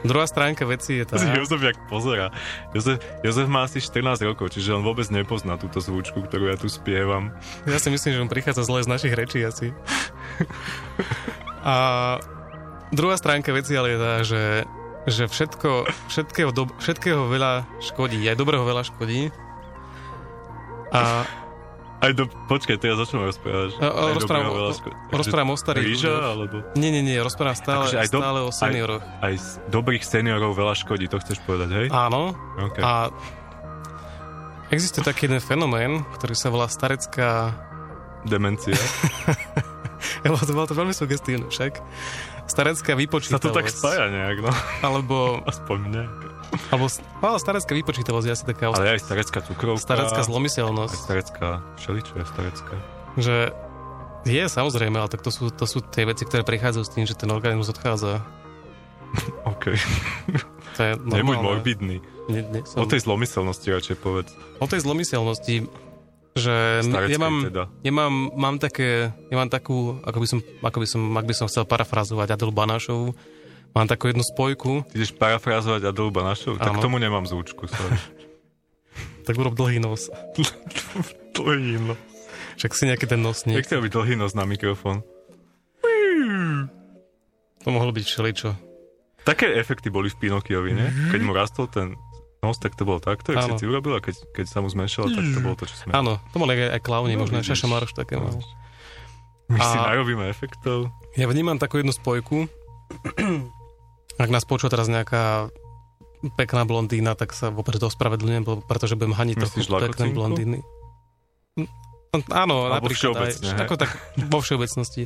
Druhá 0.00 0.24
stránka 0.24 0.64
veci 0.64 1.00
je 1.00 1.04
tá... 1.04 1.20
Jozef 1.38 1.60
jak 1.60 1.76
pozera. 1.92 2.32
Jozef, 2.72 3.00
Jozef 3.20 3.46
má 3.48 3.68
asi 3.68 3.84
14 3.84 4.20
rokov, 4.24 4.52
čiže 4.52 4.72
on 4.72 4.82
vôbec 4.84 5.04
nepozná 5.12 5.60
túto 5.60 5.80
zvučku, 5.80 6.24
ktorú 6.24 6.48
ja 6.48 6.56
tu 6.56 6.72
spievam. 6.72 7.34
Ja 7.68 7.76
si 7.76 7.92
myslím, 7.92 8.16
že 8.16 8.22
on 8.24 8.32
prichádza 8.32 8.64
zle 8.64 8.80
z 8.80 8.88
našich 8.88 9.12
rečí 9.12 9.44
asi. 9.44 9.76
A 11.60 11.74
druhá 12.88 13.16
stránka 13.20 13.52
veci 13.52 13.76
ale 13.76 13.92
je 13.92 13.98
tá, 14.00 14.12
že, 14.24 14.44
že 15.04 15.24
všetko, 15.28 15.70
všetkého, 16.08 16.50
do, 16.56 16.64
všetkého 16.80 17.28
veľa 17.28 17.68
škodí, 17.84 18.24
aj 18.24 18.36
dobrého 18.40 18.64
veľa 18.64 18.88
škodí. 18.88 19.28
A 20.90 21.22
Aj 22.00 22.12
do... 22.12 22.24
Počkaj, 22.24 22.76
teraz 22.76 22.96
začneme 22.98 23.24
rozprávať. 23.24 23.76
A- 23.76 23.84
a 23.86 24.00
Aj 24.08 24.12
rozprávam 24.16 24.72
rozprávam 25.10 25.52
o 25.52 25.56
starých 25.56 25.84
Ríža, 25.86 26.14
alebo... 26.16 26.64
nie, 26.72 26.88
nie, 26.88 27.02
nie, 27.02 27.16
rozprávam 27.16 27.52
stále, 27.52 27.84
Akože 27.84 27.98
aj 27.98 28.08
do- 28.08 28.20
stále 28.20 28.38
o 28.40 28.48
aj- 28.48 28.56
senioroch. 28.56 29.02
Aj 29.20 29.34
z 29.34 29.46
dobrých 29.68 30.00
seniorov 30.00 30.52
veľa 30.54 30.74
škodí, 30.74 31.06
to 31.06 31.20
chceš 31.20 31.44
povedať, 31.44 31.68
hej? 31.70 31.86
Áno, 31.90 32.32
Okay. 32.58 32.80
a 32.80 33.12
existuje 34.70 35.02
taký 35.02 35.26
jeden 35.26 35.40
fenomén, 35.40 36.00
ktorý 36.10 36.32
sa 36.32 36.48
volá 36.48 36.66
starecká... 36.66 37.52
Demencia. 38.22 38.76
Lebo 40.24 40.36
to 40.36 40.52
bolo 40.52 40.64
to 40.64 40.72
veľmi 40.72 40.92
sugestívne 40.92 41.48
však. 41.48 41.80
Starecká 42.44 42.92
Sa 42.92 42.98
vypočítavosť. 42.98 43.44
to 43.44 43.52
tak 43.52 43.68
spája 43.68 44.08
nejak, 44.08 44.40
no. 44.40 44.52
Alebo, 44.80 45.40
Aspoň 45.44 45.78
nejak. 45.86 46.12
Alebo 46.68 46.86
ale 47.20 47.36
starecká 47.38 47.72
vypočítavosť 47.72 48.26
je 48.26 48.32
asi 48.32 48.44
taká 48.44 48.70
Ale 48.70 48.96
aj 48.96 49.02
starecká 49.02 49.38
cukrovka. 49.40 49.80
starecká 49.80 50.20
Aj 50.20 50.26
zlomyselnosť. 50.26 50.94
starecká, 50.96 51.48
všeličo 51.78 52.14
je 52.18 52.24
starecká. 52.26 52.74
Že 53.16 53.36
je 54.22 54.44
samozrejme, 54.44 54.96
ale 54.96 55.08
tak 55.08 55.22
to 55.22 55.30
sú, 55.30 55.48
to 55.48 55.64
sú 55.64 55.80
tie 55.80 56.04
veci, 56.04 56.26
ktoré 56.26 56.42
prichádzajú 56.42 56.84
s 56.84 56.92
tým, 56.92 57.04
že 57.06 57.14
ten 57.14 57.30
organizmus 57.30 57.70
odchádza. 57.70 58.20
OK. 59.52 59.74
To 60.76 60.80
je 60.80 60.92
Nebuď 61.02 61.36
morbidný. 61.38 61.96
Nie, 62.30 62.46
nie, 62.46 62.62
som, 62.62 62.82
O 62.82 62.86
tej 62.86 63.02
zlomyselnosti 63.02 63.68
radšej 63.68 63.96
povedz. 63.98 64.30
o 64.62 64.66
tej 64.70 64.86
zlomyselnosti, 64.86 65.66
že 66.30 66.54
Stareckej 66.86 67.14
ja 67.14 67.18
mám, 67.18 67.36
teda. 67.42 67.62
ja 67.82 67.90
mám, 67.92 68.14
mám 68.38 68.56
také, 68.62 69.10
ja 69.10 69.36
mám 69.36 69.50
takú, 69.50 69.98
ako 70.06 70.18
by 70.22 70.26
som, 70.30 70.38
ako 70.62 70.78
by 70.78 70.86
som, 70.86 71.02
ak 71.18 71.26
by 71.26 71.34
som 71.34 71.50
chcel 71.50 71.66
parafrazovať 71.66 72.38
Adelu 72.38 72.54
Banášovu, 72.54 73.18
mám 73.72 73.86
takú 73.86 74.08
jednu 74.08 74.22
spojku, 74.22 74.82
Ty 74.86 74.94
ideš 74.94 75.12
parafrázovať 75.14 75.86
Adolu 75.86 76.10
Banašov? 76.10 76.58
Tak 76.58 76.74
Áno. 76.74 76.78
k 76.78 76.84
tomu 76.84 76.96
nemám 76.98 77.24
zvučku, 77.24 77.66
tak 79.26 79.34
urob 79.34 79.54
dlhý 79.54 79.78
nos. 79.78 80.10
Dlhý 81.36 81.78
nos. 81.78 81.98
Však 82.58 82.72
si 82.74 82.84
nejaký 82.84 83.06
ten 83.06 83.22
nosník. 83.22 83.56
Jak 83.56 83.70
byť 83.70 83.92
dlhý 83.92 84.14
nos 84.18 84.34
na 84.34 84.44
mikrofón? 84.44 85.00
To 87.60 87.68
mohlo 87.68 87.92
byť 87.92 88.04
všeličo. 88.04 88.50
Také 89.20 89.52
efekty 89.52 89.92
boli 89.92 90.08
v 90.08 90.16
Pinokiovi, 90.16 90.72
nie? 90.72 90.88
Keď 91.12 91.20
mu 91.20 91.36
rastol 91.36 91.68
ten 91.68 91.92
nos, 92.40 92.56
tak 92.56 92.72
to 92.72 92.88
bolo 92.88 92.98
takto, 92.98 93.36
jak 93.36 93.44
si 93.46 93.52
ty 93.60 93.64
urobila, 93.68 94.00
keď, 94.00 94.16
keď 94.32 94.46
sa 94.48 94.64
mu 94.64 94.72
zmenšala, 94.72 95.12
tak 95.12 95.24
to 95.28 95.40
bolo 95.44 95.56
to, 95.60 95.68
čo 95.68 95.76
sme... 95.76 95.92
Áno, 95.92 96.16
to 96.32 96.40
boli 96.40 96.56
aj, 96.56 96.80
aj 96.80 96.80
klauni, 96.80 97.12
No, 97.12 97.28
možno 97.28 97.36
aj 97.36 97.44
vidíš. 97.44 97.52
Šaša 97.52 97.68
Maroš 97.68 97.92
také 97.92 98.16
mal. 98.16 98.32
My 99.52 99.60
si 99.60 99.76
A- 99.76 99.92
narobíme 99.92 100.24
efektov. 100.24 100.88
Ja 101.20 101.28
vnímam 101.28 101.60
takú 101.60 101.76
jednu 101.76 101.92
spojku. 101.92 102.48
Ak 104.20 104.28
nás 104.28 104.44
počúva 104.44 104.68
teraz 104.68 104.92
nejaká 104.92 105.48
pekná 106.36 106.68
blondína, 106.68 107.16
tak 107.16 107.32
sa 107.32 107.48
vopred 107.48 107.80
ospravedlňujem, 107.80 108.68
pretože 108.68 108.92
budem 109.00 109.16
haniť 109.16 109.36
Myslíš 109.40 109.64
trochu 109.64 109.88
pekné 109.88 110.12
blondíny. 110.12 110.58
No, 111.56 111.64
Áno, 112.28 112.68
Alebo 112.68 112.90
napríklad 112.90 112.92
aj, 112.92 112.98
všeobecne, 113.00 113.48
hej? 113.54 113.60
ako 113.64 113.74
tak 113.78 113.90
vo 114.28 114.38
všeobecnosti. 114.42 115.02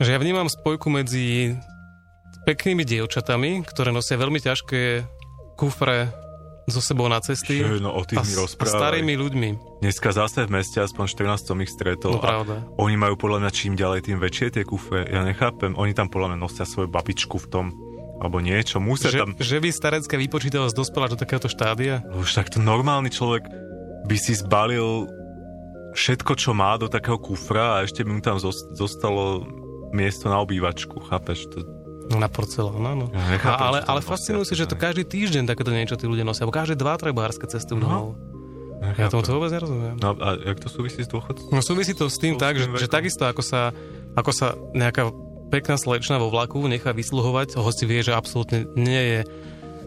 Že 0.00 0.08
ja 0.08 0.18
vnímam 0.22 0.48
spojku 0.48 0.88
medzi 0.88 1.58
peknými 2.48 2.86
dievčatami, 2.86 3.66
ktoré 3.66 3.90
nosia 3.90 4.16
veľmi 4.16 4.38
ťažké 4.38 5.04
kufre 5.60 6.14
so 6.64 6.80
sebou 6.80 7.06
na 7.12 7.20
cesty 7.20 7.60
Že, 7.60 7.84
no 7.84 7.92
o 7.92 8.02
tých 8.02 8.20
a, 8.20 8.24
mi 8.24 8.34
a 8.40 8.64
starými 8.64 9.14
ľuďmi. 9.20 9.48
Dneska 9.84 10.16
zase 10.16 10.48
v 10.48 10.60
meste, 10.60 10.80
aspoň 10.80 11.04
14 11.12 11.44
som 11.52 11.58
ich 11.60 11.68
stretol. 11.68 12.16
No 12.16 12.24
pravda. 12.24 12.64
oni 12.80 12.96
majú 12.96 13.20
podľa 13.20 13.44
mňa 13.44 13.50
čím 13.52 13.76
ďalej, 13.76 14.08
tým 14.08 14.18
väčšie 14.18 14.56
tie 14.56 14.64
kufre. 14.64 15.04
Ja 15.04 15.20
nechápem, 15.22 15.76
oni 15.76 15.92
tam 15.92 16.08
podľa 16.08 16.34
mňa 16.34 16.38
nosia 16.40 16.64
svoju 16.64 16.88
babičku 16.88 17.36
v 17.36 17.46
tom, 17.52 17.66
alebo 18.24 18.40
niečo, 18.40 18.80
musia 18.80 19.12
Že, 19.12 19.20
tam... 19.20 19.30
že 19.36 19.60
by 19.60 19.68
starecká 19.68 20.16
vypočítavosť 20.16 20.72
dospela 20.72 21.12
do 21.12 21.20
takéhoto 21.20 21.52
štádia? 21.52 22.00
Už 22.16 22.32
takto 22.32 22.62
normálny 22.64 23.12
človek 23.12 23.44
by 24.08 24.16
si 24.16 24.32
zbalil 24.32 25.04
všetko, 25.92 26.32
čo 26.34 26.56
má 26.56 26.74
do 26.80 26.88
takého 26.88 27.20
kufra 27.20 27.78
a 27.78 27.82
ešte 27.84 28.02
by 28.02 28.10
mu 28.10 28.22
tam 28.24 28.40
zos- 28.40 28.66
zostalo 28.72 29.44
miesto 29.92 30.26
na 30.32 30.40
obývačku, 30.42 30.98
chápeš? 31.06 31.46
To, 31.54 31.58
No 31.60 31.83
na 32.12 32.28
porcelán, 32.28 32.84
áno. 32.84 33.08
Ja 33.12 33.40
A, 33.48 33.72
ale, 33.72 33.78
ale 33.84 34.00
fascinuje 34.04 34.44
si, 34.44 34.54
že 34.54 34.68
to 34.68 34.76
každý 34.76 35.08
týždeň 35.08 35.48
takéto 35.48 35.72
niečo 35.72 35.96
tí 35.96 36.04
ľudia 36.04 36.24
nosia, 36.24 36.44
alebo 36.44 36.56
každé 36.56 36.76
dva 36.76 37.00
trebárske 37.00 37.48
cestujú 37.48 37.80
No, 37.80 37.84
domov. 37.84 38.06
Ja 39.00 39.08
tomu 39.08 39.24
to 39.24 39.40
vôbec 39.40 39.48
nerozumiem. 39.48 39.96
No 39.96 40.12
a 40.20 40.36
jak 40.36 40.60
to 40.60 40.68
súvisí 40.68 41.00
s 41.00 41.08
dôchodcom? 41.08 41.48
No 41.48 41.64
súvisí 41.64 41.96
to 41.96 42.12
s 42.12 42.20
tým 42.20 42.36
tak, 42.36 42.60
že, 42.60 42.68
že 42.76 42.84
takisto 42.84 43.24
ako 43.24 43.40
sa, 43.40 43.72
ako 44.12 44.30
sa 44.36 44.52
nejaká 44.76 45.08
pekná 45.48 45.80
slečna 45.80 46.20
vo 46.20 46.28
vlaku 46.28 46.60
nechá 46.68 46.92
vysluhovať, 46.92 47.56
hoci 47.56 47.84
vie, 47.88 48.04
že 48.04 48.12
absolútne 48.12 48.68
nie 48.76 49.00
je 49.00 49.18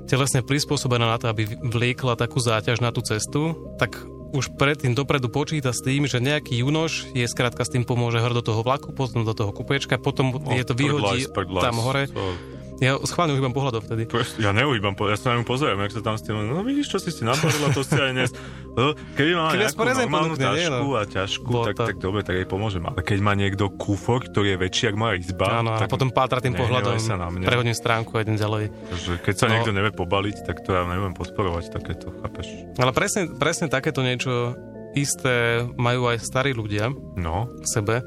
telesne 0.09 0.41
prispôsobená 0.41 1.05
na 1.05 1.17
to, 1.19 1.29
aby 1.29 1.45
vliekla 1.45 2.17
takú 2.17 2.39
záťaž 2.41 2.81
na 2.81 2.89
tú 2.89 3.03
cestu, 3.03 3.53
tak 3.77 3.99
už 4.33 4.55
predtým 4.59 4.91
dopredu 4.91 5.31
počíta 5.31 5.71
s 5.71 5.83
tým, 5.83 6.09
že 6.09 6.19
nejaký 6.19 6.59
junoš 6.59 7.11
je 7.15 7.25
skrátka 7.27 7.63
s 7.63 7.71
tým 7.71 7.87
pomôže 7.87 8.19
hore 8.19 8.35
do 8.35 8.43
toho 8.43 8.61
vlaku, 8.63 8.91
potom 8.91 9.23
do 9.23 9.33
toho 9.35 9.51
kupečka, 9.55 9.99
potom 10.01 10.35
je 10.51 10.63
to 10.65 10.73
vyhodí 10.75 11.27
tam 11.61 11.79
hore. 11.79 12.11
To, 12.11 12.56
Ja 12.77 12.93
schválne 13.01 13.33
uhýbam 13.33 13.51
pohľadom 13.51 13.81
vtedy. 13.81 14.05
Ja 14.37 14.51
neuhýbam, 14.51 14.93
ja 14.93 15.17
sa 15.17 15.33
na 15.33 15.41
ňu 15.41 15.45
pozerám, 15.45 15.81
jak 15.81 15.93
sa 15.93 16.01
tam 16.03 16.13
s 16.13 16.21
tým... 16.21 16.37
No 16.37 16.61
vidíš, 16.61 16.87
čo 16.87 16.97
si 16.97 17.09
si 17.09 17.21
napadla, 17.21 17.69
to 17.69 17.81
si 17.81 17.95
aj 17.95 18.13
nes... 18.13 18.29
No, 18.71 18.93
Keby 19.17 19.33
má 19.33 19.49
Keby 19.49 19.65
nejakú 19.65 19.81
normálnu 19.81 20.37
ponúkne, 20.37 20.47
nie, 20.53 20.67
no. 20.67 20.93
a 20.93 21.03
ťažkú, 21.03 21.49
Bota. 21.49 21.73
tak, 21.73 21.77
tak 21.83 21.97
dobre, 21.97 22.21
tak 22.21 22.35
jej 22.35 22.45
pomôžem. 22.45 22.85
Ale 22.85 23.01
keď 23.01 23.17
má 23.19 23.33
niekto 23.33 23.73
kufor, 23.73 24.21
ktorý 24.23 24.53
je 24.53 24.57
väčší, 24.59 24.83
ako 24.87 24.97
moja 24.99 25.13
izba, 25.17 25.45
Áno, 25.57 25.73
a 25.73 25.81
tak 25.81 25.89
potom 25.89 26.13
pátra 26.13 26.37
tým 26.37 26.53
pohľadom, 26.53 26.95
sa 26.97 27.17
na 27.17 27.27
mňa. 27.27 27.49
prehodím 27.49 27.73
stránku 27.73 28.13
a 28.13 28.21
idem 28.21 28.37
ďalej. 28.37 28.69
že 28.95 29.11
keď 29.19 29.33
sa 29.33 29.45
No. 29.45 29.51
niekto 29.51 29.71
nevie 29.71 29.91
pobaliť, 29.91 30.35
tak 30.43 30.61
to 30.61 30.69
ja 30.71 30.85
neviem 30.85 31.11
podporovať 31.11 31.73
takéto, 31.73 32.13
chápeš? 32.21 32.45
Ale 32.77 32.93
presne, 32.93 33.33
presne 33.33 33.65
takéto 33.65 33.99
niečo 33.99 34.53
isté 34.93 35.65
majú 35.73 36.05
aj 36.05 36.21
starí 36.21 36.53
ľudia 36.53 36.93
No, 37.15 37.49
v 37.49 37.65
sebe. 37.65 38.05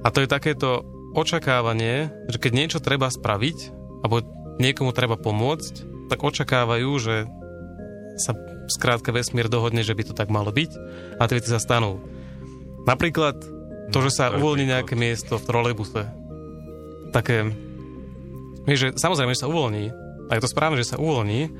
A 0.00 0.12
to 0.12 0.20
je 0.20 0.28
takéto 0.28 0.84
očakávanie, 1.16 2.08
že 2.26 2.36
keď 2.36 2.52
niečo 2.52 2.78
treba 2.78 3.08
spraviť, 3.08 3.72
alebo 4.06 4.22
niekomu 4.62 4.94
treba 4.94 5.18
pomôcť, 5.18 6.06
tak 6.06 6.22
očakávajú, 6.22 6.90
že 7.02 7.26
sa 8.22 8.38
skrátka 8.70 9.10
vesmír 9.10 9.50
dohodne, 9.50 9.82
že 9.82 9.98
by 9.98 10.02
to 10.06 10.14
tak 10.14 10.30
malo 10.30 10.54
byť 10.54 10.70
a 11.18 11.26
tie 11.26 11.42
veci 11.42 11.50
sa 11.50 11.58
stanú. 11.58 11.98
Napríklad 12.86 13.34
to, 13.90 13.98
že 14.06 14.14
sa 14.14 14.30
uvoľní 14.30 14.70
nejaké 14.70 14.94
miesto 14.94 15.42
v 15.42 15.46
trolejbuse. 15.46 16.06
Také... 17.10 17.50
Vieš, 18.66 18.78
že 18.78 18.88
samozrejme, 18.94 19.34
že 19.34 19.42
sa 19.42 19.50
uvoľní. 19.50 19.90
A 20.26 20.30
je 20.38 20.42
to 20.42 20.50
správne, 20.50 20.78
že 20.78 20.94
sa 20.94 20.98
uvoľní, 20.98 21.50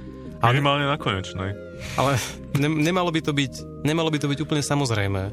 ale 0.43 0.59
minimálne 0.59 0.87
na 0.91 0.99
konečnej. 0.99 1.55
ale 1.97 2.19
ne, 2.59 2.69
nemalo, 2.69 3.09
by 3.15 3.21
to 3.23 3.33
byť, 3.33 3.85
nemalo 3.87 4.11
by 4.11 4.19
to 4.21 4.29
byť 4.29 4.39
úplne 4.43 4.63
samozrejme. 4.63 5.33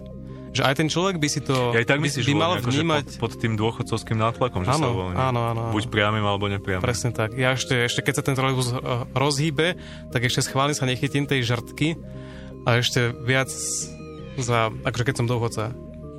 Že 0.54 0.62
aj 0.64 0.76
ten 0.76 0.88
človek 0.88 1.16
by 1.18 1.28
si 1.28 1.42
to 1.42 1.74
Ja 1.74 1.82
aj 1.82 1.88
tak 1.88 1.98
by, 1.98 2.06
myslíš, 2.06 2.24
by 2.24 2.34
mal 2.34 2.40
uvoľní, 2.48 2.62
akože 2.62 2.78
vnímať... 2.78 3.06
pod, 3.10 3.22
pod 3.26 3.32
tým 3.36 3.54
dôchodcovským 3.56 4.16
nátlakom, 4.16 4.62
že 4.62 4.70
sa 4.70 4.78
Áno, 4.78 4.88
uvoľní. 4.94 5.18
áno, 5.18 5.40
áno, 5.44 5.60
áno. 5.60 5.74
Buď 5.74 5.84
priamým, 5.90 6.22
alebo 6.22 6.46
nepriamým. 6.46 6.80
Presne 6.80 7.10
tak. 7.10 7.34
Ja 7.34 7.52
ešte, 7.52 7.74
ešte 7.76 8.00
keď 8.00 8.14
sa 8.14 8.24
ten 8.24 8.34
trolejbus 8.34 8.70
eh, 8.70 8.78
rozhýbe, 9.12 9.74
tak 10.10 10.22
ešte 10.22 10.42
schválne 10.44 10.72
sa 10.72 10.86
nechytím 10.86 11.26
tej 11.26 11.42
žrtky 11.44 11.98
a 12.64 12.78
ešte 12.78 13.12
viac 13.20 13.50
za, 14.36 14.70
akože 14.70 15.04
keď 15.04 15.16
som 15.16 15.26
dôchodca. 15.26 15.74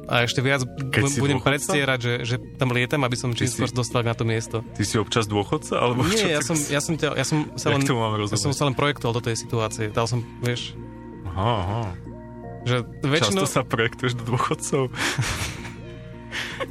A 0.04 0.20
ešte 0.20 0.38
viac 0.38 0.60
Keď 0.66 1.16
budem 1.16 1.40
dôchodca? 1.40 1.48
predstierať, 1.48 1.98
že, 1.98 2.14
že 2.26 2.36
tam 2.58 2.68
lietam, 2.70 3.00
aby 3.00 3.16
som 3.16 3.32
čím 3.32 3.48
skôr 3.48 3.72
dostal 3.72 4.04
na 4.04 4.12
to 4.12 4.22
miesto. 4.22 4.60
Ty 4.74 4.82
si 4.82 5.00
občas 5.00 5.24
dôchodca? 5.24 5.80
Alebo 5.80 6.04
čo 6.04 6.12
Nie, 6.20 6.36
ja 6.36 6.40
ty- 6.40 6.48
som, 6.50 6.56
ja 6.68 6.80
som, 6.82 6.92
ťa, 6.92 7.08
ja 7.14 7.24
som 7.24 7.48
sa 7.56 7.72
len, 7.72 7.80
ja 7.80 8.36
som 8.36 8.52
sa 8.52 8.66
len 8.66 8.74
projektoval 8.74 9.16
do 9.16 9.24
tej 9.24 9.38
situácie. 9.38 9.88
Dal 9.88 10.04
som, 10.04 10.20
vieš, 10.40 10.76
Aha, 11.24 11.40
aha. 11.56 11.82
Že 12.64 12.76
väčšinou, 13.04 13.44
Často 13.44 13.46
sa 13.46 13.62
projektuješ 13.62 14.12
do 14.18 14.24
dôchodcov. 14.34 14.82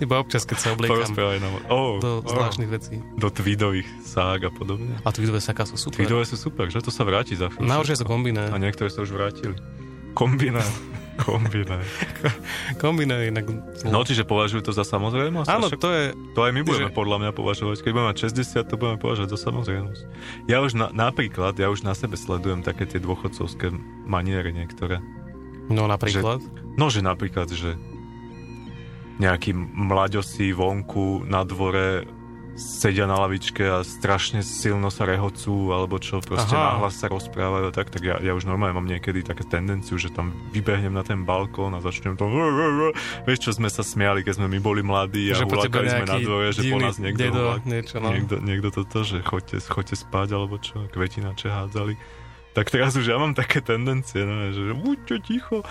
iba 0.04 0.16
občas, 0.20 0.44
keď 0.44 0.58
sa 0.60 0.68
obliekam 0.74 1.08
nám. 1.14 1.54
Oh, 1.70 2.00
do 2.02 2.22
oh. 2.24 2.28
zvláštnych 2.28 2.70
vecí. 2.70 3.00
Do 3.16 3.30
tweedových 3.30 3.88
ság 4.04 4.48
a 4.48 4.52
podobne. 4.52 5.00
A 5.04 5.10
tweedové 5.14 5.40
saká 5.40 5.64
sú 5.68 5.80
super. 5.80 6.04
Tweedové 6.04 6.24
sú 6.28 6.36
super, 6.36 6.68
že 6.68 6.84
to 6.84 6.92
sa 6.92 7.06
vráti 7.08 7.38
za 7.38 7.52
chvíľu. 7.52 7.70
Najhoršie 7.70 8.04
sú 8.04 8.06
kombiné. 8.08 8.50
A 8.50 8.58
niektoré 8.60 8.90
sa 8.92 9.06
už 9.06 9.14
vrátili. 9.14 9.56
Kombiné. 10.14 10.64
Kombiné. 11.14 11.78
Kombiné 12.82 13.30
inak... 13.30 13.46
No, 13.86 14.02
čiže 14.02 14.26
považujú 14.26 14.66
to 14.66 14.72
za 14.74 14.82
samozrejmosť? 14.82 15.46
Áno, 15.46 15.70
však 15.70 15.78
to 15.78 15.90
je... 15.94 16.04
to 16.34 16.40
aj 16.42 16.52
my 16.58 16.62
budeme 16.66 16.90
že- 16.90 16.98
podľa 16.98 17.18
mňa 17.22 17.32
považovať. 17.38 17.86
Keď 17.86 17.92
budeme 17.94 18.10
mať 18.10 18.18
60, 18.34 18.66
to 18.66 18.76
budeme 18.82 18.98
považovať 18.98 19.30
za 19.30 19.40
samozrejmosť. 19.46 20.02
Ja 20.50 20.66
už 20.66 20.74
na, 20.74 20.90
napríklad, 20.90 21.54
ja 21.62 21.70
už 21.70 21.86
na 21.86 21.94
sebe 21.94 22.18
sledujem 22.18 22.66
také 22.66 22.90
tie 22.90 22.98
dôchodcovské 22.98 23.70
maniere 24.10 24.50
niektoré. 24.50 25.06
No 25.72 25.88
napríklad. 25.88 26.44
No, 26.76 26.90
že 26.90 27.06
napríklad, 27.06 27.48
že 27.54 27.78
nejakí 29.22 29.54
mlaďosi 29.54 30.52
vonku 30.58 31.24
na 31.30 31.46
dvore 31.46 32.10
sedia 32.54 33.10
na 33.10 33.18
lavičke 33.18 33.66
a 33.66 33.82
strašne 33.82 34.46
silno 34.46 34.94
sa 34.94 35.10
rehocú, 35.10 35.74
alebo 35.74 35.98
čo, 35.98 36.22
proste 36.22 36.54
Aha. 36.54 36.78
náhlas 36.78 37.02
sa 37.02 37.10
rozprávajú, 37.10 37.74
tak, 37.74 37.90
tak 37.90 38.06
ja, 38.06 38.22
ja 38.22 38.38
už 38.38 38.46
normálne 38.46 38.78
mám 38.78 38.86
niekedy 38.86 39.26
také 39.26 39.42
tendenciu, 39.42 39.98
že 39.98 40.14
tam 40.14 40.30
vybehnem 40.54 40.94
na 40.94 41.02
ten 41.02 41.26
balkón 41.26 41.74
a 41.74 41.82
začnem 41.82 42.14
to 42.14 42.30
vieš, 43.28 43.50
čo 43.50 43.52
sme 43.58 43.74
sa 43.74 43.82
smiali, 43.82 44.22
keď 44.22 44.38
sme 44.38 44.48
my 44.54 44.60
boli 44.62 44.86
mladí 44.86 45.34
a 45.34 45.42
Že 45.42 45.50
po 45.50 45.58
tebe 45.66 45.82
ulákali 45.82 45.88
sme 45.90 46.06
na 46.06 46.18
dvore, 46.22 46.48
že 46.54 46.62
po 46.70 46.78
nás 46.78 46.96
niekto, 47.02 47.22
dedo, 47.26 47.42
hulá- 47.42 47.66
niečo, 47.66 47.96
no. 47.98 48.10
niekto, 48.14 48.36
niekto 48.38 48.70
toto, 48.70 48.98
že 49.02 49.18
choďte, 49.26 49.58
choďte 49.66 49.96
spať, 49.98 50.28
alebo 50.38 50.62
čo, 50.62 50.86
kvetinače 50.94 51.50
hádzali. 51.50 51.98
Tak 52.54 52.70
teraz 52.70 52.94
už 52.94 53.10
ja 53.10 53.18
mám 53.18 53.34
také 53.34 53.66
tendencie, 53.66 54.22
no, 54.22 54.54
že 54.54 54.78
buďte 54.78 55.16
ticho. 55.26 55.66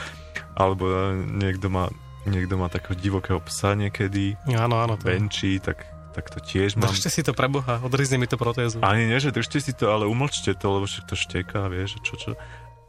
Alebo 0.59 1.15
niekto 1.15 1.71
má, 1.71 1.87
niekto 2.27 2.59
má 2.59 2.67
takého 2.67 2.99
divokého 2.99 3.39
psa 3.47 3.79
niekedy, 3.79 4.35
Áno, 4.51 4.83
áno. 4.83 4.99
To 4.99 5.07
venčí, 5.07 5.63
tak, 5.63 5.87
tak 6.11 6.27
to 6.35 6.43
tiež 6.43 6.75
mám. 6.75 6.91
Držte 6.91 7.09
si 7.15 7.23
to 7.23 7.39
pre 7.39 7.47
Boha, 7.47 7.79
odrizne 7.87 8.19
mi 8.19 8.27
to 8.27 8.35
protézu. 8.35 8.83
Ani 8.83 9.07
nie, 9.07 9.23
že 9.23 9.31
držte 9.31 9.63
si 9.63 9.73
to, 9.79 9.95
ale 9.95 10.11
umlčte 10.11 10.59
to, 10.59 10.67
lebo 10.75 10.91
však 10.91 11.07
to 11.07 11.15
šteká, 11.15 11.71
vieš, 11.71 12.03
čo 12.03 12.19
čo. 12.19 12.31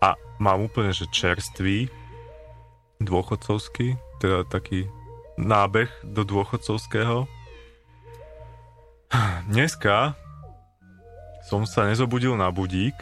A 0.01 0.17
mám 0.41 0.65
úplne, 0.65 0.89
že 0.89 1.05
čerstvý, 1.13 1.87
dôchodcovský, 2.97 3.95
teda 4.17 4.43
taký 4.49 4.89
nábeh 5.37 5.89
do 6.01 6.25
dôchodcovského. 6.25 7.29
Dneska 9.53 10.17
som 11.45 11.67
sa 11.69 11.85
nezobudil 11.85 12.33
na 12.33 12.49
budík, 12.49 12.95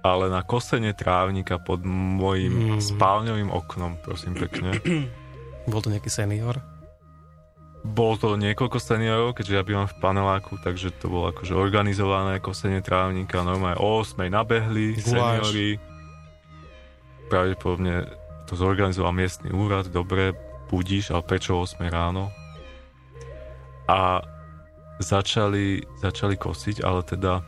ale 0.00 0.26
na 0.26 0.40
kosenie 0.40 0.92
trávnika 0.92 1.58
pod 1.58 1.80
mojim 1.82 2.52
Mhm. 2.74 2.80
spálňovým 2.80 3.50
oknom, 3.50 3.96
prosím 3.98 4.32
pekne. 4.34 4.76
Bol 5.64 5.78
to 5.78 5.88
nejaký 5.88 6.08
senior? 6.08 6.56
Bolo 7.80 8.14
to 8.14 8.28
niekoľko 8.34 8.76
seniorov, 8.76 9.32
keďže 9.32 9.54
ja 9.54 9.62
bývam 9.62 9.84
v 9.84 9.96
paneláku, 9.96 10.56
takže 10.58 10.92
to 10.94 11.08
bolo 11.08 11.32
akože 11.32 11.54
organizované 11.54 12.36
kosenie 12.38 12.78
trávnika. 12.78 13.40
Normálne 13.40 13.76
o 13.76 13.98
8 13.98 14.28
nabehli 14.28 14.96
Guláš. 14.96 15.08
seniori. 15.48 15.80
Pravdepodobne 17.26 18.04
to 18.44 18.52
zorganizoval 18.52 19.12
miestny 19.12 19.48
úrad, 19.48 19.86
dobre, 19.86 20.34
budíš, 20.66 21.08
ale 21.08 21.22
prečo 21.22 21.54
o 21.54 21.62
8 21.62 21.86
ráno? 21.86 22.28
A 23.86 24.20
začali, 24.98 25.80
začali 25.96 26.36
kosiť, 26.36 26.82
ale 26.82 27.00
teda 27.02 27.40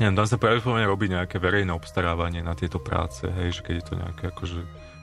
neviem, 0.00 0.16
tam 0.16 0.28
sa 0.28 0.40
pravdepodobne 0.40 0.86
robí 0.86 1.10
nejaké 1.10 1.36
verejné 1.42 1.72
obstarávanie 1.74 2.40
na 2.40 2.56
tieto 2.56 2.80
práce, 2.80 3.26
hej, 3.26 3.58
že 3.58 3.60
keď 3.60 3.74
je 3.80 3.86
to 3.88 3.94
nejaká 3.98 4.24
akože 4.32 4.60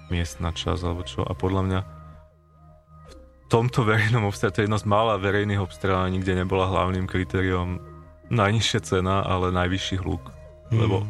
miestna 0.10 0.50
časť 0.50 0.82
alebo 0.86 1.04
čo. 1.06 1.22
A 1.22 1.34
podľa 1.38 1.62
mňa 1.68 1.80
tomto 3.50 3.82
verejnom 3.82 4.30
obstarávaní, 4.30 4.56
to 4.56 4.62
je 4.62 4.68
jedno 4.70 4.80
z 4.80 4.88
mála 4.88 5.18
verejných 5.18 5.62
obstarávaní, 5.62 6.22
kde 6.22 6.46
nebola 6.46 6.70
hlavným 6.70 7.10
kritériom 7.10 7.82
najnižšia 8.30 8.80
cena, 8.86 9.26
ale 9.26 9.50
najvyšší 9.50 10.06
hluk. 10.06 10.22
Lebo 10.70 11.02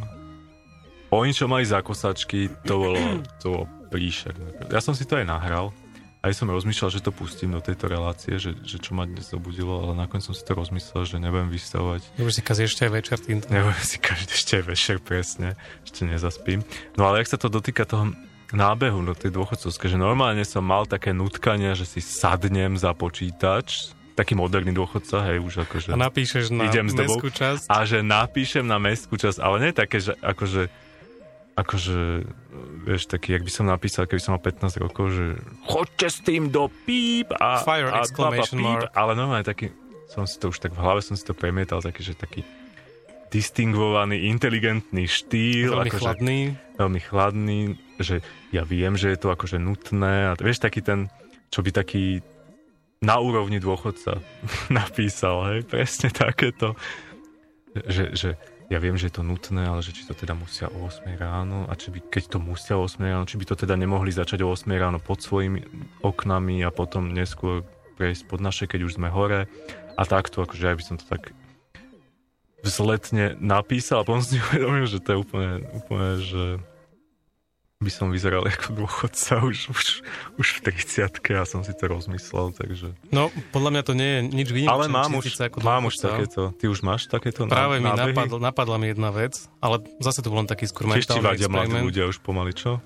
oni, 1.12 1.36
čo 1.36 1.52
mali 1.52 1.68
za 1.68 1.84
kosačky, 1.84 2.48
to 2.64 2.80
bolo, 2.80 3.00
to 3.44 3.46
bolo 3.52 3.66
príšerné. 3.92 4.72
Ja 4.72 4.80
som 4.80 4.96
si 4.96 5.04
to 5.04 5.20
aj 5.20 5.28
nahral, 5.28 5.76
aj 6.20 6.36
som 6.36 6.52
rozmýšľal, 6.52 6.92
že 6.92 7.00
to 7.00 7.16
pustím 7.16 7.56
do 7.56 7.64
tejto 7.64 7.88
relácie, 7.88 8.36
že, 8.36 8.52
že 8.60 8.84
čo 8.84 8.92
ma 8.92 9.08
dnes 9.08 9.32
zobudilo, 9.32 9.88
ale 9.88 9.96
nakoniec 9.96 10.28
som 10.28 10.36
si 10.36 10.44
to 10.44 10.52
rozmyslel, 10.52 11.08
že 11.08 11.16
nebudem 11.16 11.48
vystavovať 11.48 12.20
Už 12.20 12.36
si 12.36 12.44
kazí 12.44 12.68
ešte 12.68 12.84
aj 12.88 12.92
večer 12.92 13.18
týmto. 13.24 13.48
Nebudem 13.48 13.86
si 13.88 13.98
každý 14.04 14.36
ešte 14.36 14.60
večer 14.60 15.00
presne, 15.00 15.56
ešte 15.88 16.04
nezaspím. 16.04 16.68
No 17.00 17.08
ale 17.08 17.24
ak 17.24 17.32
sa 17.32 17.40
to 17.40 17.48
dotýka 17.48 17.88
toho 17.88 18.12
nábehu 18.52 19.00
do 19.08 19.16
tej 19.16 19.32
dôchodcovskej, 19.32 19.96
že 19.96 19.98
normálne 19.98 20.44
som 20.44 20.66
mal 20.66 20.84
také 20.84 21.16
nutkania, 21.16 21.72
že 21.72 21.88
si 21.88 22.04
sadnem 22.04 22.76
za 22.76 22.92
počítač, 22.92 23.96
taký 24.20 24.36
moderný 24.36 24.76
dôchodca, 24.76 25.24
hej, 25.32 25.40
už 25.40 25.64
akože... 25.64 25.96
A 25.96 25.98
napíšeš 25.98 26.52
na 26.52 26.68
Idem 26.68 26.92
mestskú 26.92 27.32
časť. 27.32 27.72
A 27.72 27.88
že 27.88 28.04
napíšem 28.04 28.68
na 28.68 28.76
mestskú 28.76 29.16
časť, 29.16 29.40
ale 29.40 29.64
nie 29.64 29.72
také, 29.72 30.04
že 30.04 30.20
akože 30.20 30.68
akože, 31.60 32.24
vieš, 32.88 33.12
taký, 33.12 33.36
jak 33.36 33.44
by 33.44 33.52
som 33.52 33.66
napísal, 33.68 34.08
keby 34.08 34.22
som 34.24 34.34
mal 34.36 34.44
15 34.44 34.80
rokov, 34.80 35.06
že 35.12 35.26
choďte 35.68 36.08
s 36.08 36.20
tým 36.24 36.44
do 36.48 36.72
píp 36.88 37.36
a, 37.36 37.60
Fire 37.62 37.92
a 37.92 38.02
exclamation 38.04 38.60
píp, 38.60 38.68
mark. 38.68 38.92
ale 38.96 39.12
normálne 39.14 39.44
taký, 39.44 39.76
som 40.08 40.24
si 40.24 40.40
to 40.40 40.50
už 40.50 40.58
tak 40.58 40.72
v 40.74 40.80
hlave 40.80 41.04
som 41.04 41.20
si 41.20 41.24
to 41.28 41.36
premietal, 41.36 41.84
taký, 41.84 42.02
že 42.02 42.16
taký 42.16 42.42
distingovaný, 43.30 44.26
inteligentný 44.26 45.06
štýl, 45.06 45.78
Veľmi 45.78 45.90
akože, 45.94 46.02
chladný. 46.02 46.40
veľmi 46.82 47.00
chladný, 47.00 47.60
že 48.02 48.26
ja 48.50 48.66
viem, 48.66 48.98
že 48.98 49.14
je 49.14 49.20
to 49.22 49.30
akože 49.30 49.62
nutné 49.62 50.34
a 50.34 50.40
vieš, 50.40 50.66
taký 50.66 50.82
ten, 50.82 51.14
čo 51.54 51.62
by 51.62 51.70
taký 51.70 52.26
na 53.00 53.22
úrovni 53.22 53.62
dôchodca 53.62 54.18
napísal, 54.74 55.54
hej, 55.54 55.62
presne 55.70 56.10
takéto, 56.10 56.74
že, 57.86 58.18
že 58.18 58.30
ja 58.70 58.78
viem, 58.78 58.94
že 58.94 59.10
je 59.10 59.18
to 59.18 59.26
nutné, 59.26 59.66
ale 59.66 59.82
že 59.82 59.98
či 59.98 60.06
to 60.06 60.14
teda 60.14 60.38
musia 60.38 60.70
o 60.70 60.86
8 60.86 61.02
ráno 61.18 61.66
a 61.66 61.74
či 61.74 61.90
by, 61.90 62.00
keď 62.06 62.38
to 62.38 62.38
musia 62.38 62.78
o 62.78 62.86
8 62.86 63.02
ráno, 63.02 63.26
či 63.26 63.42
by 63.42 63.46
to 63.50 63.56
teda 63.58 63.74
nemohli 63.74 64.14
začať 64.14 64.46
o 64.46 64.54
8 64.54 64.70
ráno 64.78 65.02
pod 65.02 65.26
svojimi 65.26 65.66
oknami 66.06 66.62
a 66.62 66.70
potom 66.70 67.10
neskôr 67.10 67.66
prejsť 67.98 68.30
pod 68.30 68.40
naše, 68.40 68.70
keď 68.70 68.86
už 68.86 69.02
sme 69.02 69.10
hore. 69.10 69.50
A 69.98 70.02
takto, 70.06 70.46
akože 70.46 70.70
ja 70.70 70.78
by 70.78 70.84
som 70.86 70.96
to 71.02 71.04
tak 71.10 71.34
vzletne 72.62 73.36
napísal 73.42 74.04
a 74.04 74.08
potom 74.08 74.22
si 74.22 74.38
uvedomil, 74.38 74.86
že 74.86 75.02
to 75.02 75.10
je 75.12 75.18
úplne, 75.18 75.52
úplne, 75.74 76.10
že 76.22 76.44
by 77.80 77.88
som 77.88 78.12
vyzeral 78.12 78.44
ako 78.44 78.76
dôchodca 78.76 79.40
už, 79.40 79.72
už, 79.72 79.86
už 80.36 80.48
v 80.60 80.60
30 80.68 81.16
a 81.32 81.48
som 81.48 81.64
si 81.64 81.72
to 81.72 81.88
rozmyslel, 81.88 82.52
takže... 82.52 82.92
No, 83.08 83.32
podľa 83.56 83.72
mňa 83.72 83.84
to 83.88 83.94
nie 83.96 84.10
je 84.12 84.22
nič 84.36 84.50
výnimočné. 84.52 84.76
Ale 84.76 84.86
mám 84.92 85.16
už, 85.16 85.32
ako 85.40 85.58
mám 85.64 85.88
už 85.88 85.96
takéto, 85.96 86.52
ty 86.60 86.68
už 86.68 86.84
máš 86.84 87.08
takéto 87.08 87.48
Práve 87.48 87.80
mi 87.80 87.88
nábehy? 87.88 88.12
napadl, 88.12 88.36
napadla 88.44 88.76
mi 88.84 88.92
jedna 88.92 89.16
vec, 89.16 89.48
ale 89.64 89.80
zase 90.04 90.20
to 90.20 90.28
bol 90.28 90.44
len 90.44 90.52
taký 90.52 90.68
skôr 90.68 90.92
Tiež 90.92 91.08
ti 91.08 91.24
vadia 91.24 91.48
mladí 91.48 91.80
ľudia 91.80 92.12
už 92.12 92.20
pomaly, 92.20 92.52
čo? 92.52 92.84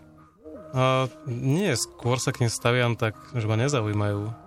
A, 0.77 1.09
nie, 1.25 1.73
skôr 1.73 2.21
sa 2.21 2.29
k 2.29 2.45
nim 2.45 2.53
staviam 2.53 2.93
tak, 2.93 3.17
že 3.33 3.49
ma 3.49 3.57
nezaujímajú. 3.57 4.42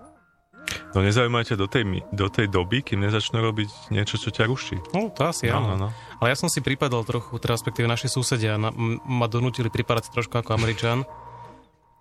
No 0.95 1.03
nezaujímajte 1.03 1.59
do 1.59 1.67
tej, 1.67 2.03
do 2.15 2.27
tej 2.31 2.47
doby, 2.47 2.79
kým 2.79 3.03
nezačnú 3.03 3.43
robiť 3.43 3.91
niečo, 3.91 4.15
čo 4.15 4.31
ťa 4.31 4.47
ruší. 4.47 4.79
No, 4.95 5.11
to 5.11 5.27
asi 5.27 5.51
No, 5.51 5.59
áno. 5.59 5.67
no, 5.67 5.75
no. 5.75 5.89
Ale 6.23 6.31
ja 6.31 6.37
som 6.39 6.47
si 6.47 6.63
pripadal 6.63 7.03
trochu, 7.03 7.35
teda 7.37 7.59
respektíve 7.59 7.85
naši 7.85 8.07
susedia 8.07 8.55
na, 8.55 8.71
ma 9.03 9.27
donútili 9.27 9.67
pripadať 9.67 10.09
trošku 10.15 10.39
ako 10.39 10.55
Američan, 10.55 11.03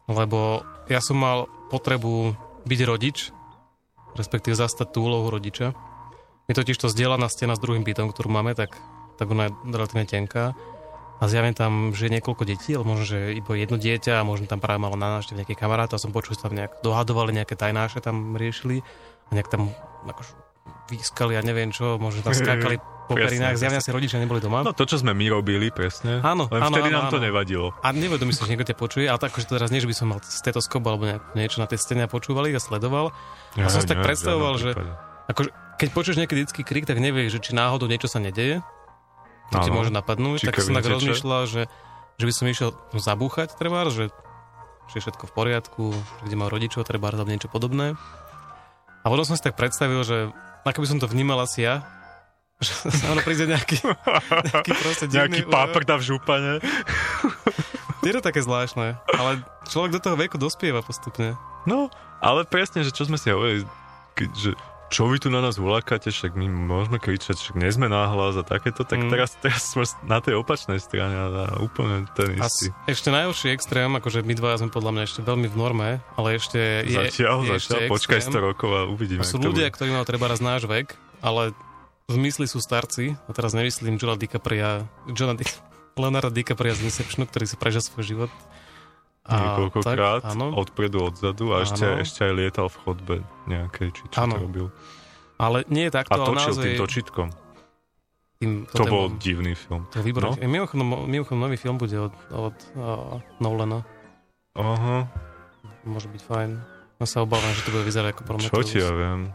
lebo 0.06 0.62
ja 0.86 1.02
som 1.02 1.18
mal 1.18 1.50
potrebu 1.68 2.38
byť 2.62 2.80
rodič, 2.86 3.34
respektíve 4.14 4.54
zastať 4.54 4.94
tú 4.94 5.04
úlohu 5.10 5.28
rodiča. 5.28 5.74
My 6.46 6.52
totiž 6.54 6.78
to 6.78 6.86
zdieľaná 6.86 7.26
stena 7.26 7.58
s 7.58 7.62
druhým 7.62 7.82
bytom, 7.82 8.14
ktorú 8.14 8.30
máme, 8.30 8.54
tak, 8.54 8.78
tak 9.18 9.26
ona 9.26 9.50
je 9.50 9.52
relatívne 9.66 10.06
tenká. 10.06 10.54
A 11.16 11.32
zjavne 11.32 11.56
tam, 11.56 11.96
že 11.96 12.12
niekoľko 12.12 12.44
detí, 12.44 12.76
ale 12.76 12.84
možno, 12.84 13.04
že 13.08 13.32
iba 13.32 13.56
jedno 13.56 13.80
dieťa 13.80 14.20
a 14.20 14.26
možno 14.26 14.44
tam 14.44 14.60
práve 14.60 14.76
malo 14.76 15.00
na 15.00 15.16
návštev 15.16 15.40
nejaký 15.40 15.56
kamarát 15.56 15.88
a 15.88 15.96
som 15.96 16.12
počul, 16.12 16.36
že 16.36 16.44
tam 16.44 16.52
nejak 16.52 16.84
dohadovali, 16.84 17.32
nejaké 17.32 17.56
tajnáše 17.56 18.04
tam 18.04 18.36
riešili 18.36 18.84
a 19.28 19.30
nejak 19.32 19.48
tam 19.48 19.72
akože 20.04 20.36
výskali 20.92 21.34
a 21.34 21.42
neviem 21.42 21.72
čo, 21.72 21.96
možno 21.96 22.20
tam 22.20 22.36
skákali 22.36 22.78
po 23.08 23.14
perinách, 23.14 23.54
zjavne 23.54 23.78
asi 23.78 23.90
rodičia 23.94 24.18
neboli 24.18 24.42
doma. 24.42 24.66
No 24.66 24.74
to, 24.74 24.82
čo 24.82 24.98
sme 24.98 25.14
my 25.14 25.26
robili, 25.30 25.70
presne. 25.70 26.18
Áno, 26.26 26.50
Len 26.50 26.58
áno, 26.58 26.74
vtedy 26.74 26.90
áno, 26.90 26.96
nám 26.98 27.06
to 27.08 27.18
áno. 27.22 27.26
nevadilo. 27.30 27.66
A 27.80 27.94
nevedomí 27.94 28.34
si, 28.34 28.42
že 28.42 28.50
niekto 28.50 28.66
ťa 28.66 28.76
počuje, 28.76 29.06
ale 29.06 29.18
tak 29.22 29.30
akože 29.30 29.46
teraz 29.46 29.70
nie, 29.70 29.78
že 29.78 29.88
by 29.88 29.94
som 29.94 30.06
mal 30.10 30.18
stetoskop 30.20 30.82
alebo 30.82 31.06
nejak, 31.06 31.22
niečo 31.38 31.62
na 31.62 31.70
tej 31.70 31.78
stene 31.78 32.04
a 32.04 32.10
počúvali 32.10 32.50
a 32.52 32.60
sledoval. 32.60 33.14
A 33.56 33.70
som 33.70 33.80
si 33.82 33.88
tak 33.88 34.02
predstavoval, 34.02 34.58
že 34.58 34.74
akože, 35.30 35.50
keď 35.78 35.88
počuješ 35.94 36.18
nejaký 36.18 36.34
detský 36.34 36.62
krik, 36.66 36.84
tak 36.84 36.98
nevieš, 36.98 37.38
že 37.38 37.40
či 37.40 37.50
náhodou 37.54 37.86
niečo 37.86 38.10
sa 38.10 38.18
nedeje. 38.18 38.60
To 39.54 39.62
ti 39.62 39.70
môže 39.70 39.94
napadnúť. 39.94 40.48
Tak 40.48 40.58
som 40.58 40.74
tak 40.74 40.90
rozmýšľal, 40.90 41.42
že 41.46 41.62
že 42.16 42.24
by 42.24 42.32
som 42.32 42.48
išiel 42.48 42.70
zabúchať, 42.96 43.56
treba, 43.60 43.84
že, 43.92 44.08
že 44.88 44.94
je 44.96 45.04
všetko 45.04 45.28
v 45.28 45.32
poriadku, 45.36 45.84
že 45.92 46.22
kde 46.24 46.36
mám 46.36 46.48
rodičov, 46.48 46.88
treba 46.88 47.12
alebo 47.12 47.28
niečo 47.28 47.52
podobné. 47.52 47.92
A 49.04 49.06
potom 49.06 49.24
som 49.28 49.36
si 49.36 49.44
tak 49.44 49.54
predstavil, 49.54 50.00
že 50.02 50.32
ako 50.66 50.82
by 50.82 50.88
som 50.88 50.98
to 50.98 51.06
vnímal 51.06 51.38
asi 51.44 51.68
ja, 51.68 51.84
že 52.64 52.72
sa 52.72 53.12
ono 53.12 53.20
príde 53.20 53.44
nejaký, 53.44 53.84
nejaký 54.48 54.72
proste 54.80 55.06
divný... 55.12 55.44
Nejaký 55.44 55.52
páprda 55.52 56.00
v 56.00 56.02
župane. 56.08 56.52
Je 58.00 58.12
to 58.16 58.24
také 58.24 58.40
zvláštne, 58.40 58.96
ale 59.12 59.44
človek 59.68 59.92
do 59.92 60.00
toho 60.00 60.16
veku 60.16 60.40
dospieva 60.40 60.80
postupne. 60.80 61.36
No, 61.68 61.92
ale 62.24 62.48
presne, 62.48 62.80
že 62.80 62.94
čo 62.94 63.04
sme 63.04 63.20
si 63.20 63.28
hovorili, 63.28 63.66
že 64.38 64.56
čo 64.88 65.04
vy 65.04 65.18
tu 65.18 65.28
na 65.28 65.38
nás 65.38 65.56
volákate, 65.56 66.08
však 66.08 66.32
my 66.32 66.46
môžeme 66.46 66.96
kričať, 66.96 67.34
však 67.34 67.54
nie 67.54 67.66
sme 67.68 67.86
náhlas 67.86 68.34
a 68.34 68.42
takéto, 68.42 68.82
tak 68.82 68.98
Mm. 68.98 69.08
teraz, 69.08 69.34
teraz 69.36 69.62
sme 69.68 69.82
na 70.02 70.18
tej 70.18 70.36
opačnej 70.36 70.78
strane 70.78 71.10
a 71.12 71.26
úplne 71.58 72.06
ten 72.12 72.36
A 72.36 72.46
istý. 72.46 72.70
s- 72.70 72.74
ešte 72.88 73.08
najhorší 73.08 73.50
extrém, 73.50 73.90
akože 73.90 74.20
my 74.20 74.32
dvaja 74.32 74.56
sme 74.58 74.70
podľa 74.70 74.92
mňa 74.92 75.02
ešte 75.04 75.20
veľmi 75.20 75.46
v 75.46 75.56
norme, 75.56 75.88
ale 76.12 76.28
ešte 76.32 76.58
je, 76.82 76.94
Zatiaľ, 77.10 77.36
je 77.40 77.50
zatiaľ, 77.52 77.56
ešte 77.56 77.74
počkaj 77.88 78.16
extrém. 78.16 78.32
100 78.32 78.46
rokov 78.46 78.70
a 78.70 78.82
uvidíme. 78.84 79.20
A 79.20 79.24
sú 79.24 79.36
ľudia, 79.36 79.66
ktorí 79.66 79.90
majú 79.90 80.04
treba 80.04 80.26
raz 80.26 80.38
náš 80.38 80.64
vek, 80.64 80.94
ale 81.20 81.50
v 82.06 82.16
mysli 82.18 82.46
sú 82.46 82.58
starci, 82.58 83.18
a 83.18 83.30
teraz 83.32 83.50
nemyslím 83.52 83.96
Johna 83.96 84.14
DiCapria, 84.14 84.86
Johna 85.08 85.34
Di, 85.34 85.42
Leonardo 85.98 86.30
DiCapria 86.30 86.72
z 86.72 86.84
Inceptionu, 86.84 87.24
ktorý 87.24 87.44
si 87.44 87.56
prežil 87.56 87.80
svoj 87.80 88.04
život. 88.04 88.30
Niekoľkokrát, 89.28 90.22
odpredu, 90.54 90.98
odzadu 91.04 91.50
a 91.50 91.62
ešte, 91.62 91.84
Áno. 91.84 91.98
ešte 91.98 92.20
aj 92.22 92.32
lietal 92.32 92.66
v 92.66 92.76
chodbe 92.78 93.16
nejakej, 93.44 93.88
či 93.90 94.02
čo 94.06 94.16
Áno. 94.20 94.34
to 94.34 94.42
robil. 94.42 94.66
ale 95.36 95.66
nie 95.66 95.84
je 95.84 95.92
takto, 95.92 96.14
A 96.14 96.22
točil 96.24 96.52
naozaj... 96.52 96.64
tým 96.64 96.78
točitkom. 96.78 97.28
tým 98.36 98.50
To 98.68 98.76
témom. 98.78 98.88
bol 98.88 99.04
divný 99.16 99.52
film. 99.52 99.82
To 99.90 99.96
je 99.96 100.04
výborné. 100.04 100.28
No? 100.32 100.46
Mimochodom, 100.46 100.86
mimochodom, 101.04 101.40
nový 101.40 101.56
film 101.56 101.76
bude 101.76 101.96
od, 101.96 102.14
od 102.30 102.56
uh, 102.72 103.16
Nolana. 103.36 103.82
Aha, 104.54 105.04
Môže 105.82 106.08
byť 106.08 106.22
fajn. 106.22 106.50
Ja 106.96 107.06
sa 107.06 107.20
obávam, 107.20 107.52
že 107.52 107.62
to 107.62 107.70
bude 107.70 107.84
vyzerať 107.84 108.10
ako 108.12 108.22
Prometheus. 108.24 108.50
čo 108.50 108.62
ti 108.64 108.78
ja 108.78 108.90
viem. 108.90 109.30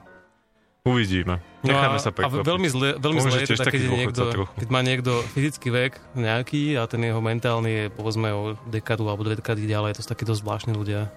Uvidíme. 0.82 1.46
Necháme 1.62 1.98
no 1.98 2.02
a, 2.02 2.02
sa 2.02 2.10
a 2.10 2.16
prekvapiť. 2.18 2.42
veľmi 2.42 2.68
zle, 2.74 2.88
veľmi 2.98 3.20
zle 3.22 3.46
je 3.46 3.54
teda, 3.54 3.70
keď, 3.70 3.82
je 3.86 3.90
niekto, 3.94 4.24
keď 4.58 4.68
má 4.74 4.82
niekto 4.82 5.22
fyzický 5.38 5.70
vek 5.70 5.94
nejaký 6.18 6.74
a 6.74 6.90
ten 6.90 7.06
jeho 7.06 7.22
mentálny 7.22 7.70
je 7.70 7.86
povedzme 7.94 8.34
o 8.34 8.58
dekadu 8.66 9.06
alebo 9.06 9.22
dve 9.22 9.38
dekady 9.38 9.70
ďalej, 9.70 10.02
to 10.02 10.02
sú 10.02 10.10
takí 10.10 10.26
dosť 10.26 10.42
zvláštni 10.42 10.74
ľudia. 10.74 11.14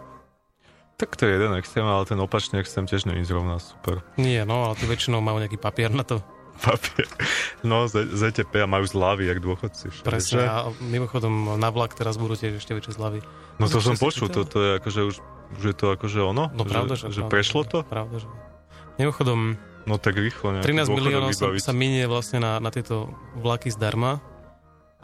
Tak 1.00 1.16
to 1.16 1.24
je 1.24 1.32
jeden 1.40 1.56
extrém, 1.56 1.82
ale 1.88 2.04
ten 2.04 2.20
opačný 2.20 2.60
extrém 2.60 2.84
tiež 2.84 3.08
je 3.08 3.24
zrovna 3.24 3.56
super. 3.56 4.04
Nie, 4.20 4.44
no, 4.44 4.68
ale 4.68 4.76
tí 4.76 4.84
väčšinou 4.84 5.24
majú 5.24 5.40
nejaký 5.40 5.56
papier 5.56 5.88
na 5.88 6.04
to. 6.04 6.20
Papier. 6.54 7.08
No, 7.66 7.90
Z- 7.90 8.14
ZTP 8.14 8.62
a 8.62 8.68
majú 8.70 8.86
zľavy, 8.86 9.26
jak 9.26 9.42
dôchodci. 9.42 9.90
však, 9.90 10.04
Presne. 10.06 10.38
že? 10.38 10.46
A 10.46 10.70
mimochodom 10.78 11.58
na 11.58 11.72
vlak 11.74 11.98
teraz 11.98 12.14
budú 12.14 12.38
tiež 12.38 12.62
ešte 12.62 12.78
väčšie 12.78 12.94
zľavy. 12.94 13.26
No 13.58 13.66
to 13.66 13.82
som 13.82 13.96
Že 13.96 13.98
si 13.98 14.04
počul, 14.06 14.26
to, 14.30 14.46
to 14.46 14.58
je 14.62 14.70
akože 14.78 15.00
už, 15.02 15.14
už 15.58 15.64
je 15.66 15.74
to 15.74 15.86
akože 15.98 16.20
ono? 16.22 16.54
No 16.54 16.62
pravda, 16.62 16.94
že, 16.94 17.10
že 17.10 17.26
pravda, 17.26 17.32
prešlo 17.32 17.60
že- 17.66 17.70
to? 17.74 17.78
Pravda, 17.90 18.16
že. 18.22 18.28
Mimochodom, 18.98 19.58
No 19.84 20.00
tak 20.00 20.16
rýchlo 20.16 20.56
nejaký 20.56 20.72
13 20.72 20.88
dôchodok 20.88 20.96
miliónov 20.96 21.30
sa, 21.36 21.52
sa 21.60 21.74
minie 21.76 22.08
vlastne 22.08 22.40
na, 22.40 22.56
na 22.56 22.72
tieto 22.72 23.12
vlaky 23.36 23.68
zdarma. 23.68 24.24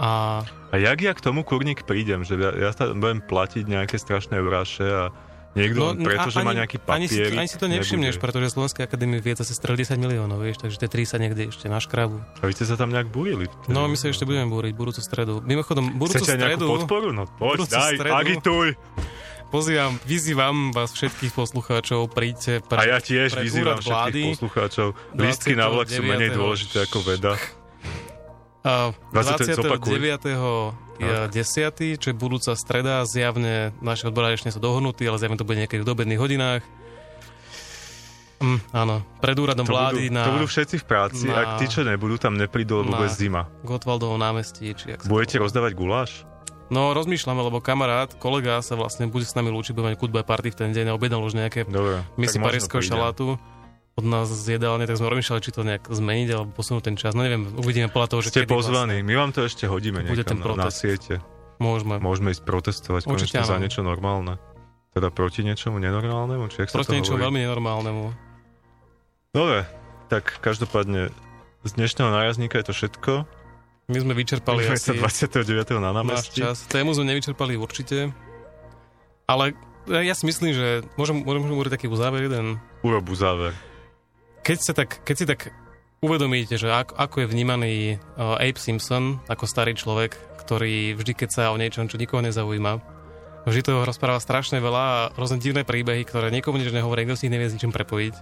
A 0.00 0.40
A 0.72 0.76
jak 0.80 0.98
ja 1.04 1.12
k 1.12 1.20
tomu 1.20 1.44
kurník 1.44 1.84
prídem, 1.84 2.24
že 2.24 2.40
ja, 2.40 2.56
ja 2.56 2.70
budem 2.96 3.20
platiť 3.20 3.68
nejaké 3.68 4.00
strašné 4.00 4.40
uráše 4.40 4.88
a 4.88 5.12
niekto 5.52 5.92
no, 5.92 6.00
preto, 6.00 6.32
že 6.32 6.40
má 6.40 6.56
nejaký 6.56 6.80
ani, 6.88 7.12
si, 7.12 7.20
papier. 7.20 7.36
ani 7.36 7.50
si 7.52 7.60
to 7.60 7.68
nevšimneš, 7.68 8.16
pretože 8.16 8.56
Slovenskej 8.56 8.88
akadémie 8.88 9.20
vied 9.20 9.36
zase 9.36 9.52
strel 9.52 9.76
10 9.76 10.00
miliónov, 10.00 10.40
vieš, 10.40 10.64
takže 10.64 10.80
tie 10.80 10.88
tri 10.88 11.04
sa 11.04 11.20
niekde 11.20 11.52
ešte 11.52 11.68
na 11.68 11.76
škrabu. 11.76 12.16
A 12.40 12.48
vy 12.48 12.52
ste 12.56 12.64
sa 12.64 12.80
tam 12.80 12.88
nejak 12.88 13.12
búrili. 13.12 13.52
No, 13.68 13.84
my 13.84 14.00
sa 14.00 14.08
ešte 14.08 14.24
budeme 14.24 14.48
búriť 14.48 14.72
budúcu 14.72 15.04
stredu. 15.04 15.44
Mimochodom, 15.44 16.00
budúcu 16.00 16.24
Chcete 16.24 16.40
stredu 16.40 16.64
podporu? 16.64 17.12
No 17.12 17.28
poď, 17.28 17.68
daj, 17.68 18.00
stredu- 18.00 18.16
agituj. 18.16 18.68
Pozývam, 19.50 19.98
vyzývam 20.02 20.70
vás 20.70 20.90
všetkých 20.90 21.34
poslucháčov, 21.34 22.08
príďte 22.08 22.62
pre, 22.62 22.78
A 22.78 22.82
ja 22.86 22.98
tiež 22.98 23.34
pred 23.34 23.44
vyzývam 23.44 23.76
úrad 23.76 23.84
vlády. 23.84 24.10
všetkých 24.14 24.32
poslucháčov. 24.38 24.88
Lístky 25.12 25.52
na 25.52 25.66
vlak 25.66 25.88
sú 25.90 26.00
menej 26.00 26.30
29. 26.32 26.38
dôležité 26.38 26.76
ako 26.86 26.98
veda. 27.02 27.32
A 28.60 28.92
20. 29.10 29.56
zopakuj. 29.56 29.88
29. 29.96 31.00
je 31.00 31.14
10. 31.32 32.00
čo 32.00 32.06
je 32.08 32.16
budúca 32.16 32.52
streda, 32.54 33.02
zjavne 33.04 33.72
naši 33.80 34.06
odborári 34.06 34.36
ešte 34.36 34.52
sú 34.52 34.60
dohodnutí, 34.60 35.02
ale 35.04 35.16
zjavne 35.16 35.36
to 35.36 35.44
bude 35.44 35.56
niekedy 35.56 35.80
v 35.80 35.88
dobedných 35.88 36.20
hodinách. 36.20 36.62
Mm, 38.40 38.60
áno, 38.72 39.04
pred 39.20 39.36
úradom 39.36 39.68
To 39.68 39.72
vlády 39.72 40.08
budú, 40.08 40.16
na 40.16 40.24
to 40.24 40.32
budú 40.32 40.48
všetci 40.48 40.76
v 40.80 40.84
práci, 40.88 41.24
na- 41.28 41.36
ak 41.36 41.48
tí, 41.60 41.68
čo 41.68 41.84
nebudú, 41.84 42.16
tam 42.16 42.40
neprídu, 42.40 42.80
lebo 42.80 42.96
bude 42.96 43.12
zima. 43.12 43.44
Gotwaldovom 43.60 44.16
námestí. 44.16 44.72
Či 44.72 44.96
sa 44.96 45.04
Budete 45.04 45.36
to... 45.36 45.44
rozdávať 45.44 45.72
guláš? 45.76 46.24
No, 46.70 46.94
rozmýšľame, 46.94 47.42
lebo 47.42 47.58
kamarát, 47.58 48.14
kolega 48.14 48.62
sa 48.62 48.78
vlastne 48.78 49.10
bude 49.10 49.26
s 49.26 49.34
nami 49.34 49.50
lúčiť, 49.50 49.74
bude 49.74 49.90
mať 49.90 49.96
goodbye 49.98 50.22
party 50.22 50.54
v 50.54 50.56
ten 50.56 50.70
deň 50.70 50.90
a 50.90 50.92
objednal 50.94 51.18
už 51.26 51.34
nejaké 51.34 51.66
Dobre. 51.66 52.06
parížského 52.16 52.78
prídem. 52.78 52.90
šalátu 52.94 53.26
od 53.98 54.04
nás 54.06 54.30
z 54.30 54.56
jedálne, 54.56 54.86
tak 54.86 54.96
sme 54.96 55.10
rozmýšľali, 55.10 55.40
či 55.42 55.50
to 55.50 55.66
nejak 55.66 55.90
zmeniť 55.90 56.28
alebo 56.30 56.50
posunúť 56.54 56.82
ten 56.88 56.96
čas. 56.96 57.12
No 57.12 57.26
neviem, 57.26 57.50
uvidíme 57.58 57.90
podľa 57.90 58.08
toho, 58.16 58.20
že 58.22 58.28
Ste 58.30 58.46
pozvaní, 58.46 59.02
my 59.02 59.14
vám 59.18 59.30
to 59.34 59.44
ešte 59.44 59.66
hodíme 59.66 60.06
Bude 60.06 60.22
ten 60.22 60.38
niekam 60.38 60.56
na, 60.56 60.70
protest. 60.70 60.78
siete. 60.80 61.14
Vlastne. 61.18 61.38
Môžeme. 61.60 61.94
Môžeme 62.00 62.28
ísť 62.32 62.42
protestovať 62.48 63.02
Určite 63.04 63.36
konečne 63.36 63.40
za 63.44 63.54
áno. 63.58 63.62
niečo 63.66 63.80
normálne. 63.84 64.40
Teda 64.96 65.12
proti 65.12 65.44
niečomu 65.44 65.76
nenormálnemu? 65.76 66.48
Či 66.48 66.64
jak 66.64 66.68
Proti 66.72 66.96
niečomu 66.96 67.20
veľmi 67.20 67.44
nenormálnemu. 67.44 68.04
Dobre, 69.36 69.68
tak 70.08 70.40
každopádne 70.40 71.12
z 71.62 71.70
dnešného 71.76 72.10
nájazdníka 72.10 72.56
je 72.58 72.66
to 72.66 72.74
všetko. 72.74 73.12
My 73.90 73.98
sme 73.98 74.14
vyčerpali 74.14 74.62
sa 74.70 74.78
asi 74.78 74.94
29. 74.94 75.82
na 75.82 75.90
námestí. 75.90 76.46
čas. 76.46 76.62
Tému 76.70 76.94
sme 76.94 77.10
nevyčerpali 77.10 77.58
určite. 77.58 78.14
Ale 79.26 79.58
ja 79.90 80.14
si 80.14 80.30
myslím, 80.30 80.54
že 80.54 80.86
môžem, 80.94 81.26
môžem 81.26 81.42
hovoriť 81.50 81.74
taký 81.74 81.86
uzáver 81.90 82.30
jeden. 82.30 82.62
Urob 82.86 83.10
záver. 83.18 83.50
Keď, 84.46 84.58
sa 84.62 84.72
tak, 84.78 85.02
keď 85.02 85.14
si 85.18 85.26
tak 85.26 85.50
uvedomíte, 85.98 86.54
že 86.54 86.70
ako, 86.70 86.94
ako 86.94 87.16
je 87.18 87.30
vnímaný 87.34 87.74
uh, 88.14 88.38
Abe 88.38 88.62
Simpson 88.62 89.18
ako 89.26 89.44
starý 89.50 89.74
človek, 89.74 90.14
ktorý 90.46 90.94
vždy, 90.94 91.12
keď 91.18 91.28
sa 91.34 91.42
o 91.50 91.58
niečom, 91.58 91.90
čo 91.90 91.98
nikoho 91.98 92.22
nezaujíma, 92.22 92.78
vždy 93.50 93.60
toho 93.66 93.82
rozpráva 93.82 94.22
strašne 94.22 94.62
veľa 94.62 94.82
a 94.86 94.98
rôzne 95.18 95.42
divné 95.42 95.66
príbehy, 95.66 96.06
ktoré 96.06 96.30
nikomu 96.30 96.62
nič 96.62 96.70
nehovorí, 96.70 97.10
kto 97.10 97.18
si 97.18 97.26
ich 97.26 97.34
nevie 97.34 97.50
s 97.50 97.54
ničím 97.58 97.74
prepojiť. 97.74 98.14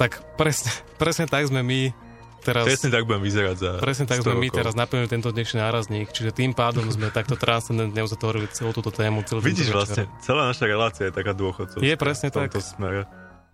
Tak 0.00 0.40
presne, 0.40 0.72
presne 0.96 1.28
tak 1.28 1.44
sme 1.44 1.60
my 1.60 2.07
teraz... 2.48 2.64
Presne 2.64 2.88
tak 2.88 3.02
budem 3.04 3.22
vyzerať 3.22 3.56
za 3.60 3.70
Presne 3.76 4.04
tak 4.08 4.18
100 4.20 4.24
sme 4.24 4.34
my 4.40 4.48
teraz 4.48 4.72
naplnili 4.72 5.08
tento 5.12 5.28
dnešný 5.28 5.58
nárazník, 5.60 6.08
čiže 6.08 6.30
tým 6.32 6.56
pádom 6.56 6.88
sme 6.88 7.12
takto 7.12 7.36
transcendentne 7.36 8.00
uzatvorili 8.00 8.48
celú 8.48 8.72
túto 8.72 8.88
tému. 8.88 9.20
Celú 9.28 9.44
Vidíš 9.44 9.68
vlastne, 9.68 10.08
celá 10.24 10.48
naša 10.48 10.64
relácia 10.64 11.04
je 11.08 11.12
taká 11.12 11.36
dôchodcovská. 11.36 11.84
Je 11.84 11.94
presne 12.00 12.32
tak. 12.32 12.48
smere. 12.56 13.04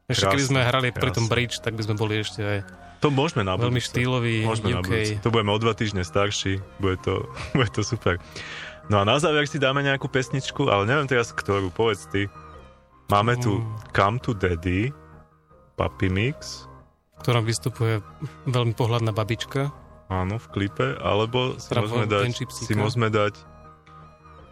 Ešte 0.05 0.31
keby 0.31 0.37
krásne, 0.37 0.53
sme 0.53 0.61
hrali 0.63 0.89
pri 0.93 1.11
tom 1.11 1.25
krásne. 1.27 1.33
bridge, 1.33 1.57
tak 1.65 1.73
by 1.75 1.83
sme 1.83 1.95
boli 1.97 2.15
ešte 2.21 2.41
aj 2.45 2.59
To 3.01 3.09
môžeme 3.09 3.43
na 3.43 3.57
veľmi 3.57 3.81
budúce. 3.81 3.89
štýlový 3.89 4.37
Môžeme 4.45 4.69
UK. 4.77 4.93
To 5.25 5.33
budeme 5.33 5.51
o 5.53 5.59
dva 5.59 5.73
týždne 5.73 6.05
starší, 6.05 6.61
bude 6.77 7.01
to, 7.01 7.25
bude 7.57 7.73
to 7.73 7.81
super. 7.81 8.21
No 8.93 9.01
a 9.01 9.05
na 9.09 9.17
záver 9.17 9.49
si 9.49 9.57
dáme 9.57 9.81
nejakú 9.81 10.13
pesničku, 10.13 10.69
ale 10.69 10.85
neviem 10.85 11.09
teraz 11.09 11.33
ktorú, 11.33 11.73
povedz 11.73 12.05
ty. 12.13 12.29
Máme 13.09 13.37
tu 13.41 13.61
Mm. 13.61 13.69
Come 13.93 14.19
to 14.21 14.33
Daddy, 14.37 14.93
Papi 15.77 16.09
Mix, 16.09 16.69
ktorom 17.25 17.49
vystupuje 17.49 18.05
veľmi 18.45 18.77
pohľadná 18.77 19.17
babička. 19.17 19.73
áno, 20.13 20.37
v 20.37 20.47
klipe, 20.53 20.93
alebo 21.01 21.57
si 21.57 21.73
Ktorá 21.73 21.89
môžeme, 21.89 22.07
dať, 22.07 22.25
si 22.53 22.73
môžeme 22.77 23.09
dať 23.09 23.35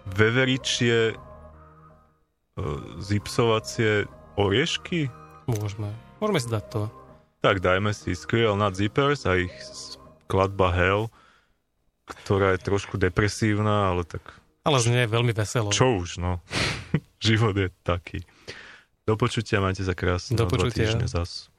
veveričie 0.09 1.13
e, 1.13 1.15
zipsovacie 2.99 4.09
oriešky. 4.41 5.13
Môžeme. 5.45 5.93
Môžeme 6.19 6.41
si 6.41 6.49
dať 6.49 6.65
to. 6.73 6.83
Tak 7.45 7.61
dajme 7.61 7.93
si 7.93 8.17
Squirrel 8.17 8.57
Nut 8.57 8.73
Zippers 8.73 9.29
a 9.29 9.37
ich 9.37 9.53
skladba 9.61 10.73
Hell, 10.73 11.13
ktorá 12.09 12.57
je 12.57 12.65
trošku 12.65 12.97
depresívna, 12.97 13.93
ale 13.93 14.09
tak 14.09 14.25
Ale 14.65 14.81
znie 14.81 15.05
veľmi 15.05 15.37
veselo. 15.37 15.69
čo 15.69 16.01
už, 16.01 16.17
no. 16.17 16.41
Život 17.21 17.55
je 17.61 17.69
taký. 17.85 18.25
Do 19.05 19.21
počutia, 19.21 19.61
majte 19.61 19.85
sa 19.85 19.93
krásne. 19.93 20.41
Do 20.41 20.47
na 20.47 20.49
dva 20.49 20.57
počutia. 20.71 20.89
týždne 20.89 21.05
zas. 21.05 21.52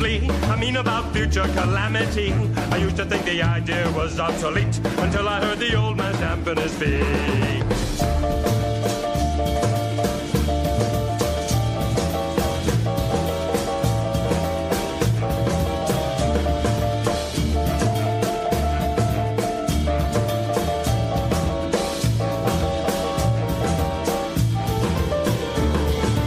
negatively. 0.00 0.30
I 0.48 0.56
mean 0.56 0.76
about 0.76 1.12
future 1.12 1.46
calamity. 1.54 2.32
I 2.70 2.76
used 2.76 2.96
to 2.96 3.04
think 3.04 3.24
the 3.24 3.42
idea 3.42 3.90
was 3.92 4.18
obsolete 4.18 4.80
until 4.98 5.28
I 5.28 5.40
heard 5.40 5.58
the 5.58 5.74
old 5.76 5.96
man 5.96 6.14
dampen 6.14 6.56
his 6.56 6.74
feet. 6.74 7.64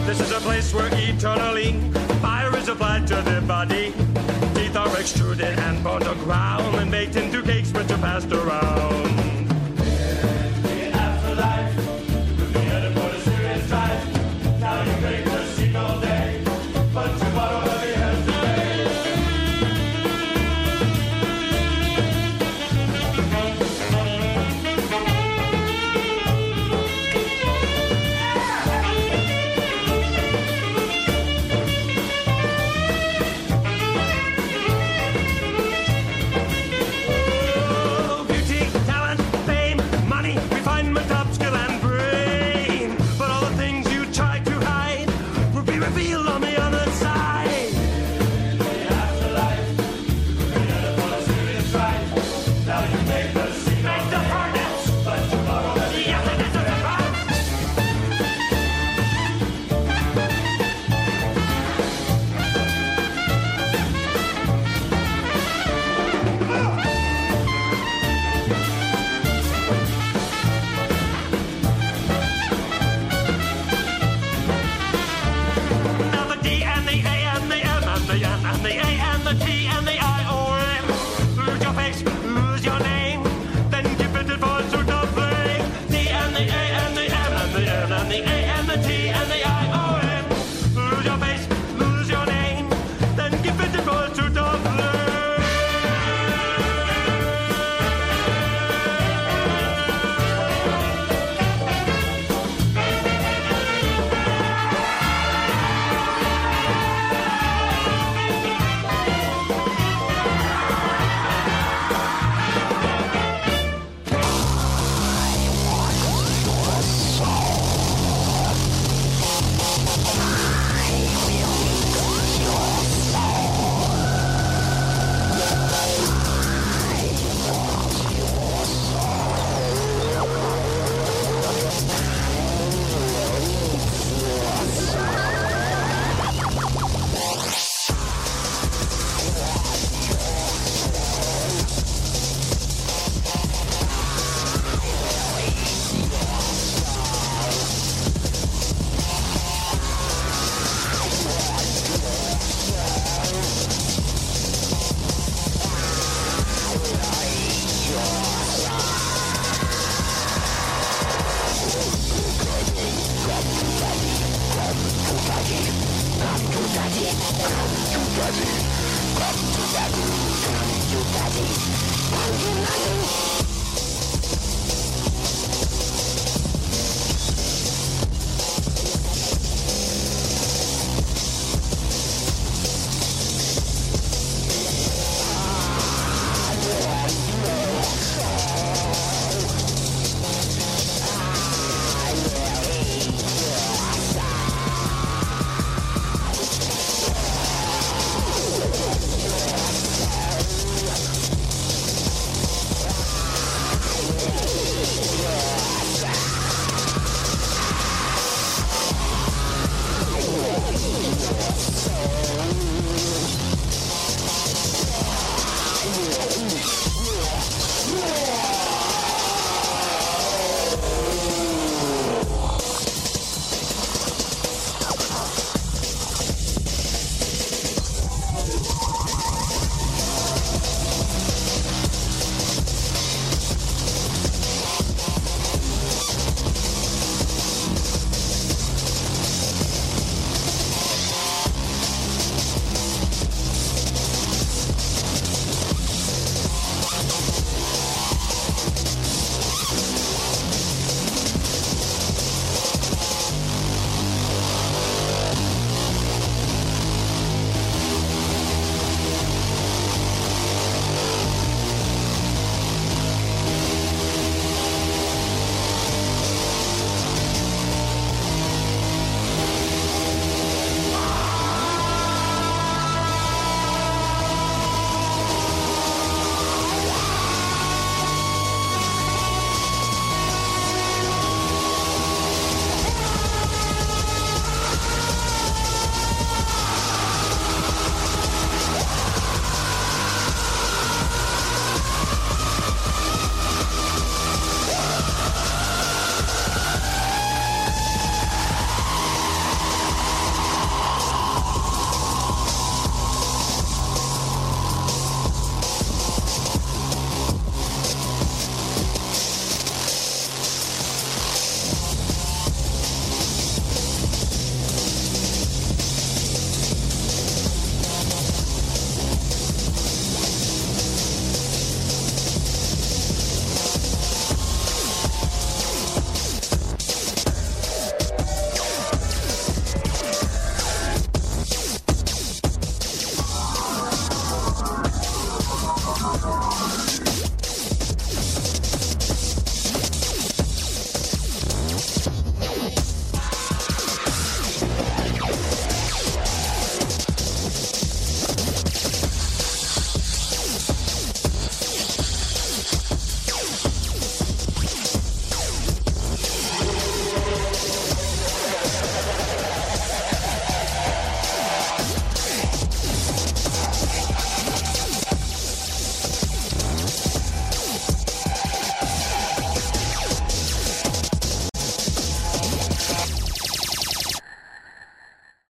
This 0.05 0.19
is 0.19 0.31
a 0.31 0.39
place 0.41 0.73
where 0.73 0.89
eternally 0.91 1.79
fire 2.21 2.55
is 2.57 2.67
applied 2.67 3.07
to 3.07 3.15
the 3.15 3.41
body 3.47 3.62
extruded 5.03 5.59
and 5.59 5.85
on 5.85 5.99
the 5.99 6.13
ground 6.23 6.75
and 6.77 6.89
baked 6.89 7.17
into 7.17 7.41
cakes 7.41 7.73
which 7.73 7.91
are 7.91 7.97
passed 7.97 8.31
around. 8.31 9.02